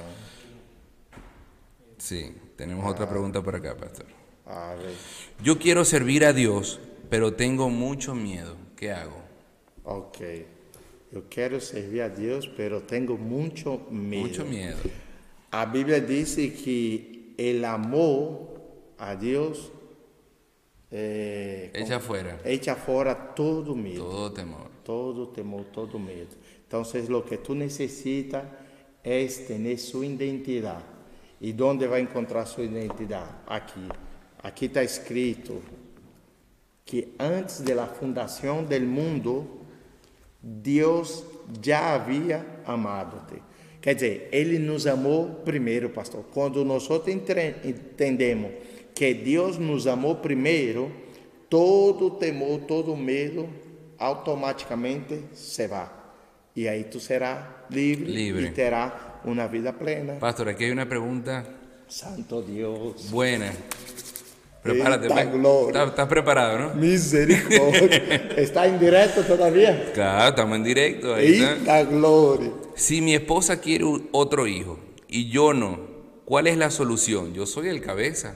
Sí, 1.97 2.33
tenemos 2.55 2.89
otra 2.89 3.09
pregunta 3.09 3.41
por 3.41 3.53
acá, 3.57 3.75
pastor. 3.75 4.05
a 4.45 4.73
ver. 4.75 4.93
Yo 5.43 5.59
quiero 5.59 5.83
servir 5.83 6.23
a 6.23 6.31
Dios, 6.31 6.79
pero 7.09 7.33
tengo 7.33 7.69
mucho 7.69 8.15
miedo. 8.15 8.55
¿Qué 8.77 8.93
hago? 8.93 9.21
Ok. 9.83 10.21
Eu 11.11 11.23
quero 11.29 11.59
servir 11.59 12.01
a 12.01 12.09
Deus, 12.09 12.47
pero 12.47 12.81
tenho 12.83 13.17
muito 13.17 13.87
medo. 13.91 14.21
Mucho 14.23 14.45
miedo. 14.45 14.77
A 15.51 15.65
Bíblia 15.65 16.01
diz 16.01 16.35
que 16.35 17.33
el 17.37 17.63
amor 17.65 18.61
a 18.97 19.15
Deus 19.15 19.71
é, 20.89 21.69
Echa 21.73 21.97
afuera 21.97 22.39
echa 22.45 22.75
fora 22.75 23.13
todo 23.13 23.75
medo. 23.75 24.03
todo 24.03 24.33
temor. 24.33 24.71
Todo 24.83 25.27
temor, 25.27 25.65
todo 25.65 25.99
medo. 25.99 26.35
Então, 26.65 26.81
o 26.81 27.21
que 27.23 27.37
tu 27.37 27.53
necessita 27.53 28.49
é 29.03 29.25
ter 29.25 29.77
sua 29.77 30.05
identidade. 30.05 30.85
E 31.41 31.53
onde 31.61 31.87
vai 31.87 32.01
encontrar 32.01 32.45
sua 32.45 32.63
identidade? 32.63 33.29
Aqui. 33.45 33.87
Aqui 34.41 34.65
está 34.65 34.83
escrito 34.83 35.61
que 36.85 37.13
antes 37.19 37.59
da 37.61 37.85
fundação 37.85 38.63
do 38.63 38.79
mundo, 38.81 39.61
Deus 40.41 41.23
já 41.61 41.95
havia 41.95 42.45
amado-te. 42.65 43.41
Quer 43.87 43.95
dizer, 43.95 44.29
Ele 44.33 44.59
nos 44.59 44.85
amou 44.85 45.43
primeiro, 45.45 45.89
pastor. 45.89 46.25
Quando 46.33 46.65
nós 46.65 46.89
entendemos 47.63 48.51
que 48.93 49.13
Deus 49.13 49.57
nos 49.57 49.87
amou 49.87 50.15
primeiro, 50.15 50.91
todo 51.49 52.11
temor, 52.11 52.59
todo 52.67 52.97
medo, 52.97 53.47
automaticamente 53.97 55.17
se 55.31 55.67
vai. 55.69 55.87
E 56.53 56.67
aí 56.67 56.83
tu 56.83 56.99
serás 56.99 57.45
livre, 57.69 58.47
e 58.47 58.51
terás 58.51 58.91
uma 59.23 59.47
vida 59.47 59.71
plena. 59.71 60.15
Pastor, 60.19 60.49
aquí 60.49 60.65
hay 60.65 60.71
una 60.71 60.85
pregunta 60.85 61.45
Santo 61.87 62.41
Deus. 62.41 63.09
buena. 63.09 63.53
Prepárate. 64.73 65.07
Gloria. 65.07 65.67
¿Estás, 65.67 65.89
estás 65.89 66.07
preparado, 66.07 66.59
no? 66.59 66.73
Misericórdia. 66.75 67.97
Está 68.37 68.65
em 68.67 68.79
direto 68.79 69.21
todavía? 69.23 69.91
Claro, 69.93 70.29
estamos 70.29 70.55
en 70.57 70.63
directo. 70.63 71.15
Ahí 71.15 71.35
está. 71.41 71.53
Eita 71.57 71.83
glória. 71.83 72.51
Si 72.75 73.01
mi 73.01 73.13
esposa 73.15 73.59
quiere 73.59 73.85
otro 74.11 74.45
hijo 74.47 74.79
y 75.07 75.29
yo 75.29 75.53
no, 75.53 75.79
¿cuál 76.25 76.47
es 76.47 76.57
la 76.57 76.69
solución? 76.69 77.33
Yo 77.33 77.45
soy 77.45 77.69
el 77.69 77.81
cabeza. 77.81 78.35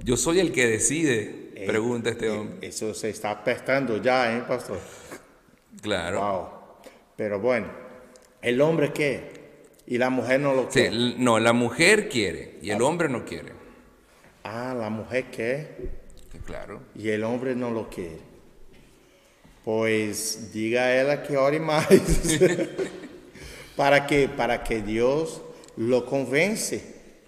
Yo 0.00 0.16
soy 0.16 0.38
el 0.40 0.52
que 0.52 0.66
decide, 0.66 1.64
pregunta 1.66 2.10
este 2.10 2.30
hombre. 2.30 2.66
Isso 2.68 2.86
você 2.94 3.08
está 3.10 3.30
apertando 3.32 4.00
já, 4.02 4.32
hein, 4.32 4.44
pastor? 4.46 4.78
Claro. 5.82 6.20
Wow. 6.20 6.48
Pero 7.16 7.40
bueno, 7.40 7.66
el 8.40 8.60
hombre 8.60 8.92
quer 8.92 9.32
y 9.86 9.98
la 9.98 10.08
mujer 10.08 10.38
no 10.40 10.54
lo 10.54 10.62
Sí, 10.70 10.80
quiere. 10.82 10.88
l- 10.94 11.14
no, 11.18 11.40
la 11.40 11.52
mujer 11.52 12.08
quiere 12.08 12.58
y 12.62 12.70
el 12.70 12.80
hombre 12.82 13.08
no 13.08 13.24
quiere. 13.24 13.57
Ah, 14.44 14.74
la 14.74 14.90
mujer 14.90 15.24
quer 15.30 15.76
Claro. 16.44 16.80
y 16.94 17.08
el 17.10 17.24
hombre 17.24 17.54
no 17.54 17.70
lo 17.70 17.88
quiere. 17.88 18.20
Pues 19.64 20.50
diga 20.52 20.82
a 20.82 20.94
ela 20.94 21.22
que 21.22 21.36
ore 21.36 21.60
mais. 21.60 22.38
para 23.76 24.06
que 24.06 24.28
para 24.28 24.62
que 24.62 24.80
Deus 24.80 25.40
lo 25.76 26.06
convence. 26.06 26.82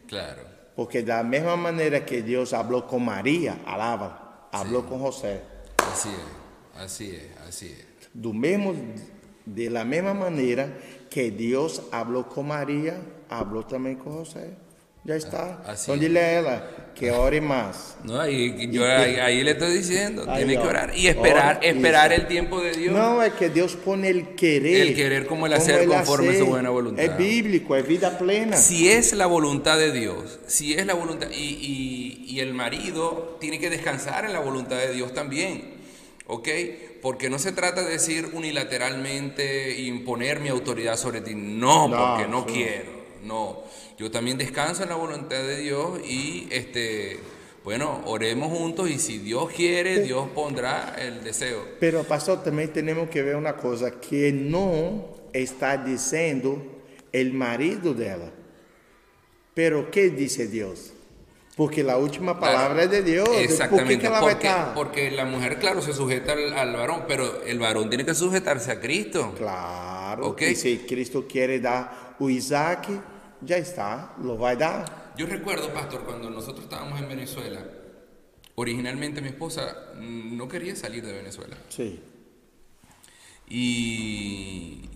Claro. 0.09 0.43
Porque 0.75 1.03
da 1.03 1.23
mesma 1.23 1.57
maneira 1.57 2.01
que 2.01 2.23
Deus 2.23 2.51
falou 2.51 2.83
com 2.83 2.99
Maria, 2.99 3.59
alava, 3.67 4.49
falou 4.51 4.83
com 4.85 4.99
José. 4.99 5.43
Así 5.77 6.09
es, 6.09 6.83
así 6.83 7.15
es, 7.15 7.39
así 7.47 7.67
es. 7.67 8.09
Do 8.15 8.33
de 9.45 9.69
la 9.69 9.85
mesma 9.85 10.15
maneira 10.15 10.73
que 11.11 11.31
Deus 11.31 11.83
falou 11.91 12.25
com 12.25 12.43
Maria, 12.43 13.01
falou 13.29 13.63
também 13.63 13.97
com 13.97 14.25
José. 14.25 14.51
Já 15.07 15.17
está. 15.17 15.63
así 15.67 15.85
Então 15.91 15.95
es. 15.95 16.01
dile 16.01 16.21
a 16.21 16.31
ela 16.33 16.71
que 16.95 17.11
ore 17.11 17.41
más. 17.41 17.97
No, 18.05 18.21
ahí, 18.21 18.69
yo 18.71 18.85
ahí, 18.85 19.17
ahí 19.17 19.43
le 19.43 19.53
estoy 19.53 19.73
diciendo, 19.73 20.27
tiene 20.37 20.53
que 20.53 20.67
orar 20.67 20.93
y 20.95 21.07
esperar, 21.07 21.57
Ora, 21.59 21.67
esperar 21.67 22.13
eso. 22.13 22.21
el 22.21 22.29
tiempo 22.29 22.61
de 22.61 22.73
Dios. 22.73 22.93
Não 22.95 23.23
é 23.23 23.31
que 23.31 23.49
Deus 23.49 23.75
põe 23.77 24.05
el 24.07 24.35
querer. 24.37 24.89
El 24.89 24.95
querer 24.95 25.27
como 25.27 25.47
el 25.47 25.55
hacer 25.55 25.87
conforme 25.89 26.37
su 26.37 26.45
buena 26.47 26.69
voluntad. 26.69 27.03
É 27.03 27.09
bíblico, 27.17 27.75
é 27.75 27.81
vida 27.83 28.19
plena. 28.19 28.57
Si 28.59 28.91
es 28.91 29.15
la 29.15 29.25
voluntad 29.27 29.79
de 29.79 29.91
Dios, 29.93 30.39
si 30.47 30.75
es 30.75 30.85
la 30.85 30.93
voluntad, 30.93 31.29
y, 31.31 31.49
y- 31.73 32.25
y 32.37 32.41
el 32.41 32.53
marido 32.53 33.39
tiene 33.41 33.59
que 33.59 33.71
descansar 33.71 34.27
en 34.27 34.35
la 34.35 34.41
voluntad 34.41 34.77
de 34.77 34.93
Dios 34.93 35.15
también, 35.15 35.77
¿ok? 36.27 36.49
Porque 37.01 37.31
no 37.31 37.39
se 37.39 37.53
trata 37.53 37.83
de 37.83 37.93
decir 37.93 38.29
unilateralmente, 38.35 39.81
imponer 39.81 40.41
mi 40.41 40.49
autoridad 40.51 40.97
sobre 40.97 41.23
ti, 41.23 41.35
no, 41.35 41.89
No, 41.89 41.97
porque 42.17 42.29
no 42.29 42.45
sí. 42.47 42.53
quiero, 42.53 42.91
no. 43.25 43.63
Yo 44.01 44.11
también 44.11 44.39
descanso 44.39 44.83
en 44.83 44.89
la 44.89 44.95
voluntad 44.95 45.43
de 45.43 45.59
Dios 45.59 46.01
y, 46.09 46.49
este, 46.51 47.19
bueno, 47.63 48.01
oremos 48.07 48.51
juntos 48.51 48.89
y 48.89 48.99
si 48.99 49.19
Dios 49.19 49.53
quiere, 49.55 50.01
Dios 50.01 50.27
pondrá 50.35 50.95
el 50.99 51.23
deseo. 51.23 51.67
Pero, 51.79 52.03
pastor, 52.05 52.43
também 52.43 52.67
temos 52.67 53.11
que 53.11 53.23
ver 53.23 53.37
uma 53.37 53.53
coisa 53.53 53.91
que 53.91 54.33
não 54.33 55.05
está 55.35 55.77
dizendo 55.77 56.63
el 57.13 57.35
marido 57.35 57.93
dela. 57.93 58.33
Pero 59.55 59.81
o 59.81 59.91
que 59.91 60.09
disse 60.09 60.47
Deus? 60.47 60.95
Porque 61.55 61.83
a 61.83 61.99
última 61.99 62.35
palavra 62.41 62.85
é 62.85 62.87
de 62.87 63.03
Deus. 63.03 63.29
Por 63.29 63.37
que, 63.37 63.45
Exactamente, 63.45 64.09
porque, 64.75 65.11
la 65.11 65.27
mujer, 65.27 65.59
claro, 65.59 65.83
se 65.83 65.93
sujeta 65.93 66.33
al, 66.33 66.55
al 66.55 66.73
varón, 66.73 67.05
pero 67.07 67.43
el 67.45 67.59
varón 67.59 67.91
tiene 67.91 68.07
que 68.07 68.15
sujetarse 68.15 68.73
a 68.73 68.81
Cristo. 68.81 69.35
Claro. 69.37 70.29
Ok. 70.29 70.41
E 70.41 70.57
se 70.57 70.87
Cristo 70.87 71.27
quer 71.29 71.61
dar 71.61 72.17
o 72.19 72.31
Isaac, 72.31 72.89
já 73.47 73.57
está, 73.57 74.15
lo 74.23 74.37
vai 74.37 74.57
dar. 74.57 75.13
Yo 75.17 75.27
recuerdo, 75.27 75.73
pastor, 75.73 76.05
cuando 76.05 76.31
nosotros 76.31 76.65
estábamos 76.65 77.01
en 77.01 77.09
Venezuela, 77.09 77.65
originalmente 78.55 79.21
mi 79.21 79.29
esposa 79.29 79.93
mm, 79.97 80.37
no 80.37 80.49
quería 80.49 80.77
salir 80.77 81.05
de 81.05 81.13
Venezuela. 81.13 81.57
Sim. 81.69 81.99
Y, 83.49 84.89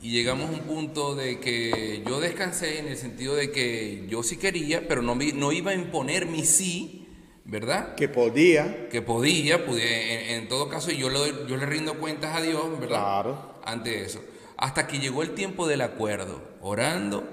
y 0.00 0.10
llegamos 0.10 0.50
a 0.50 0.52
un 0.52 0.60
punto 0.60 1.16
de 1.16 1.40
que 1.40 2.02
yo 2.06 2.20
descansé 2.20 2.78
en 2.78 2.86
el 2.88 2.96
sentido 2.96 3.34
de 3.34 3.50
que 3.50 4.06
yo 4.08 4.22
sí 4.22 4.36
quería, 4.36 4.86
pero 4.86 5.02
no, 5.02 5.16
no 5.16 5.52
iba 5.52 5.72
a 5.72 5.74
imponer 5.74 6.26
mi 6.26 6.44
sí, 6.44 7.08
¿verdad? 7.44 7.94
Que 7.96 8.08
podia. 8.08 8.88
Que 8.88 9.02
podía, 9.02 9.66
pude, 9.66 10.34
en, 10.34 10.42
en 10.42 10.48
todo 10.48 10.68
caso, 10.68 10.92
yo 10.92 11.10
le, 11.10 11.18
yo 11.48 11.56
le 11.56 11.66
rindo 11.66 11.94
cuentas 11.94 12.36
a 12.36 12.40
Dios, 12.40 12.70
¿verdad? 12.78 12.88
Claro. 12.88 13.54
Ante 13.64 14.02
eso. 14.02 14.22
Hasta 14.56 14.86
que 14.86 14.98
llegó 14.98 15.22
el 15.22 15.34
tiempo 15.34 15.66
del 15.66 15.80
acuerdo, 15.80 16.42
orando, 16.60 17.24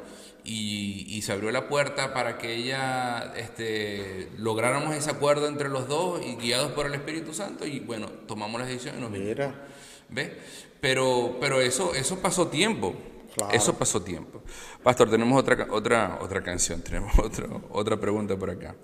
y, 0.45 1.05
y 1.09 1.21
se 1.23 1.31
abrió 1.33 1.51
la 1.51 1.67
puerta 1.67 2.13
para 2.13 2.37
que 2.37 2.53
ella 2.53 3.33
este, 3.35 4.29
lográramos 4.37 4.95
ese 4.95 5.09
acuerdo 5.09 5.47
entre 5.47 5.69
los 5.69 5.87
dos 5.87 6.21
y 6.25 6.35
guiados 6.35 6.71
por 6.73 6.85
el 6.85 6.93
Espíritu 6.93 7.33
Santo, 7.33 7.65
y 7.65 7.79
bueno, 7.79 8.07
tomamos 8.27 8.61
la 8.61 8.67
decisión 8.67 8.97
y 8.97 9.01
nos 9.01 9.11
vinimos. 9.11 9.29
Mira. 9.35 9.65
¿Ves? 10.09 10.31
Pero, 10.79 11.37
pero 11.41 11.61
eso, 11.61 11.95
eso 11.95 12.19
pasó 12.19 12.47
tiempo. 12.47 12.93
Claro. 13.35 13.53
Eso 13.53 13.73
pasó 13.77 14.01
tiempo. 14.01 14.43
Pastor, 14.83 15.09
tenemos 15.09 15.37
otra, 15.37 15.67
otra, 15.71 16.19
otra 16.21 16.41
canción, 16.41 16.81
tenemos 16.81 17.17
otro- 17.19 17.63
otra 17.71 17.99
pregunta 17.99 18.37
por 18.37 18.49
acá. 18.51 18.75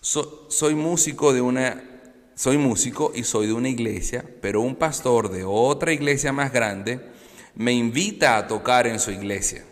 So- 0.00 0.46
soy 0.48 0.74
músico 0.74 1.32
de 1.34 1.40
una, 1.40 1.82
soy 2.34 2.56
músico 2.56 3.12
y 3.14 3.24
soy 3.24 3.48
de 3.48 3.52
una 3.52 3.68
iglesia, 3.68 4.24
pero 4.40 4.60
un 4.60 4.76
pastor 4.76 5.28
de 5.30 5.44
otra 5.44 5.92
iglesia 5.92 6.32
más 6.32 6.52
grande 6.52 7.00
me 7.56 7.72
invita 7.72 8.36
a 8.38 8.46
tocar 8.46 8.86
en 8.86 8.98
su 9.00 9.10
iglesia. 9.10 9.64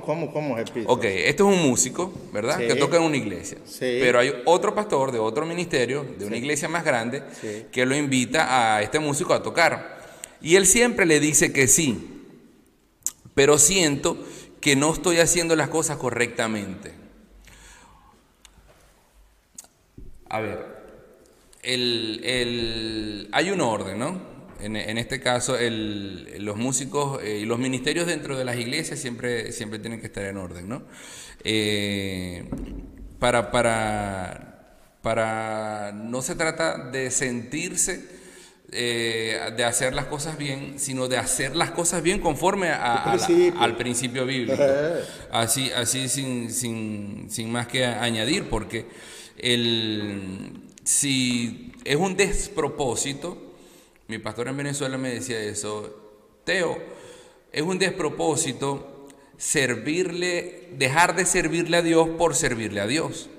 Como, 0.00 0.32
como, 0.32 0.56
repito. 0.56 0.88
Ok, 0.92 1.04
este 1.04 1.42
es 1.42 1.48
un 1.48 1.62
músico, 1.62 2.12
¿verdad? 2.32 2.58
Sí. 2.58 2.66
Que 2.68 2.74
toca 2.76 2.96
en 2.98 3.02
una 3.02 3.16
iglesia. 3.16 3.58
Sí. 3.64 3.98
Pero 4.00 4.18
hay 4.20 4.32
otro 4.44 4.74
pastor 4.74 5.10
de 5.12 5.18
otro 5.18 5.44
ministerio, 5.46 6.04
de 6.18 6.24
una 6.26 6.36
Sí. 6.36 6.42
iglesia 6.42 6.68
más 6.68 6.84
grande, 6.84 7.22
que 7.72 7.84
lo 7.86 7.96
invita 7.96 8.74
a 8.76 8.82
este 8.82 8.98
músico 8.98 9.34
a 9.34 9.42
tocar. 9.42 10.00
Y 10.40 10.56
él 10.56 10.66
siempre 10.66 11.06
le 11.06 11.20
dice 11.20 11.52
que 11.52 11.66
sí, 11.68 12.22
pero 13.34 13.58
siento 13.58 14.16
que 14.60 14.76
no 14.76 14.92
estoy 14.92 15.18
haciendo 15.18 15.56
las 15.56 15.68
cosas 15.68 15.96
correctamente. 15.96 16.92
A 20.28 20.40
ver, 20.40 20.66
el, 21.62 22.20
el- 22.24 23.28
hay 23.32 23.50
un 23.50 23.60
orden, 23.60 23.98
¿no? 23.98 24.31
En, 24.62 24.76
en 24.76 24.96
este 24.98 25.20
caso, 25.20 25.58
el- 25.58 26.44
los 26.44 26.56
músicos 26.56 27.20
eh, 27.22 27.40
y 27.42 27.44
los 27.44 27.58
ministerios 27.58 28.06
dentro 28.06 28.36
de 28.38 28.44
las 28.44 28.56
iglesias 28.56 28.98
siempre, 28.98 29.50
siempre 29.52 29.78
tienen 29.78 30.00
que 30.00 30.06
estar 30.06 30.24
en 30.24 30.36
orden, 30.36 30.68
¿no? 30.68 30.82
Eh, 31.44 32.44
para, 33.18 33.50
para, 33.50 34.76
para, 35.02 35.92
no 35.92 36.22
se 36.22 36.34
trata 36.36 36.78
de 36.90 37.10
sentirse, 37.10 38.04
eh, 38.70 39.38
de 39.56 39.64
hacer 39.64 39.92
las 39.94 40.06
cosas 40.06 40.38
bien, 40.38 40.74
sino 40.78 41.08
de 41.08 41.18
hacer 41.18 41.54
las 41.56 41.72
cosas 41.72 42.02
bien 42.02 42.20
conforme 42.20 42.68
a- 42.70 42.96
a 43.02 43.16
la- 43.16 43.26
principio. 43.26 43.60
al 43.60 43.76
principio 43.76 44.26
bíblico. 44.26 44.62
Así, 45.32 45.70
así 45.72 46.08
sin, 46.08 46.50
sin, 46.52 47.26
sin 47.30 47.50
más 47.50 47.66
que 47.66 47.84
añadir, 47.86 48.44
porque 48.50 48.86
el, 49.38 50.52
si 50.84 51.72
es 51.84 51.96
un 51.96 52.16
despropósito, 52.16 53.51
mi 54.12 54.18
pastor 54.18 54.48
en 54.48 54.58
Venezuela 54.58 54.98
me 54.98 55.08
decía 55.08 55.40
eso, 55.40 55.88
Teo, 56.44 56.76
es 57.50 57.62
un 57.62 57.78
despropósito 57.78 59.06
servirle, 59.38 60.68
dejar 60.76 61.16
de 61.16 61.24
servirle 61.24 61.78
a 61.78 61.82
Dios 61.82 62.10
por 62.18 62.34
servirle 62.34 62.82
a 62.82 62.86
Dios. 62.86 63.30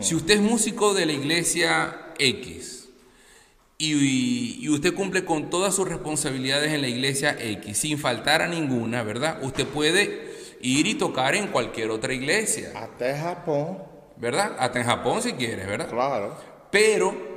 Si 0.00 0.14
usted 0.14 0.36
es 0.36 0.40
músico 0.40 0.94
de 0.94 1.04
la 1.04 1.12
iglesia 1.12 2.14
X 2.18 2.88
y, 3.76 4.64
y 4.64 4.68
usted 4.70 4.94
cumple 4.94 5.26
con 5.26 5.50
todas 5.50 5.74
sus 5.74 5.86
responsabilidades 5.86 6.72
en 6.72 6.80
la 6.80 6.88
iglesia 6.88 7.36
X 7.38 7.76
sin 7.76 7.98
faltar 7.98 8.40
a 8.40 8.48
ninguna, 8.48 9.02
¿verdad? 9.02 9.38
Usted 9.42 9.66
puede 9.66 10.30
ir 10.62 10.86
y 10.86 10.94
tocar 10.94 11.34
en 11.34 11.48
cualquier 11.48 11.90
otra 11.90 12.14
iglesia, 12.14 12.72
Até 12.74 13.14
Japão, 13.18 13.82
¿verdad? 14.16 14.56
Hasta 14.58 14.80
en 14.80 14.86
Japón 14.86 15.20
si 15.20 15.34
quieres, 15.34 15.66
¿verdad? 15.66 15.90
claro. 15.90 16.38
Pero 16.70 17.29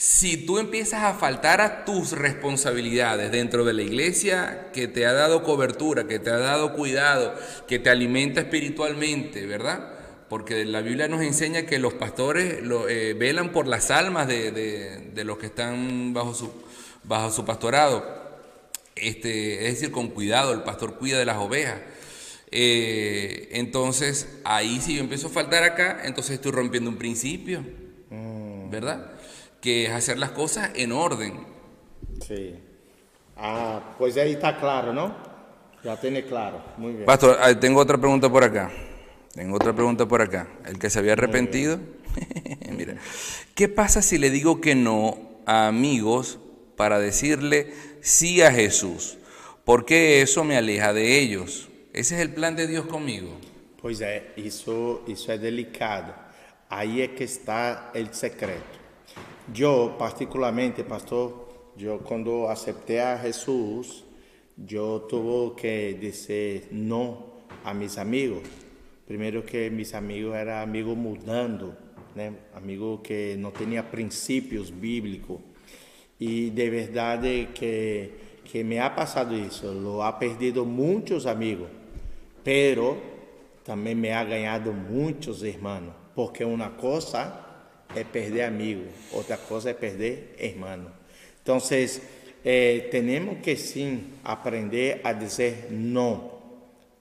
si 0.00 0.36
tú 0.46 0.58
empiezas 0.60 1.02
a 1.02 1.14
faltar 1.14 1.60
a 1.60 1.84
tus 1.84 2.12
responsabilidades 2.12 3.32
dentro 3.32 3.64
de 3.64 3.72
la 3.72 3.82
iglesia 3.82 4.68
que 4.72 4.86
te 4.86 5.06
ha 5.06 5.12
dado 5.12 5.42
cobertura, 5.42 6.06
que 6.06 6.20
te 6.20 6.30
ha 6.30 6.38
dado 6.38 6.72
cuidado, 6.74 7.34
que 7.66 7.80
te 7.80 7.90
alimenta 7.90 8.40
espiritualmente, 8.42 9.44
¿verdad? 9.44 9.92
Porque 10.28 10.64
la 10.64 10.82
Biblia 10.82 11.08
nos 11.08 11.22
enseña 11.22 11.62
que 11.66 11.80
los 11.80 11.94
pastores 11.94 12.62
lo, 12.62 12.88
eh, 12.88 13.14
velan 13.14 13.50
por 13.50 13.66
las 13.66 13.90
almas 13.90 14.28
de, 14.28 14.52
de- 14.52 14.98
de 15.14 15.24
los 15.24 15.36
que 15.38 15.46
están 15.46 16.14
bajo 16.14 16.32
su, 16.32 16.52
bajo 17.02 17.32
su 17.32 17.44
pastorado. 17.44 18.06
Este, 18.94 19.66
es 19.66 19.74
decir, 19.74 19.90
con 19.90 20.10
cuidado, 20.10 20.52
el 20.52 20.62
pastor 20.62 20.96
cuida 20.96 21.18
de 21.18 21.24
las 21.24 21.38
ovejas. 21.38 21.80
Eh, 22.52 23.48
entonces, 23.52 24.28
ahí 24.44 24.80
si 24.80 24.94
yo 24.94 25.00
empiezo 25.00 25.26
a 25.26 25.30
faltar 25.30 25.64
acá, 25.64 26.02
entonces 26.04 26.34
estoy 26.36 26.52
rompiendo 26.52 26.88
un 26.88 26.98
principio, 26.98 27.64
¿verdad? 28.70 29.12
Que 29.60 29.86
es 29.86 29.90
hacer 29.90 30.18
las 30.18 30.30
cosas 30.30 30.70
en 30.74 30.92
orden. 30.92 31.46
Sí. 32.26 32.54
Ah, 33.36 33.94
pues 33.98 34.16
ahí 34.16 34.32
está 34.32 34.58
claro, 34.58 34.92
¿no? 34.92 35.14
Ya 35.84 35.96
tiene 36.00 36.24
claro. 36.24 36.62
Muy 36.76 36.92
bien. 36.92 37.04
Pastor, 37.04 37.38
ah, 37.40 37.58
tengo 37.58 37.80
otra 37.80 37.98
pregunta 37.98 38.28
por 38.30 38.44
acá. 38.44 38.70
Tengo 39.32 39.56
otra 39.56 39.72
pregunta 39.72 40.06
por 40.06 40.20
acá. 40.20 40.48
El 40.66 40.78
que 40.78 40.90
se 40.90 40.98
había 40.98 41.12
arrepentido. 41.12 41.78
Mira, 42.76 42.96
¿qué 43.54 43.68
pasa 43.68 44.02
si 44.02 44.18
le 44.18 44.30
digo 44.30 44.60
que 44.60 44.74
no 44.74 45.18
a 45.46 45.68
amigos 45.68 46.38
para 46.76 46.98
decirle 46.98 47.72
sí 48.00 48.42
a 48.42 48.52
Jesús? 48.52 49.18
¿Por 49.64 49.84
qué 49.84 50.22
eso 50.22 50.44
me 50.44 50.56
aleja 50.56 50.92
de 50.92 51.20
ellos? 51.20 51.68
Ese 51.92 52.16
es 52.16 52.20
el 52.20 52.32
plan 52.32 52.56
de 52.56 52.66
Dios 52.66 52.86
conmigo. 52.86 53.36
Pois 53.80 54.00
é, 54.00 54.32
isso, 54.36 55.02
isso 55.06 55.30
é 55.30 55.38
delicado. 55.38 56.12
Aí 56.68 57.00
é 57.00 57.08
que 57.08 57.24
está 57.24 57.92
o 57.94 58.14
secreto. 58.14 58.77
Eu, 59.56 59.94
particularmente, 59.98 60.84
pastor, 60.84 61.48
eu 61.78 62.00
quando 62.00 62.46
aceitei 62.48 63.00
a 63.00 63.16
Jesus, 63.16 64.04
eu 64.70 65.06
tive 65.08 65.54
que 65.56 65.94
dizer 65.98 66.68
não 66.70 67.24
a 67.64 67.72
meus 67.72 67.96
amigos. 67.96 68.42
Primeiro 69.06 69.42
que 69.42 69.70
meus 69.70 69.94
amigos 69.94 70.34
eram 70.34 70.62
amigos 70.62 70.96
mudando, 70.96 71.74
né? 72.14 72.34
Amigo 72.54 72.98
que 72.98 73.36
não 73.38 73.50
tinha 73.50 73.82
princípios 73.82 74.68
bíblicos. 74.68 75.40
E 76.20 76.50
de 76.50 76.70
verdade 76.70 77.48
que, 77.54 78.10
que 78.44 78.62
me 78.62 78.78
ha 78.78 78.90
passado 78.90 79.34
isso. 79.34 79.64
Eu 79.64 80.02
ha 80.02 80.12
perdido 80.12 80.66
muitos 80.66 81.26
amigos, 81.26 81.68
pero 82.44 82.98
também 83.64 83.94
me 83.94 84.10
ha 84.12 84.22
ganhado 84.24 84.74
muitos 84.74 85.42
irmãos. 85.42 85.94
Porque 86.14 86.44
uma 86.44 86.68
coisa 86.68 87.47
é 87.94 88.04
perder 88.04 88.42
amigo, 88.42 88.84
outra 89.12 89.36
coisa 89.36 89.70
é 89.70 89.74
perder 89.74 90.34
irmão. 90.38 90.92
Então, 91.42 91.58
eh, 92.44 92.88
temos 92.90 93.38
que 93.42 93.56
sim 93.56 94.04
aprender 94.22 95.00
a 95.02 95.12
dizer 95.12 95.68
não 95.70 96.38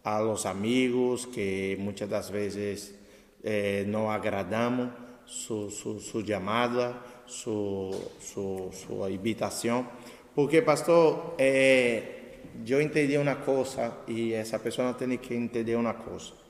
a 0.04 0.20
los 0.20 0.46
amigos 0.46 1.26
que 1.26 1.76
muitas 1.80 2.08
das 2.08 2.30
vezes 2.30 2.94
eh, 3.44 3.84
não 3.88 4.10
agradamos 4.10 4.90
su, 5.26 5.70
su, 5.70 6.00
su 6.00 6.26
chamada, 6.26 6.96
su, 7.26 7.92
invitação. 9.12 9.86
Porque, 10.34 10.62
pastor, 10.62 11.36
eh, 11.38 12.04
eu 12.66 12.82
entendi 12.82 13.18
uma 13.18 13.36
coisa 13.36 13.98
e 14.08 14.34
essa 14.34 14.58
pessoa 14.60 14.94
tem 14.94 15.18
que 15.18 15.34
entender 15.34 15.76
uma 15.76 15.94
coisa. 15.94 16.47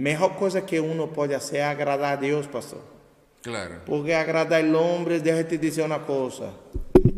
Melhor 0.00 0.34
coisa 0.34 0.62
que 0.62 0.80
uno 0.80 1.08
pode 1.08 1.34
fazer 1.34 1.58
é 1.58 1.64
agradar 1.64 2.14
a 2.14 2.16
Deus, 2.16 2.46
pastor. 2.46 2.80
Claro. 3.42 3.82
Porque 3.84 4.12
agradar 4.12 4.64
o 4.64 4.78
homem, 4.78 5.20
deixa 5.20 5.40
eu 5.40 5.44
te 5.44 5.58
dizer 5.58 5.82
uma 5.82 5.98
coisa. 5.98 6.54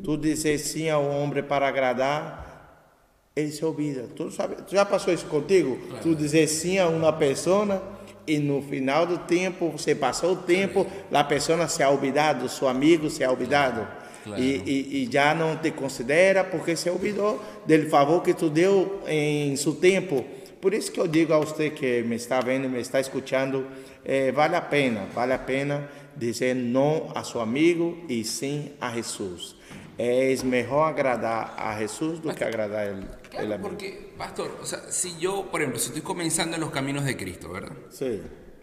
Tu 0.03 0.17
dizer 0.17 0.59
sim 0.59 0.91
ao 0.91 1.09
homem 1.09 1.45
para 1.45 1.69
agradar, 1.69 2.91
ele 3.37 3.53
se 3.53 3.65
olvida. 3.65 4.09
Tu, 4.17 4.33
sabe, 4.33 4.57
tu 4.67 4.75
já 4.75 4.85
passou 4.85 5.15
isso 5.15 5.27
contigo? 5.27 5.79
Tu 6.03 6.13
dizer 6.17 6.49
sim 6.49 6.81
a 6.81 6.89
uma 6.89 7.13
pessoa 7.13 7.81
e 8.27 8.41
no 8.41 8.61
final 8.61 9.07
do 9.07 9.19
tempo, 9.19 9.71
você 9.71 9.95
passou 9.95 10.33
o 10.33 10.37
tempo, 10.37 10.85
a 11.13 11.23
pessoa 11.23 11.69
se 11.69 11.85
ha 11.85 11.89
olvidado, 11.89 12.49
seu 12.49 12.67
amigo 12.67 13.09
se 13.09 13.23
ha 13.23 13.31
olvidado. 13.31 13.87
Claro. 14.25 14.43
E, 14.43 14.57
e, 14.67 15.05
e 15.05 15.09
já 15.13 15.33
não 15.37 15.57
te 15.57 15.71
considera 15.71 16.43
porque 16.43 16.75
se 16.75 16.91
olvidou 16.91 17.41
do 17.65 17.89
favor 17.89 18.21
que 18.25 18.35
tu 18.35 18.51
deu 18.51 19.03
em 19.07 19.55
seu 19.55 19.73
tempo. 19.73 20.25
Por 20.63 20.73
isso 20.75 20.93
que 20.93 21.01
eu 21.01 21.09
digo 21.09 21.33
a 21.35 21.39
você 21.39 21.71
que 21.71 22.03
me 22.05 22.15
está 22.15 22.41
vendo, 22.41 22.69
me 22.69 22.79
está 22.81 23.01
escutando, 23.01 23.67
eh, 24.05 24.31
vale 24.31 24.55
a 24.55 24.61
pena, 24.63 25.07
vale 25.13 25.33
a 25.33 25.39
pena 25.39 25.89
dizer 26.17 26.55
não 26.55 27.11
a 27.17 27.25
seu 27.25 27.41
amigo 27.41 27.99
e 28.09 28.23
sim 28.25 28.71
a 28.81 28.95
Jesus. 28.95 29.57
É 29.99 30.35
melhor 30.45 30.85
agradar 30.89 31.55
a 31.59 31.77
Jesus 31.81 32.21
do 32.21 32.33
que 32.33 32.45
agradar 32.45 32.87
el, 32.87 32.99
el 33.01 33.07
Claro, 33.31 33.55
amigo. 33.55 33.63
porque, 33.71 34.13
pastor, 34.17 34.57
o 34.63 34.65
sea, 34.65 34.81
si 34.93 35.19
yo, 35.19 35.49
por 35.51 35.61
ejemplo, 35.61 35.81
si 35.81 35.89
estoy 35.89 36.03
comenzando 36.03 36.55
en 36.55 36.61
los 36.61 36.71
caminos 36.71 37.05
de 37.05 37.17
Cristo, 37.17 37.51
¿verdad? 37.51 37.77
Sí, 37.91 38.21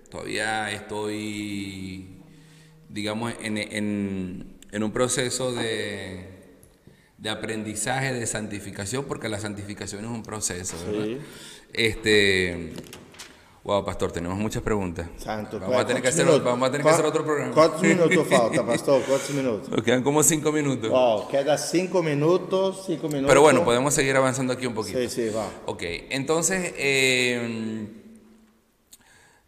Todavía 0.10 0.72
estoy, 0.72 2.08
digamos, 2.90 3.34
en, 3.42 3.58
en- 3.58 4.58
en 4.72 4.84
un 4.84 4.92
proceso 4.92 5.52
de, 5.54 6.26
de 7.18 7.30
aprendizaje, 7.30 8.14
de 8.14 8.26
santificación, 8.26 9.06
porque 9.06 9.28
la 9.30 9.40
santificación 9.40 10.06
es 10.06 10.10
un 10.12 10.24
proceso, 10.24 10.78
¿verdad? 10.88 11.06
Sí. 11.06 11.18
Este, 11.74 12.74
wow, 13.64 13.86
pastor, 13.86 14.12
tenemos 14.12 14.38
muchas 14.38 14.62
preguntas. 14.64 15.08
santo. 15.18 15.60
Vamos 15.60 15.78
a 15.78 15.86
tener 15.86 16.02
que 16.02 16.08
hacer, 16.10 16.26
vamos 16.26 16.68
a 16.68 16.72
tener 16.72 16.86
que 16.86 16.92
hacer 16.92 17.06
otro 17.06 17.24
programa. 17.24 17.54
Quantos 17.54 17.82
minutos 17.84 18.28
falta, 18.28 18.66
pastor? 18.66 19.02
Quantos 19.04 19.30
minutos? 19.32 19.70
Nos 19.70 19.84
quedan 19.84 20.04
como 20.04 20.24
cinco 20.24 20.52
minutos. 20.52 20.90
Ó, 20.94 21.28
queda 21.30 21.58
cinco 21.58 22.02
minutos, 22.02 22.84
cinco 22.88 23.08
minutos. 23.08 23.28
Pero 23.30 23.42
bueno, 23.42 23.64
podemos 23.64 23.94
seguir 23.94 24.16
avanzando 24.16 24.54
aquí 24.54 24.66
un 24.66 24.74
poquito. 24.74 25.00
Sí, 25.00 25.10
sí, 25.10 25.30
va. 25.30 25.48
Ok, 25.68 25.84
entonces 26.10 26.74
eh, 26.78 27.88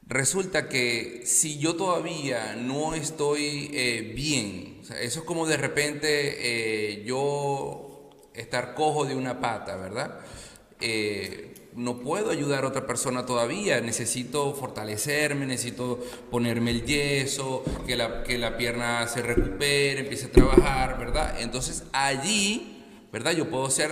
resulta 0.07 0.69
que 0.69 1.23
si 1.25 1.57
yo 1.57 1.75
todavía 1.75 2.55
no 2.55 2.93
estoy 2.93 3.71
eh, 3.73 4.11
bien, 4.13 4.79
o 4.81 4.85
sea, 4.85 5.01
eso 5.01 5.21
es 5.21 5.25
como 5.25 5.47
de 5.47 5.57
repente 5.57 6.99
eh, 6.99 7.03
yo 7.03 8.09
estar 8.33 8.75
cojo 8.75 9.05
de 9.05 9.15
una 9.15 9.39
pata, 9.39 9.75
¿verdad? 9.77 10.19
Eh, 10.79 11.50
no 11.75 11.99
puedo 11.99 12.31
ayudar 12.31 12.63
a 12.63 12.67
otra 12.67 12.85
persona 12.85 13.25
todavía, 13.25 13.81
necesito 13.81 14.53
fortalecerme, 14.53 15.45
necesito 15.45 15.99
ponerme 16.29 16.71
el 16.71 16.85
yeso, 16.85 17.63
que 17.87 17.95
la, 17.95 18.23
que 18.23 18.37
la 18.37 18.57
pierna 18.57 19.07
se 19.07 19.21
recupere, 19.21 20.01
empiece 20.01 20.25
a 20.25 20.31
trabajar, 20.31 20.99
¿verdad? 20.99 21.39
Entonces 21.39 21.83
allí, 21.93 22.83
¿verdad? 23.11 23.31
Yo 23.31 23.49
puedo 23.49 23.69
ser 23.69 23.91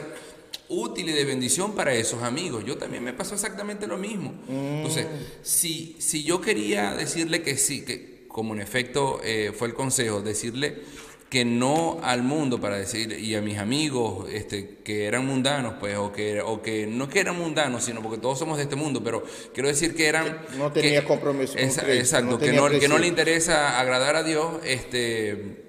útil 0.67 1.09
y 1.09 1.13
de 1.13 1.25
bendición 1.25 1.73
para 1.73 1.93
esos 1.93 2.23
amigos. 2.23 2.63
Yo 2.65 2.77
también 2.77 3.03
me 3.03 3.13
pasó 3.13 3.33
exactamente 3.33 3.87
lo 3.87 3.97
mismo. 3.97 4.33
Entonces, 4.47 5.07
si, 5.41 5.95
si 5.99 6.23
yo 6.23 6.41
quería 6.41 6.93
decirle 6.93 7.41
que 7.41 7.57
sí, 7.57 7.83
que 7.83 8.25
como 8.27 8.53
en 8.53 8.61
efecto 8.61 9.19
eh, 9.23 9.51
fue 9.57 9.67
el 9.67 9.73
consejo, 9.73 10.21
decirle 10.21 10.83
que 11.29 11.45
no 11.45 11.99
al 12.01 12.23
mundo 12.23 12.59
para 12.59 12.77
decir, 12.77 13.11
y 13.11 13.35
a 13.35 13.41
mis 13.41 13.59
amigos 13.59 14.27
este, 14.31 14.79
que 14.83 15.05
eran 15.05 15.25
mundanos, 15.27 15.75
pues, 15.79 15.95
o 15.97 16.11
que, 16.11 16.41
o 16.41 16.61
que 16.61 16.87
no 16.87 17.07
que 17.07 17.19
eran 17.19 17.37
mundanos, 17.37 17.83
sino 17.83 18.01
porque 18.01 18.17
todos 18.17 18.39
somos 18.39 18.57
de 18.57 18.63
este 18.63 18.75
mundo, 18.75 19.03
pero 19.03 19.23
quiero 19.53 19.69
decir 19.69 19.95
que 19.95 20.07
eran... 20.07 20.41
No 20.57 20.71
tenía 20.71 21.05
compromiso. 21.05 21.57
Esa, 21.57 21.91
exacto, 21.93 22.31
no 22.31 22.37
que, 22.39 22.51
no, 22.51 22.67
que 22.69 22.87
no 22.87 22.97
le 22.97 23.07
interesa 23.07 23.79
agradar 23.79 24.15
a 24.15 24.23
Dios, 24.23 24.55
este... 24.65 25.65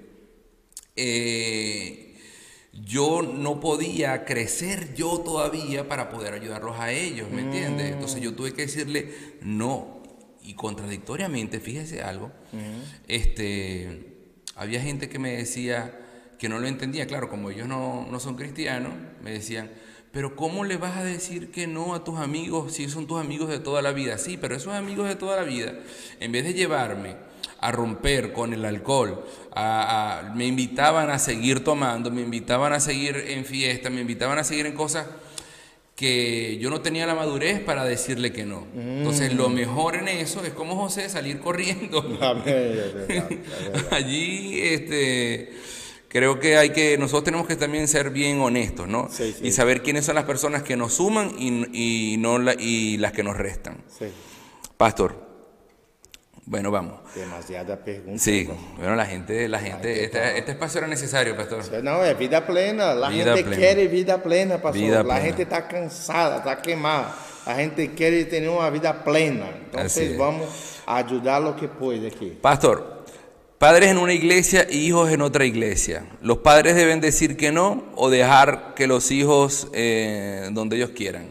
eh, 0.95 2.17
yo 2.73 3.21
no 3.21 3.59
podía 3.59 4.25
crecer 4.25 4.95
yo 4.95 5.19
todavía 5.19 5.87
para 5.87 6.09
poder 6.09 6.33
ayudarlos 6.33 6.79
a 6.79 6.91
ellos, 6.91 7.29
¿me 7.29 7.41
entiendes? 7.41 7.91
Entonces 7.91 8.21
yo 8.21 8.33
tuve 8.33 8.53
que 8.53 8.63
decirle 8.63 9.13
no. 9.41 10.01
Y 10.41 10.55
contradictoriamente, 10.55 11.59
fíjese 11.59 12.01
algo, 12.01 12.31
este, 13.07 14.10
había 14.61 14.79
gente 14.81 15.09
que 15.09 15.17
me 15.19 15.31
decía 15.35 15.91
que 16.37 16.47
no 16.49 16.59
lo 16.59 16.67
entendía, 16.67 17.07
claro, 17.07 17.29
como 17.29 17.49
ellos 17.49 17.67
no, 17.67 18.07
no 18.09 18.19
son 18.19 18.35
cristianos, 18.35 18.93
me 19.23 19.31
decían, 19.31 19.71
pero 20.11 20.35
¿cómo 20.35 20.63
le 20.65 20.77
vas 20.77 20.97
a 20.97 21.03
decir 21.03 21.51
que 21.51 21.65
no 21.67 21.95
a 21.95 22.03
tus 22.03 22.19
amigos 22.19 22.73
si 22.73 22.87
son 22.89 23.07
tus 23.07 23.19
amigos 23.19 23.49
de 23.49 23.59
toda 23.59 23.81
la 23.81 23.91
vida? 23.91 24.17
Sí, 24.17 24.37
pero 24.37 24.55
esos 24.55 24.73
amigos 24.73 25.07
de 25.07 25.15
toda 25.15 25.37
la 25.37 25.43
vida, 25.43 25.73
en 26.19 26.31
vez 26.31 26.43
de 26.43 26.53
llevarme 26.53 27.15
a 27.59 27.71
romper 27.71 28.33
con 28.33 28.53
el 28.53 28.63
alcohol, 28.65 29.25
a- 29.53 30.31
me 30.35 30.45
invitaban 30.45 31.09
a 31.09 31.17
seguir 31.17 31.63
tomando, 31.63 32.11
me 32.11 32.21
invitaban 32.21 32.73
a 32.73 32.79
seguir 32.79 33.15
en 33.15 33.45
fiesta, 33.45 33.89
me 33.89 34.01
invitaban 34.01 34.37
a 34.37 34.43
seguir 34.43 34.65
en 34.67 34.73
cosas 34.73 35.07
que 36.01 36.57
yo 36.59 36.71
no 36.71 36.81
tenía 36.81 37.05
la 37.05 37.13
madurez 37.13 37.59
para 37.59 37.85
decirle 37.85 38.33
que 38.33 38.43
no. 38.43 38.65
Entonces 38.75 39.33
lo 39.35 39.49
mejor 39.49 39.95
en 39.95 40.07
eso 40.07 40.43
es 40.43 40.51
como 40.51 40.75
José 40.75 41.07
salir 41.09 41.39
corriendo. 41.39 42.01
Allí 43.91 44.59
este 44.61 45.53
creo 46.07 46.39
que 46.39 46.57
hay 46.57 46.71
que 46.71 46.97
nosotros 46.97 47.23
tenemos 47.25 47.47
que 47.47 47.55
también 47.55 47.87
ser 47.87 48.09
bien 48.09 48.39
honestos, 48.41 48.87
¿no? 48.87 49.07
Sí, 49.11 49.33
sí. 49.37 49.47
Y 49.47 49.51
saber 49.51 49.81
quiénes 49.83 50.03
son 50.05 50.15
las 50.15 50.25
personas 50.25 50.63
que 50.63 50.75
nos 50.75 50.93
suman 50.95 51.31
y, 51.37 52.13
y 52.13 52.17
no 52.17 52.37
la- 52.39 52.55
y 52.59 52.97
las 52.97 53.11
que 53.13 53.23
nos 53.23 53.37
restan. 53.37 53.77
Sí, 53.87 54.05
Pastor. 54.77 55.30
Bueno, 56.45 56.71
vamos. 56.71 56.99
demasiada 57.15 57.77
pergunta. 57.77 58.19
Sí, 58.19 58.49
bueno, 58.77 58.95
la 58.95 59.05
gente, 59.05 59.47
la 59.47 59.59
gente, 59.59 60.03
este, 60.05 60.37
este 60.39 60.51
espacio 60.51 60.79
era 60.79 60.87
necesario, 60.87 61.35
pastor. 61.35 61.63
Não, 61.83 62.03
é 62.03 62.13
vida 62.13 62.41
plena. 62.41 62.91
A 62.91 63.09
Vida 63.09 63.35
gente 63.35 63.43
plena. 63.47 63.61
quer 63.61 63.87
vida 63.87 64.17
plena, 64.17 64.57
pastor. 64.57 64.81
Vida 64.81 64.99
a 65.01 65.03
plena. 65.03 65.21
gente 65.21 65.43
está 65.43 65.61
cansada, 65.61 66.37
está 66.37 66.55
queimada. 66.55 67.13
A 67.45 67.53
gente 67.55 67.87
quer 67.89 68.27
ter 68.27 68.47
uma 68.49 68.69
vida 68.71 68.93
plena. 68.93 69.45
Então, 69.67 69.81
Así 69.81 70.03
es. 70.11 70.17
vamos 70.17 70.49
ajudar 70.85 71.41
lo 71.41 71.55
que 71.55 71.67
puede 71.67 72.07
aqui. 72.07 72.37
Pastor, 72.41 73.03
padres 73.59 73.89
en 73.89 73.97
una 73.99 74.13
iglesia 74.13 74.65
y 74.69 74.87
hijos 74.87 75.11
en 75.11 75.21
otra 75.21 75.45
iglesia. 75.45 76.05
¿Los 76.21 76.39
padres 76.39 76.75
deben 76.75 77.01
decir 77.01 77.37
que 77.37 77.51
no 77.51 77.83
o 77.95 78.09
dejar 78.09 78.73
que 78.75 78.87
los 78.87 79.11
hijos 79.11 79.67
eh, 79.73 80.49
donde 80.51 80.75
ellos 80.77 80.89
quieran? 80.89 81.27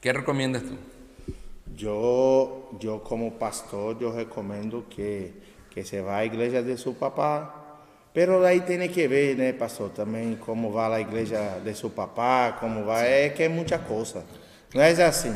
¿Qué 0.00 0.12
recomiendas 0.12 0.62
tú? 0.62 0.76
Eu, 1.86 2.78
eu 2.82 2.98
como 3.00 3.30
pastor, 3.32 3.96
eu 4.00 4.12
recomendo 4.12 4.84
que, 4.88 5.32
que 5.70 5.84
se 5.84 6.00
vá 6.00 6.18
à 6.18 6.24
igreja 6.24 6.62
de 6.62 6.76
seu 6.76 6.94
papá. 6.94 7.54
Pero 8.12 8.44
aí 8.44 8.60
tem 8.62 8.88
que 8.88 9.06
ver, 9.06 9.36
né, 9.36 9.52
pastor, 9.52 9.90
também 9.90 10.36
como 10.36 10.72
vai 10.72 10.92
a 10.92 11.00
igreja 11.00 11.60
de 11.62 11.74
seu 11.74 11.90
papá, 11.90 12.56
como 12.58 12.84
vai, 12.84 13.26
é 13.26 13.28
que 13.28 13.42
é 13.44 13.48
muita 13.48 13.78
coisa. 13.78 14.24
Não 14.74 14.82
é 14.82 14.90
assim. 15.02 15.34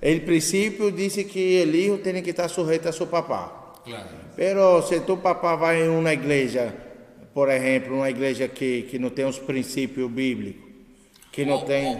El 0.00 0.20
princípio 0.22 0.92
disse 0.92 1.24
que 1.24 1.64
o 1.64 1.72
filho 1.72 1.98
tem 1.98 2.22
que 2.22 2.30
estar 2.30 2.48
sujeito 2.48 2.88
a 2.88 2.92
seu 2.92 3.06
papá. 3.06 3.74
Claro. 3.84 4.08
Pero 4.34 4.82
se 4.82 5.00
tu 5.00 5.16
papá 5.18 5.56
vai 5.56 5.82
em 5.82 5.88
uma 5.88 6.12
igreja, 6.12 6.74
por 7.32 7.48
exemplo, 7.48 7.96
uma 7.96 8.10
igreja 8.10 8.48
que, 8.48 8.82
que 8.82 8.98
não 8.98 9.10
tem 9.10 9.24
os 9.24 9.38
princípios 9.38 10.10
bíblicos, 10.10 10.65
que 11.36 11.44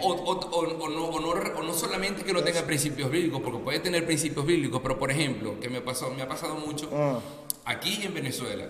o- 0.03 0.15
o- 0.31 0.39
o- 0.57 0.89
no, 0.89 1.19
no- 1.19 1.29
o 1.59 1.63
no 1.63 1.73
solamente 1.73 2.23
que 2.23 2.33
no 2.33 2.41
tenga 2.43 2.63
principios 2.63 3.11
bíblicos, 3.11 3.41
porque 3.41 3.59
puede 3.59 3.79
tener 3.79 4.05
principios 4.05 4.45
bíblicos, 4.45 4.81
pero 4.81 4.97
por 4.97 5.11
ejemplo, 5.11 5.59
que 5.59 5.69
me, 5.69 5.81
pasó, 5.81 6.09
me 6.11 6.23
ha 6.23 6.27
pasado 6.27 6.55
mucho 6.55 6.89
Ah, 6.93 7.19
aquí 7.65 7.99
en 8.03 8.13
Venezuela, 8.13 8.65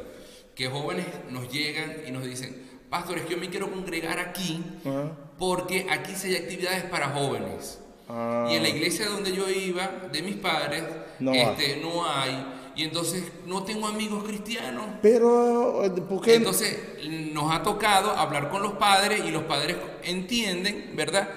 que 0.56 0.68
jóvenes 0.68 1.06
nos 1.30 1.50
llegan 1.52 1.96
y 2.08 2.12
nos 2.12 2.24
dicen, 2.26 2.68
pastores, 2.90 3.24
que 3.24 3.32
yo 3.34 3.38
me 3.38 3.50
quiero 3.50 3.72
congregar 3.72 4.20
aquí 4.20 4.62
ah, 4.86 5.12
porque 5.40 5.88
aquí 5.90 6.14
sí 6.16 6.28
hay 6.30 6.36
actividades 6.44 6.84
para 6.86 7.10
jóvenes. 7.10 7.80
ah, 8.10 8.48
Y 8.52 8.56
en 8.56 8.64
la 8.64 8.70
iglesia 8.70 9.08
donde 9.08 9.32
yo 9.34 9.50
iba, 9.50 9.88
de 10.12 10.22
mis 10.22 10.36
padres, 10.36 10.84
No 11.20 11.34
este, 11.34 11.78
no 11.78 12.06
hay. 12.10 12.56
Y 12.78 12.84
entonces 12.84 13.24
no 13.48 13.64
tengo 13.64 13.88
amigos 13.88 14.24
cristianos. 14.24 14.86
Pero, 15.02 15.82
¿por 16.08 16.22
qué? 16.22 16.36
Entonces 16.36 16.78
nos 17.34 17.52
ha 17.52 17.64
tocado 17.64 18.12
hablar 18.12 18.50
con 18.52 18.62
los 18.62 18.74
padres 18.74 19.24
y 19.26 19.32
los 19.32 19.44
padres 19.44 19.78
entienden, 20.04 20.92
¿verdad? 20.96 21.28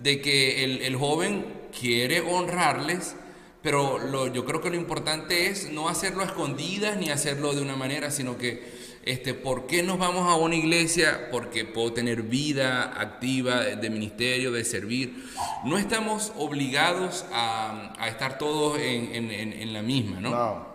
De 0.00 0.20
que 0.20 0.64
el, 0.64 0.82
el 0.82 0.94
joven 0.96 1.46
quiere 1.78 2.20
honrarles, 2.20 3.16
pero 3.62 3.98
lo- 3.98 4.32
yo 4.32 4.44
creo 4.44 4.60
que 4.60 4.70
lo 4.70 4.76
importante 4.76 5.48
es 5.48 5.70
no 5.72 5.88
hacerlo 5.88 6.22
a 6.22 6.26
escondidas 6.26 6.96
ni 6.96 7.10
hacerlo 7.10 7.54
de 7.54 7.62
una 7.62 7.74
manera, 7.76 8.10
sino 8.10 8.36
que, 8.38 8.62
este, 9.04 9.34
¿por 9.34 9.66
qué 9.66 9.82
nos 9.82 9.98
vamos 9.98 10.30
a 10.30 10.36
una 10.36 10.54
iglesia? 10.54 11.28
Porque 11.32 11.64
puedo 11.64 11.92
tener 11.92 12.22
vida 12.22 12.92
activa 13.00 13.60
de, 13.64 13.90
ministerio, 13.90 14.52
de 14.52 14.64
servir. 14.64 15.24
No 15.64 15.76
estamos 15.78 16.32
obligados 16.36 17.24
a, 17.32 17.94
a 17.98 18.08
estar 18.08 18.38
todos 18.38 18.78
en, 18.78 19.14
en- 19.14 19.72
la 19.72 19.82
misma, 19.82 20.20
¿no? 20.20 20.30
Não. 20.30 20.73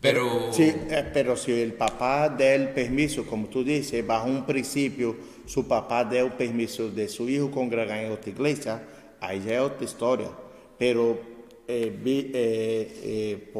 Pero... 0.00 0.52
Sí, 0.52 0.62
eh, 0.64 1.10
pero 1.12 1.36
si 1.36 1.52
el 1.52 1.74
papá 1.74 2.28
da 2.30 2.54
el 2.54 2.70
permiso, 2.70 3.26
como 3.26 3.48
tú 3.48 3.62
dices, 3.62 4.06
bajo 4.06 4.28
un 4.28 4.46
principio, 4.46 5.16
su 5.44 5.68
papá 5.68 6.04
da 6.04 6.20
el 6.20 6.32
permiso 6.32 6.90
de 6.90 7.08
su 7.08 7.28
hijo 7.28 7.50
congregar 7.50 7.98
en 7.98 8.12
otra 8.12 8.30
iglesia, 8.30 8.82
ahí 9.20 9.42
ya 9.44 9.56
es 9.56 9.60
otra 9.60 9.84
historia. 9.84 10.30
Pero 10.78 11.20
eh, 11.68 12.00
eh, 12.02 13.52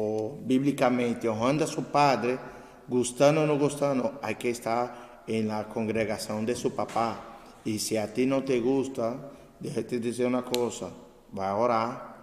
bíblicamente, 0.43 1.29
honrando 1.29 1.63
a 1.65 1.67
su 1.67 1.83
padre, 1.83 2.39
gustando 2.87 3.43
o 3.43 3.45
no 3.45 3.59
gustando, 3.59 4.19
hay 4.23 4.35
que 4.35 4.49
estar 4.49 5.23
en 5.27 5.47
la 5.47 5.67
congregación 5.67 6.45
de 6.45 6.55
su 6.55 6.73
papá. 6.73 7.39
Y 7.63 7.77
si 7.77 7.97
a 7.97 8.11
ti 8.11 8.25
no 8.25 8.43
te 8.43 8.59
gusta, 8.59 9.31
déjate 9.59 9.99
decir 9.99 10.25
una 10.25 10.43
cosa, 10.43 10.89
va 11.37 11.51
a 11.51 11.55
orar, 11.55 12.15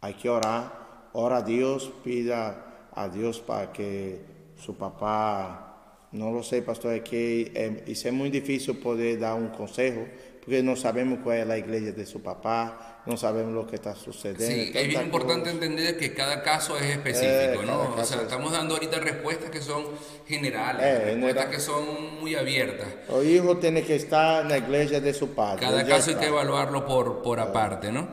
hay 0.00 0.14
que 0.14 0.30
orar, 0.30 1.10
ora 1.14 1.38
a 1.38 1.42
Dios, 1.42 1.90
pida 2.04 2.73
a 2.94 3.08
Dios 3.08 3.40
para 3.40 3.72
que 3.72 4.20
su 4.56 4.76
papá, 4.76 6.08
no 6.12 6.30
lo 6.30 6.42
sé, 6.42 6.62
pastor, 6.62 6.94
es 6.94 7.02
que 7.02 7.52
eh, 7.54 7.84
es 7.86 8.12
muy 8.12 8.30
difícil 8.30 8.76
poder 8.76 9.18
dar 9.18 9.34
un 9.34 9.48
consejo, 9.48 10.06
porque 10.44 10.62
no 10.62 10.76
sabemos 10.76 11.20
cuál 11.24 11.38
es 11.38 11.46
la 11.46 11.56
iglesia 11.58 11.92
de 11.92 12.04
su 12.06 12.20
papá, 12.22 13.00
no 13.06 13.16
sabemos 13.16 13.52
lo 13.52 13.66
que 13.66 13.76
está 13.76 13.94
sucediendo. 13.94 14.44
Sí, 14.46 14.72
es 14.74 14.88
bien 14.88 15.02
importante 15.02 15.50
entender 15.50 15.96
que 15.96 16.12
cada 16.14 16.42
caso 16.42 16.76
es 16.78 16.84
específico, 16.84 17.62
Eh, 17.62 17.66
¿no? 17.66 17.90
cada 17.90 18.02
O 18.02 18.04
sea, 18.04 18.16
es- 18.18 18.22
estamos 18.24 18.52
dando 18.52 18.74
ahorita 18.74 18.98
respuestas 19.00 19.50
que 19.50 19.60
son 19.60 19.84
generales, 20.26 20.82
Eh, 20.82 20.98
respuestas 21.04 21.44
general. 21.44 21.50
que 21.50 21.60
son 21.60 22.20
muy 22.20 22.34
abiertas. 22.34 22.86
El 23.10 23.30
hijo 23.30 23.56
tiene 23.58 23.82
que 23.82 23.96
estar 23.96 24.42
en 24.42 24.48
la 24.48 24.58
iglesia 24.58 25.00
de 25.00 25.12
su 25.14 25.28
padre. 25.34 25.60
Cada 25.60 25.84
caso 25.86 26.10
hay 26.10 26.16
que 26.16 26.26
evaluarlo 26.26 26.86
por, 26.86 27.22
por 27.22 27.40
aparte, 27.40 27.90
¿no? 27.92 28.08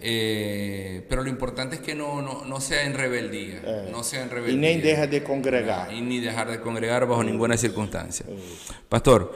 Eh, 0.00 1.04
pero 1.08 1.22
lo 1.22 1.28
importante 1.28 1.76
es 1.76 1.82
que 1.82 1.94
no, 1.94 2.20
no, 2.22 2.44
no 2.44 2.60
sea 2.60 2.84
en 2.84 2.94
rebeldía, 2.94 3.60
Eh, 3.64 3.88
no 3.90 4.02
sea 4.04 4.22
en 4.22 4.28
Y 4.28 4.30
rebeldía. 4.32 4.74
ni 4.76 4.80
deja 4.80 5.06
de 5.06 5.22
congregar. 5.22 5.92
Y 5.92 6.00
ni 6.00 6.20
dejar 6.20 6.50
de 6.50 6.60
congregar 6.60 7.06
bajo 7.06 7.24
ninguna 7.24 7.56
circunstancia. 7.56 8.26
Pastor, 8.88 9.34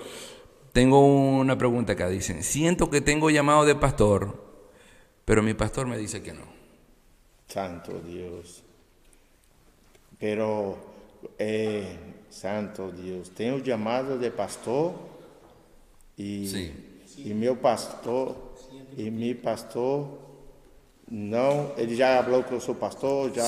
tengo 0.78 1.04
una 1.04 1.58
pregunta 1.58 1.94
acá. 1.94 2.08
Dicen, 2.08 2.44
siento 2.44 2.88
que 2.88 3.00
tengo 3.00 3.30
llamado 3.30 3.64
de 3.64 3.74
pastor, 3.74 4.20
pero 5.24 5.42
mi 5.42 5.52
pastor 5.52 5.88
me 5.88 5.98
dice 5.98 6.22
que 6.22 6.32
no. 6.32 6.44
Santo 7.48 7.98
Dios. 8.06 8.62
Pero, 10.20 10.78
eh, 11.36 11.96
Santo 12.30 12.92
Dios, 12.92 13.30
tenho 13.34 13.58
chamado 13.64 14.18
de 14.18 14.30
pastor 14.30 14.92
Sim. 16.16 16.72
e 17.24 17.34
meu 17.34 17.56
pastor, 17.56 18.36
e 18.96 19.10
meu 19.10 19.34
pastor, 19.42 20.06
não, 21.10 21.72
ele 21.76 21.96
já 21.96 22.22
falou 22.22 22.44
com 22.44 22.56
o 22.56 22.60
seu 22.60 22.76
pastor, 22.76 23.32
Sí. 23.34 23.40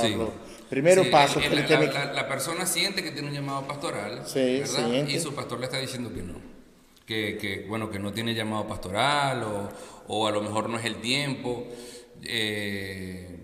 Sí, 1.05 1.11
el- 1.37 1.41
que 1.43 1.47
el- 1.47 1.53
ele 1.59 1.63
tem 1.69 1.79
la, 1.79 1.87
que... 1.93 1.99
la- 1.99 2.13
la 2.13 2.27
persona 2.29 2.67
siente 2.67 3.03
que 3.05 3.13
tiene 3.13 3.29
un 3.29 3.35
llamado 3.35 3.67
pastoral, 3.69 4.23
Sí, 4.27 4.61
¿verdad? 4.61 4.87
siente. 4.89 5.13
Y 5.13 5.21
su 5.21 5.33
pastor 5.33 5.61
le 5.61 5.67
está 5.67 5.79
diciendo 5.79 6.13
que 6.13 6.23
no. 6.23 6.50
Que, 7.11 7.37
que, 7.39 7.67
bueno, 7.69 7.91
que 7.91 7.99
no 7.99 8.13
tiene 8.13 8.35
llamado 8.35 8.69
pastoral 8.69 9.43
o, 9.43 9.69
o 10.07 10.29
a 10.29 10.31
lo 10.31 10.43
mejor 10.43 10.71
no 10.71 10.79
es 10.79 10.85
el 10.85 11.01
tiempo. 11.01 11.67
Eh, 12.23 13.40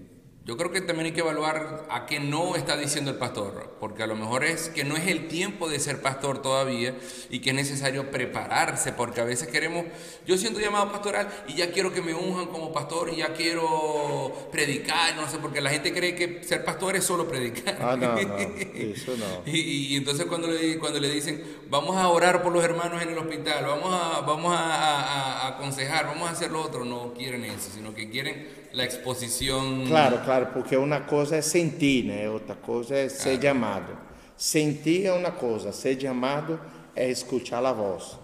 yo 0.47 0.57
creo 0.57 0.71
que 0.71 0.81
también 0.81 1.07
hay 1.07 1.13
que 1.13 1.23
evaluar 1.23 1.87
a 1.91 2.07
qué 2.07 2.21
no 2.21 2.55
está 2.55 2.77
diciendo 2.77 3.11
el 3.11 3.17
pastor, 3.17 3.77
porque 3.81 4.05
a 4.05 4.07
lo 4.07 4.15
mejor 4.15 4.45
es 4.45 4.69
que 4.69 4.85
no 4.85 4.97
es 4.97 5.09
el 5.09 5.27
tiempo 5.27 5.69
de 5.69 5.81
ser 5.81 6.01
pastor 6.01 6.41
todavía 6.41 6.95
y 7.31 7.41
que 7.41 7.51
es 7.51 7.57
necesario 7.57 8.13
prepararse, 8.13 8.93
porque 8.93 9.21
a 9.21 9.25
veces 9.25 9.49
queremos, 9.49 9.87
yo 10.25 10.39
siento 10.39 10.61
llamado 10.61 10.93
pastoral 10.93 11.29
y 11.49 11.55
ya 11.55 11.73
quiero 11.73 11.93
que 11.93 12.01
me 12.01 12.15
unjan 12.15 12.47
como 12.47 12.73
pastor 12.73 13.11
y 13.13 13.17
ya 13.17 13.35
quiero 13.35 14.49
predicar, 14.53 15.17
no 15.17 15.29
sé, 15.29 15.39
porque 15.39 15.61
la 15.61 15.71
gente 15.71 15.93
cree 15.93 16.15
que 16.15 16.45
ser 16.45 16.65
pastor 16.65 16.95
es 16.95 17.03
solo 17.05 17.27
predicar. 17.27 17.77
Ah, 17.81 17.97
no, 17.97 18.15
no, 18.15 18.37
eso 18.75 19.17
no. 19.17 19.43
Y, 19.53 19.59
y 19.59 19.97
entonces 19.97 20.27
cuando 20.27 20.47
le, 20.47 20.79
cuando 20.79 21.01
le 21.01 21.11
dicen, 21.11 21.43
vamos 21.69 21.97
a 21.97 22.07
orar 22.09 22.45
por 22.45 22.53
los 22.53 22.63
hermanos 22.63 23.03
en 23.03 23.09
el 23.09 23.19
hospital, 23.19 23.65
vamos 23.67 23.93
a, 23.93 24.21
vamos 24.21 24.55
a, 24.55 24.61
a- 24.61 25.43
a 25.43 25.49
aconsejar, 25.49 26.07
vamos 26.07 26.29
a 26.29 26.33
hacer 26.33 26.53
lo 26.53 26.63
otro, 26.63 26.85
no 26.85 27.13
quieren 27.15 27.45
eso, 27.45 27.69
sino 27.75 27.93
que 27.95 28.09
quieren 28.11 28.66
la 28.77 28.85
exposición. 28.85 29.87
Claro, 29.87 30.21
claro, 30.23 30.51
porque 30.53 30.77
uma 30.77 31.01
coisa 31.01 31.37
é 31.37 31.41
sentir, 31.41 32.05
né? 32.05 32.29
Outra 32.29 32.55
coisa 32.55 32.95
é 32.95 33.09
ser 33.09 33.41
chamado. 33.41 33.97
Sentir 34.37 35.07
é 35.07 35.13
uma 35.13 35.33
coisa, 35.33 35.73
ser 35.73 35.99
chamado 35.99 36.61
é 36.95 37.09
escutar 37.09 37.65
a 37.65 37.73
voz 37.73 38.19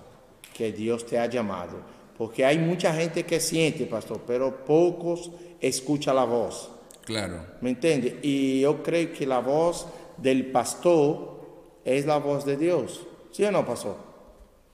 que 0.53 0.71
Deus 0.71 1.03
te 1.05 1.17
ha 1.17 1.31
chamado. 1.31 1.83
Porque 2.19 2.45
há 2.45 2.55
muita 2.55 2.93
gente 2.93 3.23
que 3.23 3.41
sente, 3.41 3.87
pastor, 3.87 4.21
pero 4.27 4.53
poucos 4.53 5.31
escutam 5.59 6.19
a 6.19 6.25
voz. 6.27 6.71
Claro. 7.07 7.41
¿Me 7.63 7.71
entiende? 7.71 8.19
Y 8.23 8.61
yo 8.61 8.83
creo 8.83 9.11
que 9.11 9.27
la 9.27 9.39
voz 9.41 9.87
del 10.19 10.53
pastor 10.53 11.81
es 11.83 12.05
la 12.05 12.19
voz 12.19 12.45
de 12.45 12.59
Dios. 12.59 13.01
¿Sí 13.33 13.43
o 13.45 13.51
no, 13.51 13.65
pastor? 13.65 13.97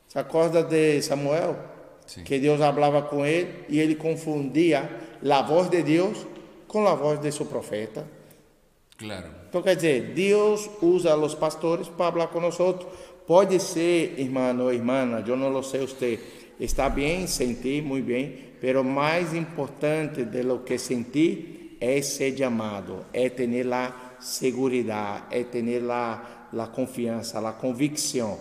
¿Se 0.09 0.18
acuerda 0.18 0.64
de 0.64 1.01
Samuel? 1.01 1.55
Sí. 2.05 2.24
Que 2.24 2.41
Dios 2.41 2.61
hablaba 2.61 3.09
con 3.09 3.24
él 3.24 3.64
y 3.68 3.81
él 3.81 3.97
confundía 3.97 5.07
la 5.22 5.42
voz 5.42 5.70
de 5.70 5.82
Dios 5.82 6.26
con 6.66 6.84
la 6.84 6.94
voz 6.94 7.20
de 7.20 7.32
su 7.32 7.46
profeta. 7.46 8.04
Claro. 8.96 9.28
Então, 9.48 9.62
quer 9.62 9.76
dizer, 9.76 10.12
Deus 10.14 10.68
usa 10.82 11.16
os 11.16 11.34
pastores 11.34 11.88
para 11.88 12.12
falar 12.12 12.26
com 12.28 12.40
nós 12.40 12.58
outros. 12.58 12.90
Pode 13.26 13.60
ser, 13.60 14.18
irmão 14.18 14.58
ou 14.60 14.72
irmã, 14.72 15.22
eu 15.26 15.36
não 15.36 15.50
lo 15.50 15.62
sei 15.62 15.80
você, 15.80 16.18
está 16.58 16.88
bem, 16.88 17.26
sentir 17.26 17.82
muito 17.82 18.06
bem, 18.06 18.34
pero 18.60 18.82
mais 18.82 19.34
importante 19.34 20.24
de 20.24 20.42
lo 20.42 20.60
que 20.60 20.78
sentir 20.78 21.76
é 21.80 22.00
ser 22.02 22.36
chamado, 22.36 23.04
é 23.12 23.28
ter 23.28 23.72
a 23.72 24.16
segurança, 24.18 25.26
é 25.30 25.44
ter 25.44 25.90
a, 25.90 26.48
a 26.56 26.66
confiança, 26.66 27.38
a 27.38 27.52
convicção. 27.52 28.38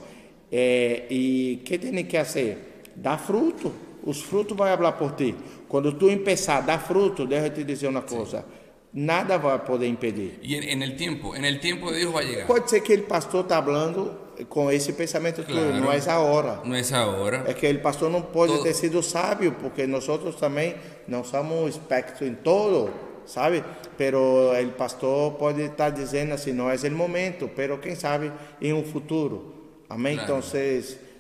É, 0.52 1.06
e 1.10 1.62
que 1.64 1.78
tem 1.78 2.06
que 2.06 2.18
fazer? 2.18 2.84
Dar 2.96 3.18
fruto. 3.18 3.87
Os 4.08 4.22
frutos 4.22 4.56
vão 4.56 4.66
falar 4.68 4.94
por 4.94 5.12
ti. 5.20 5.36
Quando 5.68 5.92
tu 5.92 6.08
começar 6.08 6.58
a 6.60 6.62
dar 6.62 6.80
fruto, 6.80 7.28
deixa 7.28 7.48
eu 7.48 7.54
te 7.54 7.64
dizer 7.66 7.88
uma 7.90 8.02
coisa: 8.02 8.46
nada 8.94 9.38
vai 9.38 9.60
poder 9.60 9.88
impedir. 9.88 10.40
En, 10.42 10.64
en 10.64 10.82
el 10.82 10.96
tiempo, 10.96 11.36
en 11.36 11.44
el 11.44 11.60
tiempo 11.60 11.92
de 11.92 12.00
Dios 12.00 12.14
va 12.16 12.22
a 12.22 12.24
llegar. 12.24 12.48
Pode 12.48 12.70
ser 12.70 12.82
que 12.82 12.96
o 12.96 13.04
pastor 13.04 13.42
está 13.44 13.62
falando 13.62 14.18
com 14.48 14.72
esse 14.72 14.94
pensamento 14.94 15.44
Claro. 15.44 15.60
tuyo, 15.72 15.82
não 15.82 15.92
é 15.92 16.00
a 16.10 16.20
hora. 16.20 16.62
No 16.64 16.76
es 16.78 16.94
ahora. 16.94 17.44
É 17.48 17.54
que 17.54 17.68
o 17.70 17.82
pastor 17.82 18.10
não 18.10 18.22
pode 18.22 18.54
Todo- 18.54 18.64
ter 18.64 18.74
sido 18.74 19.02
sábio, 19.04 19.52
porque 19.60 19.86
nós 19.86 20.06
também 20.40 20.76
não 21.08 21.24
somos 21.24 21.76
expertos 21.76 22.22
em 22.22 22.34
todo, 22.36 22.90
sabe? 23.26 23.62
Pero 23.98 24.20
o 24.54 24.72
pastor 24.78 25.34
pode 25.34 25.64
estar 25.64 25.90
dizendo 25.90 26.34
assim, 26.34 26.54
não 26.54 26.70
é 26.70 26.76
o 26.76 26.92
momento, 26.92 27.50
pero 27.56 27.78
quem 27.78 27.94
sabe 27.96 28.32
em 28.62 28.72
um 28.74 28.84
futuro. 28.86 29.54
Amém? 29.90 30.16
Claro. 30.16 30.32
Então, 30.40 30.42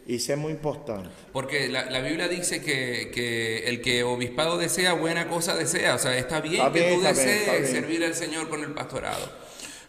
isso 0.07 0.31
é 0.31 0.35
muito 0.35 0.57
importante. 0.57 1.09
Porque 1.33 1.67
la, 1.67 1.89
la 1.89 1.99
Biblia 1.99 2.27
dice 2.27 2.61
que, 2.61 3.11
que 3.13 3.59
el 3.67 3.81
que 3.81 4.03
obispado 4.03 4.57
desea, 4.57 4.93
buena 4.93 5.27
cosa 5.27 5.55
desea. 5.55 5.95
O 5.95 5.99
sea, 5.99 6.17
está 6.17 6.39
bien 6.41 6.55
Está 6.65 6.71
que 6.71 6.79
bien, 6.79 6.95
tú 6.95 7.01
desees 7.05 7.45
bien. 7.61 7.67
servir 7.67 8.03
al 8.05 8.15
Señor 8.15 8.47
con 8.49 8.63
el 8.63 8.71
pastorado. 8.73 9.29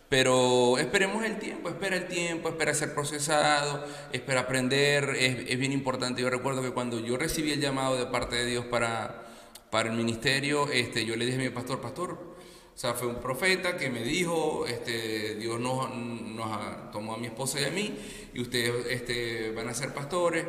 Pero 0.09 0.79
esperemos 0.79 1.23
el 1.25 1.39
tiempo, 1.39 1.69
espera 1.69 1.97
el 1.97 2.09
tiempo, 2.09 2.49
espera 2.49 2.73
ser 2.73 2.95
procesado, 2.95 3.85
espera 4.13 4.41
aprender, 4.41 5.11
es, 5.19 5.51
es 5.51 5.59
bien 5.59 5.71
importante. 5.73 6.23
Yo 6.23 6.31
recuerdo 6.31 6.63
que 6.63 6.71
cuando 6.71 6.99
yo 6.99 7.17
recibí 7.19 7.53
el 7.53 7.61
llamado 7.61 7.97
de 7.99 8.07
parte 8.07 8.37
de 8.37 8.47
Dios 8.47 8.65
para, 8.65 9.27
para 9.71 9.91
el 9.91 9.97
ministerio, 9.97 10.69
este, 10.73 11.05
yo 11.05 11.15
le 11.15 11.27
dije 11.27 11.37
a 11.37 11.43
mi 11.43 11.51
pastor, 11.51 11.81
pastor, 11.83 12.38
o 12.79 12.81
sea, 12.81 12.95
fue 12.95 13.09
un 13.09 13.17
profeta 13.17 13.77
que 13.77 13.91
me 13.91 14.05
dijo, 14.05 14.65
este, 14.65 15.35
Dios 15.35 15.59
nos, 15.59 15.93
nos 15.93 16.47
ah, 16.47 16.91
tomó 16.93 17.15
a 17.15 17.19
mi 17.19 17.27
esposa 17.27 17.61
y 17.61 17.65
a 17.65 17.71
mí, 17.71 17.93
y 18.33 18.41
ustedes 18.41 18.87
este, 18.89 19.51
van 19.51 19.69
a 19.69 19.75
ser 19.75 19.93
pastores. 19.93 20.47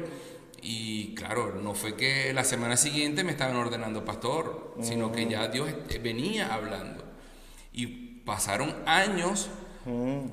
Y 0.61 1.15
claro, 1.15 1.55
no 1.55 1.73
fue 1.73 1.95
que 1.95 2.31
la 2.31 2.43
semana 2.43 2.77
siguiente 2.77 3.23
me 3.23 3.31
estaban 3.31 3.55
ordenando 3.55 4.05
pastor, 4.05 4.75
sino 4.79 5.11
que 5.11 5.25
ya 5.25 5.47
Dios 5.47 5.71
eh, 5.89 5.97
venía 5.97 6.53
hablando. 6.53 7.03
Y 7.73 7.87
pasaron 7.87 8.75
años, 8.85 9.49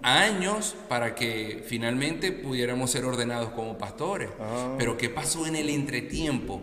años 0.03 0.77
para 0.91 1.15
que 1.15 1.65
finalmente 1.67 2.31
pudiéramos 2.31 2.91
ser 2.91 3.07
ordenados 3.07 3.53
como 3.53 3.79
pastores. 3.79 4.29
Pero 4.77 4.99
¿qué 4.99 5.09
pasó 5.09 5.47
en 5.47 5.57
el 5.57 5.71
entretiempo? 5.71 6.61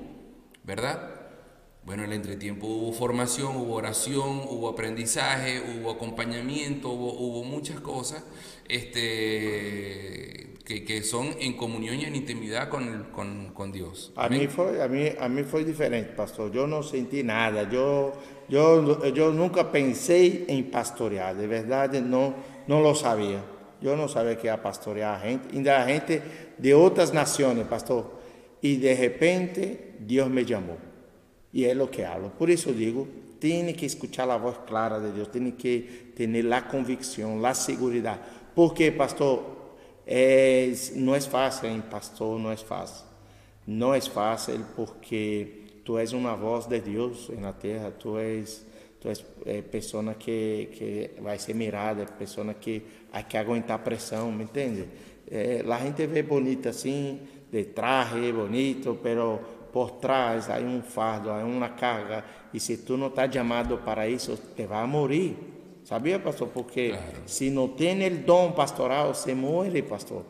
¿Verdad? 0.64 1.12
Bueno, 1.86 2.04
en 2.04 2.12
el 2.12 2.16
entretiempo 2.16 2.66
hubo 2.66 2.94
formación, 2.94 3.58
hubo 3.58 3.76
oración, 3.76 4.42
hubo 4.50 4.70
aprendizaje, 4.70 5.62
hubo 5.62 5.92
acompañamiento, 5.92 6.90
hubo, 6.90 7.12
hubo 7.12 7.44
muchas 7.44 7.82
cosas 7.82 8.24
este, 8.70 10.54
que, 10.64 10.86
que 10.86 11.04
son 11.04 11.36
en 11.42 11.58
comunión 11.58 12.00
y 12.00 12.06
en 12.06 12.16
intimidad 12.16 12.70
con, 12.70 13.08
con, 13.12 13.52
con 13.54 13.74
Dios. 13.74 14.14
A 14.16 14.30
mim 14.30 14.48
foi, 14.48 14.82
a 14.82 14.88
mim, 14.88 15.12
a 15.20 15.28
mim 15.28 15.44
foi 15.44 15.66
diferente, 15.66 16.14
pastor. 16.16 16.56
Eu 16.56 16.68
não 16.68 16.82
senti 16.84 17.22
nada. 17.22 17.68
Eu, 17.70 18.14
eu, 18.50 19.04
eu 19.14 19.34
nunca 19.34 19.66
pensei 19.66 20.46
em 20.48 20.64
pastorear. 20.64 21.36
De 21.36 21.46
verdade, 21.48 22.00
não, 22.00 22.34
não 22.66 22.82
lo 22.82 22.96
sabia. 22.96 23.44
Eu 23.82 23.98
não 23.98 24.08
sabia 24.08 24.36
que 24.36 24.48
ia 24.48 24.58
pastorear 24.58 25.22
a 25.22 25.28
gente. 25.28 25.54
Ainda 25.54 25.84
a 25.84 25.86
gente 25.86 26.22
de 26.58 26.74
outras 26.74 27.12
nações, 27.12 27.68
pastor. 27.68 28.22
E 28.62 28.78
de 28.78 28.94
repente, 28.94 29.96
Deus 30.00 30.30
me 30.30 30.48
chamou. 30.48 30.93
E 31.54 31.66
é 31.66 31.76
o 31.76 31.88
que 31.88 32.04
hablo. 32.04 32.32
Por 32.32 32.49
isso 32.49 32.70
eu 32.70 32.74
digo, 32.74 33.08
tem 33.39 33.72
que 33.74 33.86
escutar 33.86 34.30
a 34.30 34.38
voz 34.38 34.58
clara 34.66 34.99
de 34.99 35.12
Deus, 35.12 35.28
tem 35.28 35.51
que 35.51 36.14
ter 36.16 36.54
a 36.54 36.62
convicção, 36.62 37.45
a 37.45 37.54
segurança. 37.54 38.20
Porque, 38.56 38.89
pastor, 38.91 39.54
é, 40.08 40.72
não 40.95 41.14
é 41.14 41.22
fácil, 41.22 41.70
hein, 41.70 41.84
pastor, 41.89 42.39
não 42.39 42.51
é 42.51 42.58
fácil. 42.58 43.06
Não 43.68 43.93
é 43.93 44.01
fácil 44.01 44.66
porque 44.76 45.64
tu 45.86 45.97
és 45.97 46.14
uma 46.14 46.36
voz 46.36 46.66
de 46.66 46.80
Deus 46.80 47.30
na 47.38 47.54
terra, 47.54 47.91
tu 47.91 48.18
és, 48.18 48.66
tu 48.99 49.10
és 49.10 49.24
é, 49.45 49.62
pessoa 49.62 50.14
que, 50.16 50.70
que 50.74 51.22
vai 51.22 51.38
ser 51.38 51.54
mirada, 51.54 52.06
pessoa 52.06 52.54
que 52.54 52.82
há 53.12 53.22
que 53.24 53.38
aguentar 53.38 53.80
pressão, 53.80 54.32
me 54.32 54.43
entende? 54.43 54.86
É, 55.30 55.64
a 55.68 55.80
gente 55.80 56.06
vê 56.08 56.24
bonita 56.24 56.70
assim, 56.70 57.20
de 57.51 57.66
traje 57.66 58.32
bonito, 58.32 58.97
pero 59.01 59.39
por 59.74 59.91
trás 59.91 60.49
há 60.49 60.57
um 60.59 60.82
fardo, 60.82 61.32
há 61.32 61.43
uma 61.43 61.67
carga, 61.69 62.24
e 62.53 62.59
se 62.59 62.78
tu 62.78 62.95
não 62.95 63.07
está 63.07 63.30
chamado 63.30 63.80
para 63.80 64.07
isso, 64.07 64.38
te 64.55 64.65
vai 64.67 64.86
morrer. 64.86 65.36
Sabia, 65.84 66.17
pastor? 66.19 66.47
Porque 66.49 66.89
Claro. 66.89 67.03
se 67.26 67.49
não 67.49 67.67
tem 67.67 68.05
o 68.07 68.17
dom 68.19 68.51
pastoral, 68.51 69.13
se 69.15 69.34
morre, 69.34 69.82
pastor. 69.82 70.24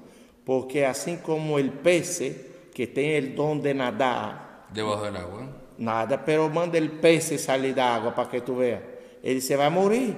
Porque 0.45 0.79
assim 0.79 1.17
como 1.17 1.59
o 1.59 1.71
peixe 1.71 2.35
que 2.73 2.87
tem 2.87 3.19
o 3.19 3.35
dom 3.35 3.59
de 3.59 3.73
nadar, 3.73 4.67
Debajo 4.71 5.03
del 5.03 5.17
agua. 5.17 5.47
nada, 5.77 6.17
pero 6.17 6.49
manda 6.49 6.79
o 6.79 6.89
peixe 6.89 7.37
sair 7.37 7.73
da 7.73 7.85
água 7.85 8.11
para 8.11 8.25
que 8.29 8.41
tu 8.41 8.55
veja, 8.55 8.81
ele 9.23 9.41
se 9.41 9.55
vai 9.55 9.69
morrer. 9.69 10.15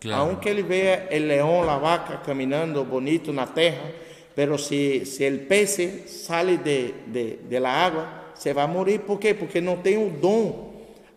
Claro. 0.00 0.22
Aunque 0.30 0.48
ele 0.48 0.62
veja 0.62 1.08
o 1.10 1.18
leão, 1.18 1.68
a 1.68 1.76
vaca 1.76 2.18
caminhando 2.18 2.84
bonito 2.84 3.32
na 3.32 3.46
terra, 3.46 3.90
pero 4.36 4.56
se, 4.56 5.04
se 5.04 5.28
o 5.28 5.38
peixe 5.46 6.06
sai 6.06 6.56
de, 6.58 6.92
de, 7.08 7.36
de 7.38 7.58
la 7.58 7.70
água, 7.70 8.17
se 8.38 8.52
vai 8.52 8.66
morrer. 8.66 9.00
Por 9.00 9.18
quê? 9.18 9.34
Porque 9.34 9.60
não 9.60 9.76
tem 9.78 9.98
o 9.98 10.10
dom. 10.10 10.72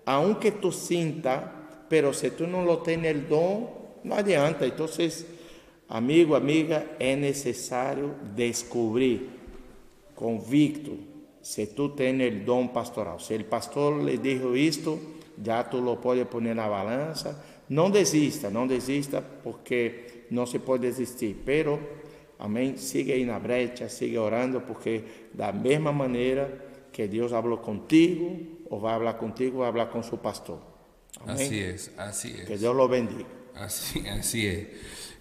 Aunque 0.05 0.51
tu 0.51 0.71
sinta, 0.71 1.51
pero 1.87 2.13
se 2.13 2.31
tu 2.31 2.47
não 2.47 2.65
lo 2.65 2.77
tem 2.77 3.05
el 3.05 3.21
dom, 3.21 3.99
não 4.03 4.17
adianta. 4.17 4.65
Então, 4.65 4.87
amigo, 5.87 6.35
amiga, 6.35 6.85
é 6.99 7.15
necessário 7.15 8.15
descobrir 8.35 9.29
convicto 10.15 10.97
se 11.41 11.67
tu 11.67 11.89
tens 11.89 12.33
o 12.33 12.45
dom 12.45 12.67
pastoral. 12.67 13.19
Se 13.19 13.35
o 13.35 13.45
pastor 13.45 14.03
lhe 14.03 14.17
dijo 14.17 14.55
isto, 14.55 14.99
já 15.43 15.63
tu 15.63 15.77
lo 15.77 15.97
pode 15.97 16.25
pôr 16.25 16.41
na 16.41 16.67
balança. 16.67 17.43
Não 17.69 17.89
desista, 17.89 18.49
não 18.49 18.65
desista, 18.67 19.23
porque 19.43 20.25
não 20.31 20.45
se 20.45 20.59
pode 20.59 20.87
desistir. 20.87 21.37
Pero, 21.45 21.79
amém, 22.39 22.77
siga 22.77 23.13
aí 23.13 23.25
na 23.25 23.39
brecha, 23.39 23.87
siga 23.87 24.21
orando, 24.21 24.61
porque 24.61 25.03
da 25.33 25.51
mesma 25.51 25.91
maneira 25.91 26.70
que 26.91 27.07
Deus 27.07 27.31
falou 27.31 27.59
contigo, 27.59 28.65
ou 28.69 28.79
vai 28.79 28.97
falar 28.97 29.13
contigo, 29.13 29.59
vai 29.59 29.71
falar 29.71 29.85
com 29.87 30.03
seu 30.03 30.17
pastor. 30.17 30.59
Amém? 31.19 31.35
Así 31.35 31.59
es, 31.59 31.91
así 31.97 32.35
es. 32.37 32.47
Que 32.47 32.57
Deus 32.57 32.75
lo 32.75 32.87
bendiga. 32.87 33.25
Así, 33.55 34.07
así 34.07 34.47
es. 34.47 34.67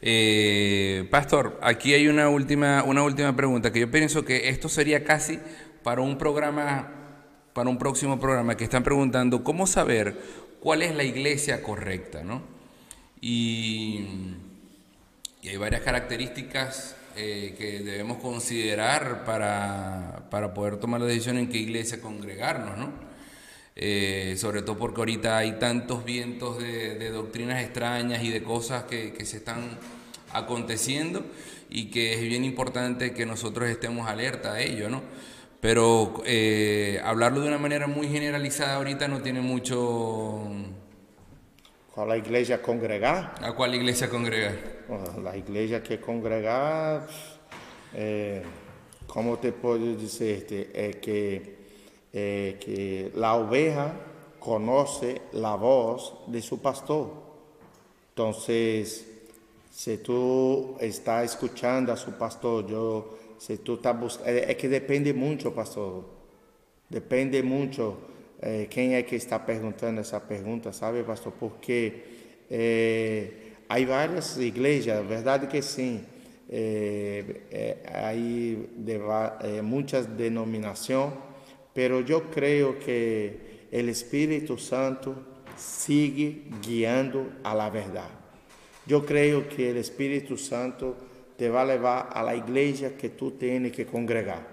Eh, 0.02 1.06
Pastor, 1.10 1.58
aquí 1.62 1.92
hay 1.92 2.08
una 2.08 2.28
última, 2.28 2.82
una 2.84 3.02
última 3.02 3.36
pregunta 3.36 3.70
que 3.70 3.80
yo 3.80 3.90
pienso 3.90 4.24
que 4.24 4.48
esto 4.48 4.68
sería 4.68 5.04
casi 5.04 5.38
para 5.82 6.00
un 6.00 6.16
programa, 6.16 6.90
para 7.52 7.68
un 7.68 7.78
próximo 7.78 8.18
programa, 8.18 8.56
que 8.56 8.64
están 8.64 8.82
preguntando 8.82 9.44
cómo 9.44 9.66
saber 9.66 10.18
cuál 10.60 10.82
es 10.82 10.94
la 10.94 11.04
iglesia 11.04 11.62
correcta, 11.62 12.24
¿no? 12.24 12.42
Y, 13.20 14.06
y 15.42 15.48
hay 15.48 15.56
varias 15.58 15.82
características 15.82 16.96
eh, 17.16 17.54
que 17.56 17.80
debemos 17.80 18.18
considerar 18.18 19.24
para, 19.24 20.26
para, 20.30 20.54
poder 20.54 20.76
tomar 20.76 21.00
la 21.00 21.06
decisión 21.06 21.38
en 21.38 21.48
qué 21.48 21.58
iglesia 21.58 22.00
congregarnos, 22.00 22.76
¿no? 22.78 22.92
Eh, 23.76 24.34
sobre 24.36 24.62
todo 24.62 24.76
porque 24.78 25.00
ahorita 25.00 25.38
hay 25.38 25.58
tantos 25.58 26.04
vientos 26.04 26.58
de, 26.58 26.96
de 26.96 27.10
doctrinas 27.10 27.62
extrañas 27.62 28.22
y 28.22 28.30
de 28.30 28.42
cosas 28.42 28.84
que, 28.84 29.12
que, 29.12 29.24
se 29.24 29.38
están 29.38 29.78
aconteciendo 30.32 31.24
y 31.70 31.90
que 31.90 32.14
es 32.14 32.20
bien 32.20 32.44
importante 32.44 33.14
que 33.14 33.24
nosotros 33.24 33.68
estemos 33.68 34.08
alerta 34.08 34.54
a 34.54 34.60
ello, 34.60 34.88
¿no? 34.88 35.02
Pero 35.60 36.22
eh, 36.24 37.00
hablarlo 37.04 37.42
de 37.42 37.48
una 37.48 37.58
manera 37.58 37.86
muy 37.86 38.08
generalizada 38.08 38.76
ahorita 38.76 39.08
no 39.08 39.20
tiene 39.20 39.40
mucho... 39.40 40.48
¿Cuál 41.94 42.16
iglesia 42.18 42.62
congregar? 42.62 43.34
¿A 43.42 43.52
cuál 43.52 43.74
iglesia 43.74 44.08
congregar? 44.08 44.79
La 45.22 45.36
iglesia 45.36 45.82
que 45.82 46.00
congregar, 46.00 47.06
eh, 47.94 48.42
¿cómo 49.06 49.38
te 49.38 49.52
puedo 49.52 49.94
decirte? 49.94 50.70
Es 50.74 50.96
que, 50.96 51.56
eh, 52.12 52.56
que 52.58 53.12
la 53.14 53.36
oveja 53.36 53.92
conoce 54.40 55.22
la 55.32 55.54
voz 55.54 56.14
de 56.26 56.42
su 56.42 56.60
pastor. 56.60 57.12
Entonces, 58.08 59.06
si 59.70 59.98
tú 59.98 60.76
estás 60.80 61.24
escuchando 61.30 61.92
a 61.92 61.96
su 61.96 62.12
pastor, 62.12 62.66
yo 62.66 63.16
se 63.38 63.58
tú 63.58 63.74
estás 63.74 63.98
buscando, 63.98 64.28
é, 64.28 64.54
que 64.54 64.68
depende 64.68 65.12
muito, 65.12 65.52
pastor. 65.52 66.04
Depende 66.90 67.42
muito 67.42 67.96
é, 68.42 68.66
quem 68.66 68.94
é 68.94 69.02
que 69.04 69.14
está 69.14 69.38
perguntando 69.38 70.00
essa 70.00 70.18
pergunta, 70.18 70.72
sabe, 70.72 71.04
pastor? 71.04 71.32
Porque 71.38 71.92
é, 72.50 73.49
há 73.70 73.86
várias 73.86 74.36
igrejas, 74.36 75.06
verdade 75.06 75.46
que 75.46 75.62
sim. 75.62 76.04
É, 76.52 77.22
é, 77.52 77.76
aí 77.94 78.68
é, 79.42 79.62
muitas 79.62 80.06
denominações, 80.06 81.12
pero 81.72 82.04
eu 82.08 82.22
creio 82.22 82.74
que 82.80 83.68
o 83.72 83.88
Espírito 83.88 84.58
Santo 84.58 85.14
sigue 85.56 86.50
guiando 86.60 87.30
a 87.44 87.54
la 87.54 87.70
verdade. 87.70 88.10
Eu 88.88 89.02
creio 89.02 89.44
que 89.44 89.70
o 89.70 89.78
Espírito 89.78 90.36
Santo 90.36 90.96
te 91.38 91.48
va 91.48 91.62
a 91.62 91.66
llevar 91.66 92.08
a 92.12 92.24
la 92.24 92.34
iglesia 92.34 92.96
que 92.96 93.10
tú 93.10 93.30
tienes 93.30 93.70
que 93.70 93.86
congregar. 93.86 94.44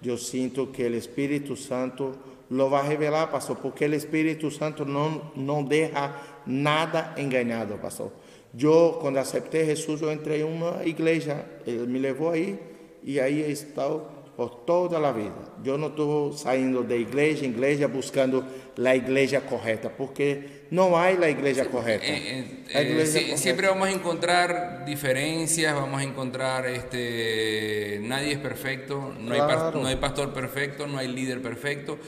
Yo 0.00 0.16
siento 0.16 0.72
que 0.72 0.86
el 0.86 0.94
Espíritu 0.94 1.56
Santo 1.56 2.12
lo 2.48 2.70
va 2.70 2.80
a 2.80 2.88
revelar, 2.88 3.30
pastor, 3.30 3.58
porque 3.58 3.84
el 3.84 3.92
Espíritu 3.92 4.50
Santo 4.50 4.86
no, 4.86 5.32
no 5.36 5.62
deja 5.64 6.16
nada 6.46 7.14
engañado, 7.18 7.76
pastor. 7.76 8.23
Yo 8.56 8.98
cuando 9.00 9.20
acepté 9.20 9.62
a 9.62 9.66
Jesús, 9.66 10.00
yo 10.00 10.10
entré 10.10 10.40
en 10.40 10.46
una 10.46 10.84
iglesia, 10.84 11.44
él 11.66 11.88
me 11.88 11.98
llevó 11.98 12.30
ahí 12.30 12.58
y 13.02 13.18
ahí 13.18 13.42
he 13.42 13.50
estado 13.50 14.14
por 14.36 14.64
toda 14.64 14.98
a 14.98 15.12
vida. 15.12 15.32
Eu 15.64 15.78
não 15.78 15.88
estou 15.88 16.32
saindo 16.32 16.82
da 16.82 16.96
igreja 16.96 17.46
em 17.46 17.50
igreja 17.50 17.86
buscando 17.86 18.44
a 18.84 18.96
igreja 18.96 19.40
correta, 19.40 19.88
porque 19.88 20.64
não 20.70 20.96
há 20.96 21.04
a 21.04 21.30
igreja 21.30 21.64
correta. 21.64 22.04
Eh, 22.04 22.44
eh, 22.68 22.84
correta. 22.84 23.36
Siempre 23.36 23.68
vamos 23.68 23.88
a 23.88 23.92
encontrar 23.92 24.84
diferencias, 24.84 25.74
vamos 25.74 26.00
a 26.00 26.04
encontrar 26.04 26.66
este, 26.66 28.00
nadie 28.02 28.32
es 28.32 28.38
perfecto, 28.38 29.14
no, 29.18 29.34
claro. 29.34 29.72
hay, 29.76 29.82
no 29.82 29.88
hay 29.88 29.96
pastor 29.96 30.32
perfecto, 30.32 30.86
no 30.86 30.98
hay 30.98 31.08
líder 31.08 31.40
perfecto, 31.40 31.98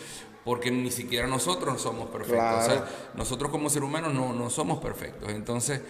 porque 0.46 0.70
ni 0.70 0.92
siquiera 0.92 1.26
nosotros 1.26 1.82
somos 1.82 2.08
perfectos. 2.08 2.38
Claro. 2.38 2.62
O 2.62 2.64
sea, 2.64 2.88
nosotros 3.14 3.50
como 3.50 3.68
seres 3.68 3.88
humanos 3.88 4.14
no, 4.14 4.32
no 4.32 4.48
somos 4.48 4.78
perfectos. 4.78 5.28
Entonces, 5.32 5.80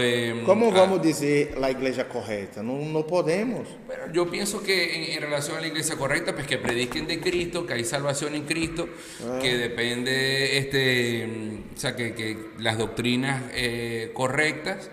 eh, 0.00 0.42
¿cómo 0.46 0.72
vamos 0.72 1.00
a 1.00 1.02
decir 1.02 1.54
la 1.58 1.70
iglesia 1.70 2.08
correcta? 2.08 2.62
No, 2.62 2.78
no 2.78 3.06
podemos. 3.06 3.68
Pero 3.86 4.10
yo 4.10 4.30
pienso 4.30 4.62
que 4.62 4.96
en, 4.96 5.12
en, 5.16 5.20
relación 5.20 5.58
a 5.58 5.60
la 5.60 5.66
iglesia 5.66 5.96
correcta, 5.96 6.34
pues 6.34 6.46
que 6.46 6.56
prediquen 6.56 7.06
de 7.06 7.20
Cristo, 7.20 7.66
que 7.66 7.74
hay 7.74 7.84
salvación 7.84 8.34
en 8.34 8.46
Cristo, 8.46 8.88
ah. 9.22 9.38
que 9.42 9.58
depende, 9.58 10.56
este, 10.56 11.60
o 11.76 11.78
sea, 11.78 11.94
que, 11.94 12.14
que 12.14 12.52
las 12.56 12.78
doctrinas 12.78 13.42
eh, 13.52 14.12
correctas. 14.14 14.88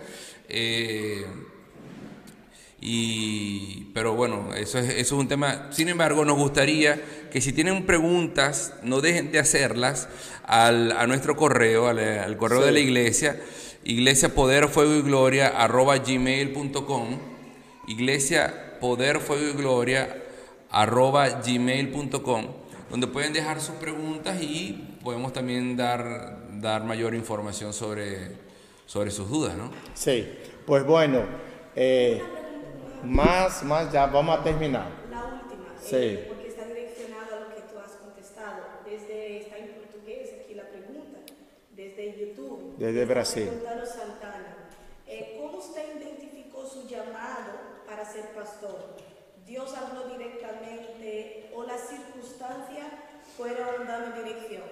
Eh, 0.49 1.25
y, 2.79 3.85
pero 3.93 4.13
bueno, 4.13 4.53
eso 4.55 4.77
es, 4.77 4.89
eso 4.89 5.15
es 5.15 5.21
un 5.21 5.27
tema. 5.27 5.69
Sin 5.71 5.89
embargo, 5.89 6.23
nos 6.25 6.37
gustaría 6.37 7.01
que 7.31 7.41
si 7.41 7.51
tienen 7.51 7.85
preguntas, 7.85 8.73
no 8.83 9.01
dejen 9.01 9.31
de 9.31 9.39
hacerlas 9.39 10.07
al, 10.43 10.91
a 10.91 11.07
nuestro 11.07 11.35
correo, 11.35 11.87
al, 11.87 11.99
al 11.99 12.37
correo 12.37 12.59
sí. 12.59 12.65
de 12.67 12.71
la 12.71 12.79
iglesia, 12.79 13.41
iglesia 13.83 14.33
poder, 14.33 14.67
fuego 14.67 14.93
y 14.93 15.01
gloria, 15.01 15.47
arroba 15.47 15.97
gmail.com, 15.97 17.19
iglesia 17.87 18.77
poder, 18.79 19.19
fuego 19.19 19.49
y 19.49 19.53
gloria, 19.53 20.23
arroba 20.69 21.29
gmail.com, 21.29 22.45
donde 22.91 23.07
pueden 23.07 23.33
dejar 23.33 23.59
sus 23.59 23.75
preguntas 23.75 24.39
y 24.41 24.97
podemos 25.03 25.33
también 25.33 25.75
dar, 25.75 26.37
dar 26.61 26.83
mayor 26.83 27.15
información 27.15 27.73
sobre, 27.73 28.33
sobre 28.85 29.09
sus 29.09 29.29
dudas, 29.29 29.57
¿no? 29.57 29.71
Sí, 29.95 30.27
pues 30.65 30.85
bueno. 30.85 31.47
Eh, 31.79 32.21
Mas, 33.07 33.63
mas 33.63 33.91
já 33.91 34.05
vamos 34.05 34.37
a 34.37 34.43
terminar. 34.43 34.91
La 35.09 35.23
última, 35.25 35.65
Sí. 35.81 35.95
eh, 35.95 36.25
porque 36.27 36.47
está 36.49 36.65
direccionado 36.65 37.35
a 37.35 37.39
lo 37.41 37.55
que 37.55 37.61
tú 37.61 37.79
has 37.79 37.91
contestado. 37.93 38.63
Desde, 38.85 39.37
está 39.39 39.57
en 39.57 39.67
portugués 39.75 40.29
aquí 40.43 40.53
la 40.55 40.63
pregunta, 40.63 41.19
desde 41.71 42.19
YouTube. 42.19 42.75
Desde 42.77 43.05
Brasil. 43.05 43.49
Santana. 43.85 44.57
Eh, 45.07 45.37
¿Cómo 45.39 45.57
usted 45.59 45.83
identificó 46.01 46.65
su 46.65 46.87
llamado 46.87 47.51
para 47.87 48.03
ser 48.05 48.25
pastor? 48.35 48.95
¿Dios 49.45 49.73
habló 49.77 50.09
directamente 50.17 51.49
o 51.55 51.63
las 51.63 51.87
circunstancias 51.87 52.87
fueron 53.37 53.87
dando 53.87 54.21
dirección? 54.21 54.63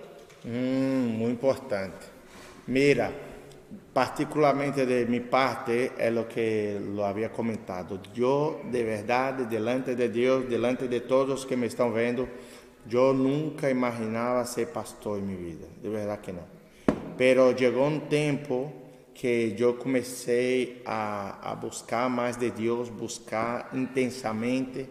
Hum, 0.44 1.18
muito 1.18 1.32
importante. 1.32 2.06
Mira, 2.68 3.12
particularmente 3.96 4.86
de 4.86 5.06
mi 5.06 5.22
parte, 5.22 5.94
é 5.98 6.12
o 6.12 6.28
que 6.28 6.78
lo 6.94 7.06
havia 7.06 7.30
comentado. 7.30 8.02
Eu, 8.14 8.60
de 8.70 8.84
verdade, 8.84 9.46
delante 9.46 9.96
de 9.96 10.10
Deus, 10.10 10.50
delante 10.50 10.90
de 10.90 11.00
todos 11.00 11.46
que 11.46 11.56
me 11.56 11.68
estão 11.68 11.94
vendo, 11.94 12.28
eu 12.92 13.14
nunca 13.14 13.70
imaginava 13.70 14.44
ser 14.44 14.68
pastor 14.68 15.20
em 15.20 15.22
minha 15.22 15.38
vida, 15.38 15.68
de 15.82 15.88
verdade 15.88 16.22
que 16.22 16.34
não. 16.34 16.44
Pero 17.16 17.58
chegou 17.58 17.88
um 17.88 18.02
tempo 18.02 18.70
que 19.14 19.56
eu 19.58 19.76
comecei 19.76 20.82
a, 20.86 21.52
a 21.54 21.56
buscar 21.56 22.10
mais 22.10 22.36
de 22.36 22.52
Deus, 22.52 22.90
buscar 22.90 23.70
intensamente, 23.74 24.90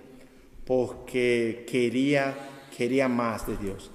porque 0.64 1.64
queria 1.66 2.34
queria 2.70 3.07
mais 3.07 3.44
de 3.44 3.55
Deus. 3.57 3.93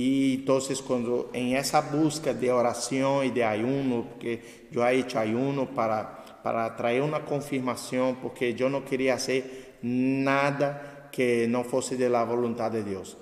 Y 0.00 0.34
entonces 0.34 0.80
cuando 0.80 1.28
en 1.32 1.56
esa 1.56 1.80
busca 1.80 2.32
de 2.32 2.52
oración 2.52 3.26
y 3.26 3.30
de 3.30 3.42
ayuno, 3.42 4.04
porque 4.08 4.68
yo 4.70 4.86
he 4.86 4.96
hecho 4.96 5.18
ayuno 5.18 5.74
para, 5.74 6.40
para 6.40 6.76
traer 6.76 7.02
una 7.02 7.24
confirmación, 7.24 8.14
porque 8.22 8.54
yo 8.54 8.68
no 8.68 8.84
quería 8.84 9.14
hacer 9.14 9.78
nada 9.82 11.08
que 11.10 11.48
no 11.48 11.64
fuese 11.64 11.96
de 11.96 12.08
la 12.08 12.22
voluntad 12.22 12.70
de 12.70 12.84
Dios. 12.84 13.16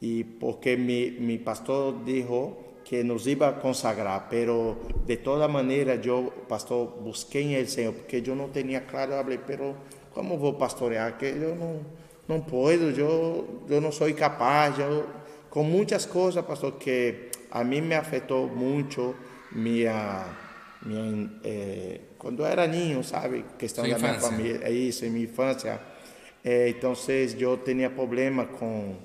Y 0.00 0.24
porque 0.24 0.76
mi, 0.76 1.12
mi 1.12 1.38
pastor 1.38 2.04
dijo 2.04 2.56
que 2.84 3.04
nos 3.04 3.24
iba 3.28 3.46
a 3.46 3.60
consagrar, 3.60 4.26
pero 4.28 4.78
de 5.06 5.18
toda 5.18 5.46
manera 5.46 5.94
yo, 5.94 6.32
pastor, 6.48 6.92
busqué 7.04 7.42
en 7.42 7.50
el 7.52 7.68
Señor, 7.68 7.94
porque 7.94 8.20
yo 8.20 8.34
no 8.34 8.46
tenía 8.46 8.84
claro, 8.84 9.14
hablé, 9.14 9.38
pero 9.38 9.76
¿cómo 10.12 10.38
voy 10.38 10.56
a 10.56 10.58
pastorear? 10.58 11.18
Que 11.18 11.38
yo 11.38 11.54
no, 11.54 11.82
no 12.26 12.44
puedo, 12.44 12.90
yo, 12.90 13.46
yo 13.68 13.80
no 13.80 13.92
soy 13.92 14.14
capaz, 14.14 14.76
yo 14.76 15.15
com 15.56 15.62
muitas 15.62 16.04
coisas, 16.04 16.44
pastor, 16.44 16.72
que 16.72 17.30
a 17.50 17.64
mim 17.64 17.80
me 17.80 17.94
afetou 17.94 18.46
muito 18.46 19.16
minha, 19.52 20.26
minha 20.82 21.30
eh, 21.42 22.00
quando 22.18 22.42
eu 22.42 22.46
era 22.46 22.66
ninho, 22.66 23.02
sabe, 23.02 23.42
da 23.74 23.82
minha 23.82 23.96
infância. 23.96 24.20
família, 24.20 24.60
é 24.62 24.70
isso, 24.70 25.06
em 25.06 25.08
minha 25.08 25.24
infância. 25.24 25.80
Eh, 26.44 26.68
então, 26.68 26.92
eu 27.40 27.56
tinha 27.56 27.88
problema 27.88 28.44
com, 28.44 28.96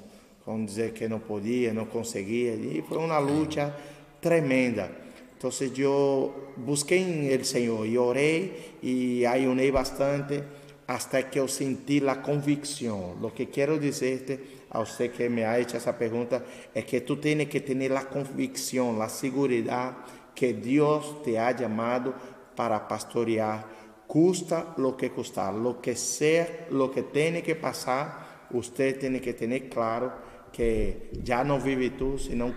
com 0.43 0.65
dizer 0.65 0.91
que 0.91 1.07
não 1.07 1.19
podia, 1.21 1.73
não 1.73 1.85
conseguia, 1.85 2.53
e 2.53 2.83
foi 2.85 2.97
uma 2.97 3.17
luta 3.17 3.73
tremenda. 4.19 4.91
Então, 5.37 5.49
eu 5.77 6.53
busquei 6.57 7.33
o 7.33 7.45
Senhor 7.45 7.87
e 7.87 7.97
orei 7.97 8.75
e 8.83 9.25
ayunei 9.25 9.71
bastante 9.71 10.43
hasta 10.85 11.23
que 11.23 11.39
eu 11.39 11.47
senti 11.47 12.05
a 12.05 12.15
convicção. 12.15 13.15
O 13.21 13.31
que 13.31 13.45
quero 13.45 13.79
dizer 13.79 14.60
a 14.71 14.79
você 14.79 15.09
que 15.09 15.27
me 15.27 15.43
ha 15.43 15.59
hecho 15.59 15.75
essa 15.75 15.91
pergunta 15.91 16.43
é 16.73 16.81
que 16.81 17.01
tu 17.01 17.17
tienes 17.17 17.49
que 17.49 17.59
ter 17.59 17.91
a 17.91 18.05
convicção, 18.05 19.01
a 19.01 19.09
segurança 19.09 19.95
que 20.33 20.53
Deus 20.53 21.21
te 21.23 21.37
ha 21.37 21.55
chamado 21.57 22.13
para 22.55 22.79
pastorear, 22.79 23.67
custa 24.07 24.73
lo 24.77 24.95
que 24.95 25.09
custar, 25.09 25.53
lo 25.53 25.81
que 25.81 25.95
sea, 25.95 26.67
lo 26.71 26.89
que 26.89 27.03
tiene 27.03 27.41
que 27.41 27.55
pasar, 27.55 28.47
usted 28.51 28.97
tiene 28.97 29.19
que 29.19 29.33
tener 29.33 29.69
claro 29.69 30.11
que 30.51 31.09
já 31.23 31.43
não 31.43 31.59
vive 31.59 31.91
tu, 31.91 32.17
senão 32.17 32.53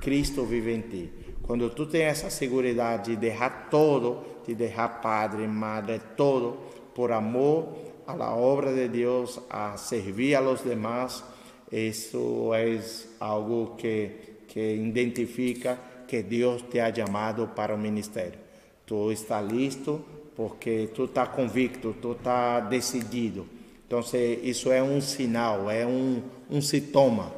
Cristo 0.00 0.44
vive 0.44 0.74
em 0.74 0.82
ti. 0.82 1.12
Quando 1.42 1.70
tu 1.70 1.86
tens 1.86 2.18
essa 2.18 2.30
segurança 2.30 2.98
de 2.98 3.16
deixar 3.16 3.68
todo, 3.70 4.42
de 4.46 4.54
deixar 4.54 5.00
padre, 5.00 5.46
madre, 5.46 6.00
todo, 6.16 6.58
por 6.94 7.12
amor 7.12 7.76
a 8.06 8.14
la 8.14 8.34
obra 8.34 8.72
de 8.72 8.88
Deus, 8.88 9.40
a 9.50 9.76
servir 9.76 10.36
a 10.36 10.40
los 10.40 10.64
demás, 10.64 11.24
isso 11.72 12.52
é 12.54 12.78
algo 13.18 13.74
que, 13.76 14.10
que 14.48 14.74
identifica 14.74 15.78
que 16.06 16.22
Deus 16.22 16.62
te 16.70 16.78
ha 16.78 16.94
chamado 16.94 17.48
para 17.48 17.74
o 17.74 17.78
ministério. 17.78 18.38
Tu 18.84 19.12
está 19.12 19.40
listo 19.40 20.04
porque 20.36 20.88
tu 20.94 21.04
está 21.04 21.26
convicto, 21.26 21.94
tu 22.00 22.12
está 22.12 22.60
decidido. 22.60 23.46
Então, 23.86 24.00
isso 24.42 24.70
é 24.70 24.82
um 24.82 25.00
sinal, 25.00 25.70
é 25.70 25.86
um, 25.86 26.22
um 26.50 26.60
sintoma. 26.60 27.32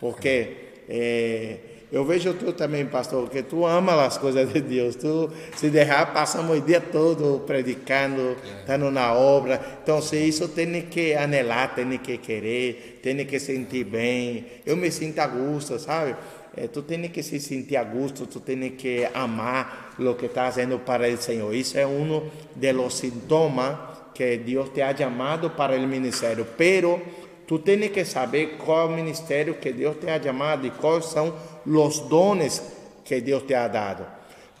Porque 0.00 0.56
é, 0.88 1.58
eu 1.90 2.04
vejo 2.04 2.34
tu 2.34 2.52
também, 2.52 2.84
pastor, 2.84 3.30
que 3.30 3.42
tu 3.42 3.64
ama 3.64 4.04
as 4.04 4.18
coisas 4.18 4.52
de 4.52 4.60
Deus. 4.60 4.94
Tu, 4.94 5.30
se 5.56 5.70
deixar, 5.70 6.12
passamos 6.12 6.58
o 6.58 6.60
dia 6.60 6.80
todo 6.80 7.40
predicando, 7.46 8.36
estando 8.60 8.90
na 8.90 9.14
obra. 9.14 9.78
Então, 9.82 10.02
se 10.02 10.16
isso 10.16 10.48
tem 10.48 10.82
que 10.82 11.14
anelar, 11.14 11.74
tem 11.74 11.96
que 11.98 12.18
querer, 12.18 13.00
tem 13.02 13.24
que 13.24 13.40
sentir 13.40 13.84
bem. 13.84 14.44
Eu 14.66 14.76
me 14.76 14.90
sinto 14.90 15.18
a 15.20 15.26
gosto, 15.26 15.78
sabe? 15.78 16.14
É, 16.54 16.66
tu 16.66 16.82
tem 16.82 17.08
que 17.08 17.22
se 17.22 17.40
sentir 17.40 17.76
a 17.76 17.84
gosto, 17.84 18.26
tu 18.26 18.40
tem 18.40 18.70
que 18.72 19.08
amar 19.14 19.94
o 19.98 20.14
que 20.14 20.26
está 20.26 20.44
fazendo 20.44 20.78
para 20.78 21.08
o 21.08 21.16
Senhor. 21.16 21.54
Isso 21.54 21.78
é 21.78 21.86
um 21.86 22.28
dos 22.54 22.94
sintomas 22.94 23.76
que 24.12 24.36
Deus 24.36 24.68
te 24.70 24.82
ha 24.82 24.94
chamado 24.94 25.50
para 25.50 25.76
o 25.76 25.86
ministério. 25.86 26.46
Pero 26.56 27.00
tu 27.48 27.58
tens 27.58 27.88
que 27.88 28.04
saber 28.04 28.58
qual 28.58 28.82
é 28.82 28.92
o 28.92 28.94
ministério 28.94 29.54
que 29.54 29.72
Deus 29.72 29.96
te 29.96 30.08
ha 30.08 30.22
chamado 30.22 30.66
e 30.66 30.70
quais 30.70 31.06
são 31.06 31.34
os 31.66 31.98
dones 32.00 32.62
que 33.02 33.22
Deus 33.22 33.42
te 33.44 33.54
ha 33.54 33.66
dado. 33.66 34.06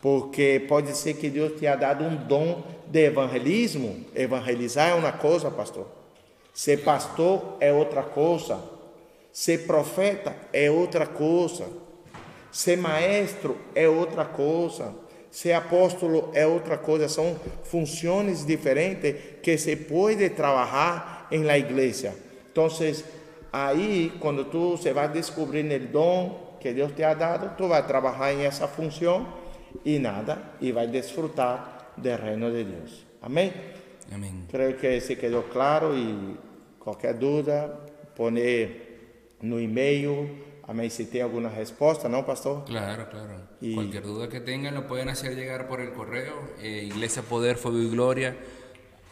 Porque 0.00 0.64
pode 0.66 0.96
ser 0.96 1.14
que 1.14 1.28
Deus 1.28 1.60
te 1.60 1.66
ha 1.66 1.76
dado 1.76 2.02
um 2.02 2.16
dom 2.16 2.64
de 2.86 3.04
evangelismo. 3.04 4.06
Evangelizar 4.14 4.88
é 4.88 4.94
uma 4.94 5.12
coisa, 5.12 5.50
pastor. 5.50 5.86
Ser 6.54 6.78
pastor 6.78 7.58
é 7.60 7.70
outra 7.70 8.02
coisa. 8.02 8.58
Ser 9.30 9.66
profeta 9.66 10.34
é 10.50 10.70
outra 10.70 11.06
coisa. 11.06 11.66
Ser 12.50 12.78
maestro 12.78 13.58
é 13.74 13.86
outra 13.86 14.24
coisa. 14.24 14.94
Ser 15.30 15.52
apóstolo 15.52 16.30
é 16.32 16.46
outra 16.46 16.78
coisa. 16.78 17.06
São 17.06 17.38
funções 17.64 18.46
diferentes 18.46 19.14
que 19.42 19.58
se 19.58 19.76
pode 19.76 20.30
trabalhar 20.30 21.28
em 21.30 21.42
la 21.42 21.58
igreja. 21.58 22.27
Então, 22.58 22.68
aí, 23.52 24.12
quando 24.18 24.44
tu 24.46 24.76
se 24.76 24.92
vai 24.92 25.08
descobrir 25.08 25.64
o 25.64 25.86
dom 25.92 26.56
que 26.60 26.72
Deus 26.72 26.92
te 26.92 27.04
ha 27.04 27.14
dado, 27.14 27.56
tu 27.56 27.68
vai 27.68 27.86
trabalhar 27.86 28.32
em 28.34 28.44
essa 28.44 28.66
função 28.66 29.26
e 29.84 29.98
nada, 30.00 30.42
e 30.60 30.72
vai 30.72 30.88
desfrutar 30.88 31.92
do 31.96 32.08
reino 32.16 32.50
de 32.50 32.64
Deus. 32.64 33.06
Amém? 33.22 33.52
Amén. 34.12 34.44
Creio 34.48 34.76
que 34.76 35.00
se 35.00 35.14
quedou 35.16 35.44
claro 35.44 35.94
e 35.94 36.36
qualquer 36.80 37.14
dúvida, 37.14 37.78
pone 38.16 38.74
no 39.40 39.60
e-mail. 39.60 40.28
Amém. 40.66 40.90
Si 40.90 41.06
tem 41.06 41.22
alguna 41.22 41.48
respuesta, 41.48 42.08
¿no, 42.08 42.24
pastor? 42.24 42.64
Claro, 42.64 43.06
claro. 43.08 43.34
Y- 43.62 43.74
Cualquier 43.74 44.02
duda 44.02 44.28
que 44.28 44.40
tengan 44.40 44.74
lo 44.74 44.86
pueden 44.86 45.08
hacer 45.08 45.34
llegar 45.36 45.66
por 45.68 45.80
el 45.80 45.92
correo 45.92 46.34
eh, 46.60 46.84
Iglesia 46.90 47.22
Poder 47.22 47.56
Fuego 47.56 47.78
y 47.78 47.88
Gloria 47.88 48.36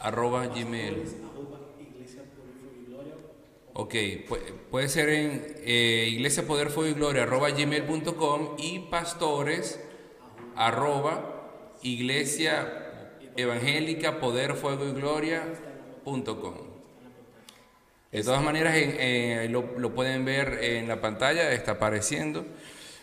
arroba 0.00 0.46
gmail. 0.48 0.94
Arroba 0.94 1.58
Iglesia 1.80 2.22
por 2.34 2.44
el 2.46 2.52
Fuego 2.60 2.76
y 2.82 2.90
Gloria. 2.90 3.14
Ok, 3.78 3.92
pu- 4.26 4.38
puede 4.70 4.88
ser 4.88 5.10
en 5.10 5.54
eh, 5.64 6.08
Iglesia 6.10 6.46
Poder 6.46 6.70
Fuego 6.70 6.88
y 6.90 6.94
Gloria 6.94 7.24
arroba 7.24 7.50
gmail.com 7.50 8.56
y 8.58 8.78
pastores 8.90 9.78
arroba 10.54 11.76
Iglesia 11.82 12.72
Evangélica 13.36 14.18
Poder 14.18 14.54
Fuego 14.54 14.86
y 14.86 14.92
Gloria.com. 14.92 16.54
De 18.12 18.22
todas 18.22 18.42
maneras, 18.42 18.74
en- 18.76 19.52
lo, 19.52 19.94
pueden 19.94 20.24
ver 20.24 20.58
en 20.62 20.88
la 20.88 20.98
pantalla, 21.02 21.52
está 21.52 21.72
apareciendo. 21.72 22.46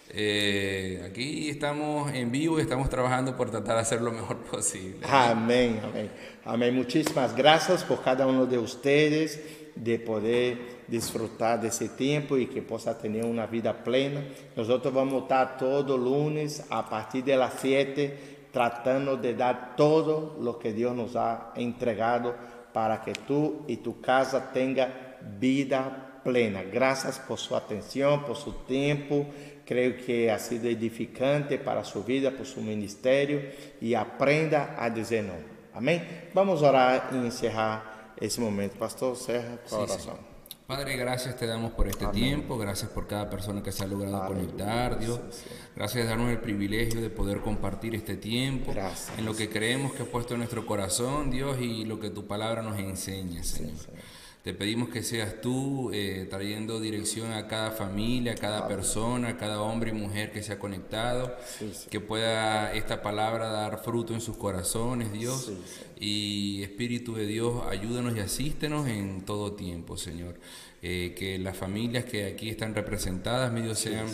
Eh, 0.10 1.06
aquí 1.08 1.50
estamos 1.50 2.12
en 2.14 2.32
vivo 2.32 2.58
y 2.58 2.62
estamos 2.64 2.90
trabajando 2.90 3.36
por 3.38 3.52
tratar 3.52 3.76
de 3.76 3.82
hacer 3.82 4.02
lo 4.02 4.12
mejor 4.12 4.38
posible. 4.38 4.98
Amém, 5.08 5.80
amém. 5.84 6.10
Amém. 6.46 6.72
Muitíssimas 6.72 7.36
graças 7.36 7.84
por 7.84 8.04
cada 8.04 8.26
um 8.28 8.46
de 8.48 8.58
vocês 8.58 9.40
de 9.76 9.98
poder 9.98 10.84
desfrutar 10.88 11.60
desse 11.60 11.90
tempo 11.90 12.38
e 12.38 12.46
que 12.46 12.62
possa 12.62 12.94
ter 12.94 13.24
uma 13.24 13.46
vida 13.46 13.74
plena. 13.74 14.24
Nós 14.56 14.68
vamos 14.68 15.24
estar 15.24 15.58
todo 15.58 15.96
lunes 15.96 16.64
a 16.70 16.84
partir 16.84 17.22
das 17.22 17.54
7 17.54 18.34
tratando 18.54 19.18
de 19.18 19.34
dar 19.34 19.74
todo 19.76 20.38
o 20.40 20.54
que 20.54 20.72
Deus 20.72 20.96
nos 20.96 21.16
ha 21.16 21.52
entregado 21.58 22.36
para 22.72 22.98
que 22.98 23.12
tu 23.12 23.64
e 23.68 23.78
tu 23.78 23.94
casa 23.94 24.40
tenha 24.40 24.92
vida 25.40 25.82
plena. 26.24 26.64
Graças 26.64 27.18
por 27.18 27.40
sua 27.40 27.58
atenção, 27.58 28.20
por 28.20 28.38
seu 28.38 28.54
tempo. 28.54 29.26
Creio 29.66 29.98
que 29.98 30.30
ha 30.30 30.38
sido 30.38 30.68
edificante 30.68 31.58
para 31.58 31.84
sua 31.84 32.04
vida, 32.04 32.32
por 32.32 32.46
seu 32.46 32.62
ministério 32.62 33.50
e 33.82 33.96
aprenda 33.96 34.76
a 34.78 34.88
dizer 34.88 35.24
não. 35.24 35.40
Amém? 35.74 36.04
Vamos 36.34 36.62
orar 36.62 37.10
e 37.12 37.18
encerrar 37.18 37.93
esse 38.26 38.40
momento. 38.40 38.78
Pastor, 38.78 39.16
cerra 39.16 39.58
com 39.70 39.76
a 39.76 39.86
Sí, 39.88 39.92
oração. 39.92 40.00
Señor. 40.16 40.34
Padre, 40.66 40.96
gracias 40.96 41.36
te 41.36 41.46
damos 41.46 41.72
por 41.74 41.88
este 41.90 42.08
tiempo, 42.08 42.58
gracias 42.58 42.90
por 42.90 43.06
cada 43.06 43.30
persona 43.30 43.62
que 43.62 43.72
se 43.74 43.84
ha 43.84 43.88
logrado 43.88 44.26
conectar, 44.28 44.98
Dios. 44.98 45.20
Gracias 45.76 46.04
de 46.06 46.10
darnos 46.10 46.32
el 46.32 46.40
privilegio 46.40 47.02
de 47.02 47.10
poder 47.10 47.42
compartir 47.42 47.94
este 47.96 48.16
tiempo 48.16 48.72
Gracias. 48.72 49.18
en 49.20 49.26
lo 49.26 49.36
que 49.36 49.50
creemos 49.50 49.92
que 49.92 50.04
has 50.04 50.08
puesto 50.08 50.34
en 50.36 50.40
nuestro 50.40 50.66
corazón, 50.66 51.30
Dios, 51.32 51.60
y 51.60 51.84
lo 51.84 52.00
que 52.00 52.10
tu 52.10 52.26
palabra 52.28 52.62
nos 52.62 52.80
enseña, 52.80 53.44
Señor. 53.44 53.76
Te 54.44 54.54
pedimos 54.54 54.90
que 54.90 55.04
seas 55.04 55.40
tú 55.40 55.90
eh, 55.94 56.28
trayendo 56.30 56.82
dirección 56.82 57.32
a 57.32 57.48
cada 57.48 57.72
familia, 57.72 58.34
a 58.34 58.36
cada 58.36 58.68
persona, 58.68 59.30
a 59.30 59.38
cada 59.38 59.62
hombre 59.62 59.92
y 59.92 59.94
mujer 59.94 60.34
que 60.34 60.44
se 60.44 60.52
ha 60.52 60.60
conectado, 60.60 61.34
que 61.90 62.02
pueda 62.02 62.74
esta 62.74 63.02
palabra 63.02 63.48
dar 63.48 63.82
fruto 63.82 64.14
en 64.14 64.20
sus 64.20 64.36
corazones, 64.36 65.14
Dios. 65.14 65.54
Y 65.98 66.62
Espíritu 66.62 67.16
de 67.16 67.26
Dios, 67.26 67.64
ayúdanos 67.70 68.18
y 68.18 68.20
asístenos 68.20 68.86
en 68.90 69.22
todo 69.22 69.54
tiempo, 69.54 69.96
Señor. 69.96 70.36
Eh, 70.82 71.16
que 71.18 71.40
las 71.40 71.56
familias 71.56 72.04
que 72.04 72.26
aquí 72.26 72.50
están 72.50 72.76
representadas, 72.76 73.50
mi 73.54 73.62
Dios, 73.62 73.80
sean 73.80 74.08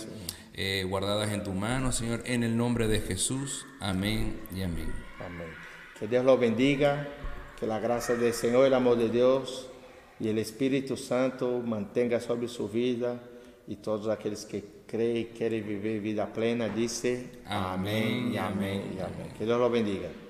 eh, 0.53 0.85
guardadas 0.87 1.31
en 1.31 1.43
tu 1.43 1.53
mano, 1.53 1.91
Señor, 1.91 2.21
en 2.25 2.43
el 2.43 2.55
nombre 2.55 2.87
de 2.87 2.99
Jesús. 3.01 3.65
Amén 3.79 4.39
y 4.55 4.61
amén. 4.61 4.93
Amém. 5.19 5.49
Que 5.99 6.07
Deus 6.07 6.23
lo 6.23 6.37
bendiga, 6.37 7.07
que 7.59 7.65
a 7.65 7.79
graça 7.79 8.15
do 8.15 8.31
Senhor 8.31 8.67
e 8.67 8.69
o 8.69 8.75
amor 8.75 8.95
de 8.95 9.09
Deus 9.09 9.68
e 10.19 10.29
o 10.29 10.37
Espírito 10.39 10.97
Santo 10.97 11.45
mantenha 11.65 12.19
sobre 12.19 12.47
sua 12.47 12.67
vida 12.67 13.19
e 13.67 13.75
todos 13.75 14.07
aqueles 14.07 14.43
que 14.43 14.63
creem 14.85 15.21
e 15.21 15.25
querem 15.25 15.61
viver 15.61 15.99
vida 15.99 16.25
plena, 16.25 16.67
disse 16.67 17.29
Amém, 17.45 18.27
amém 18.27 18.33
e 18.33 18.37
amém 18.37 18.81
e 18.97 19.01
amém. 19.01 19.29
Que 19.37 19.45
Deus 19.45 19.59
lo 19.59 19.69
bendiga. 19.69 20.28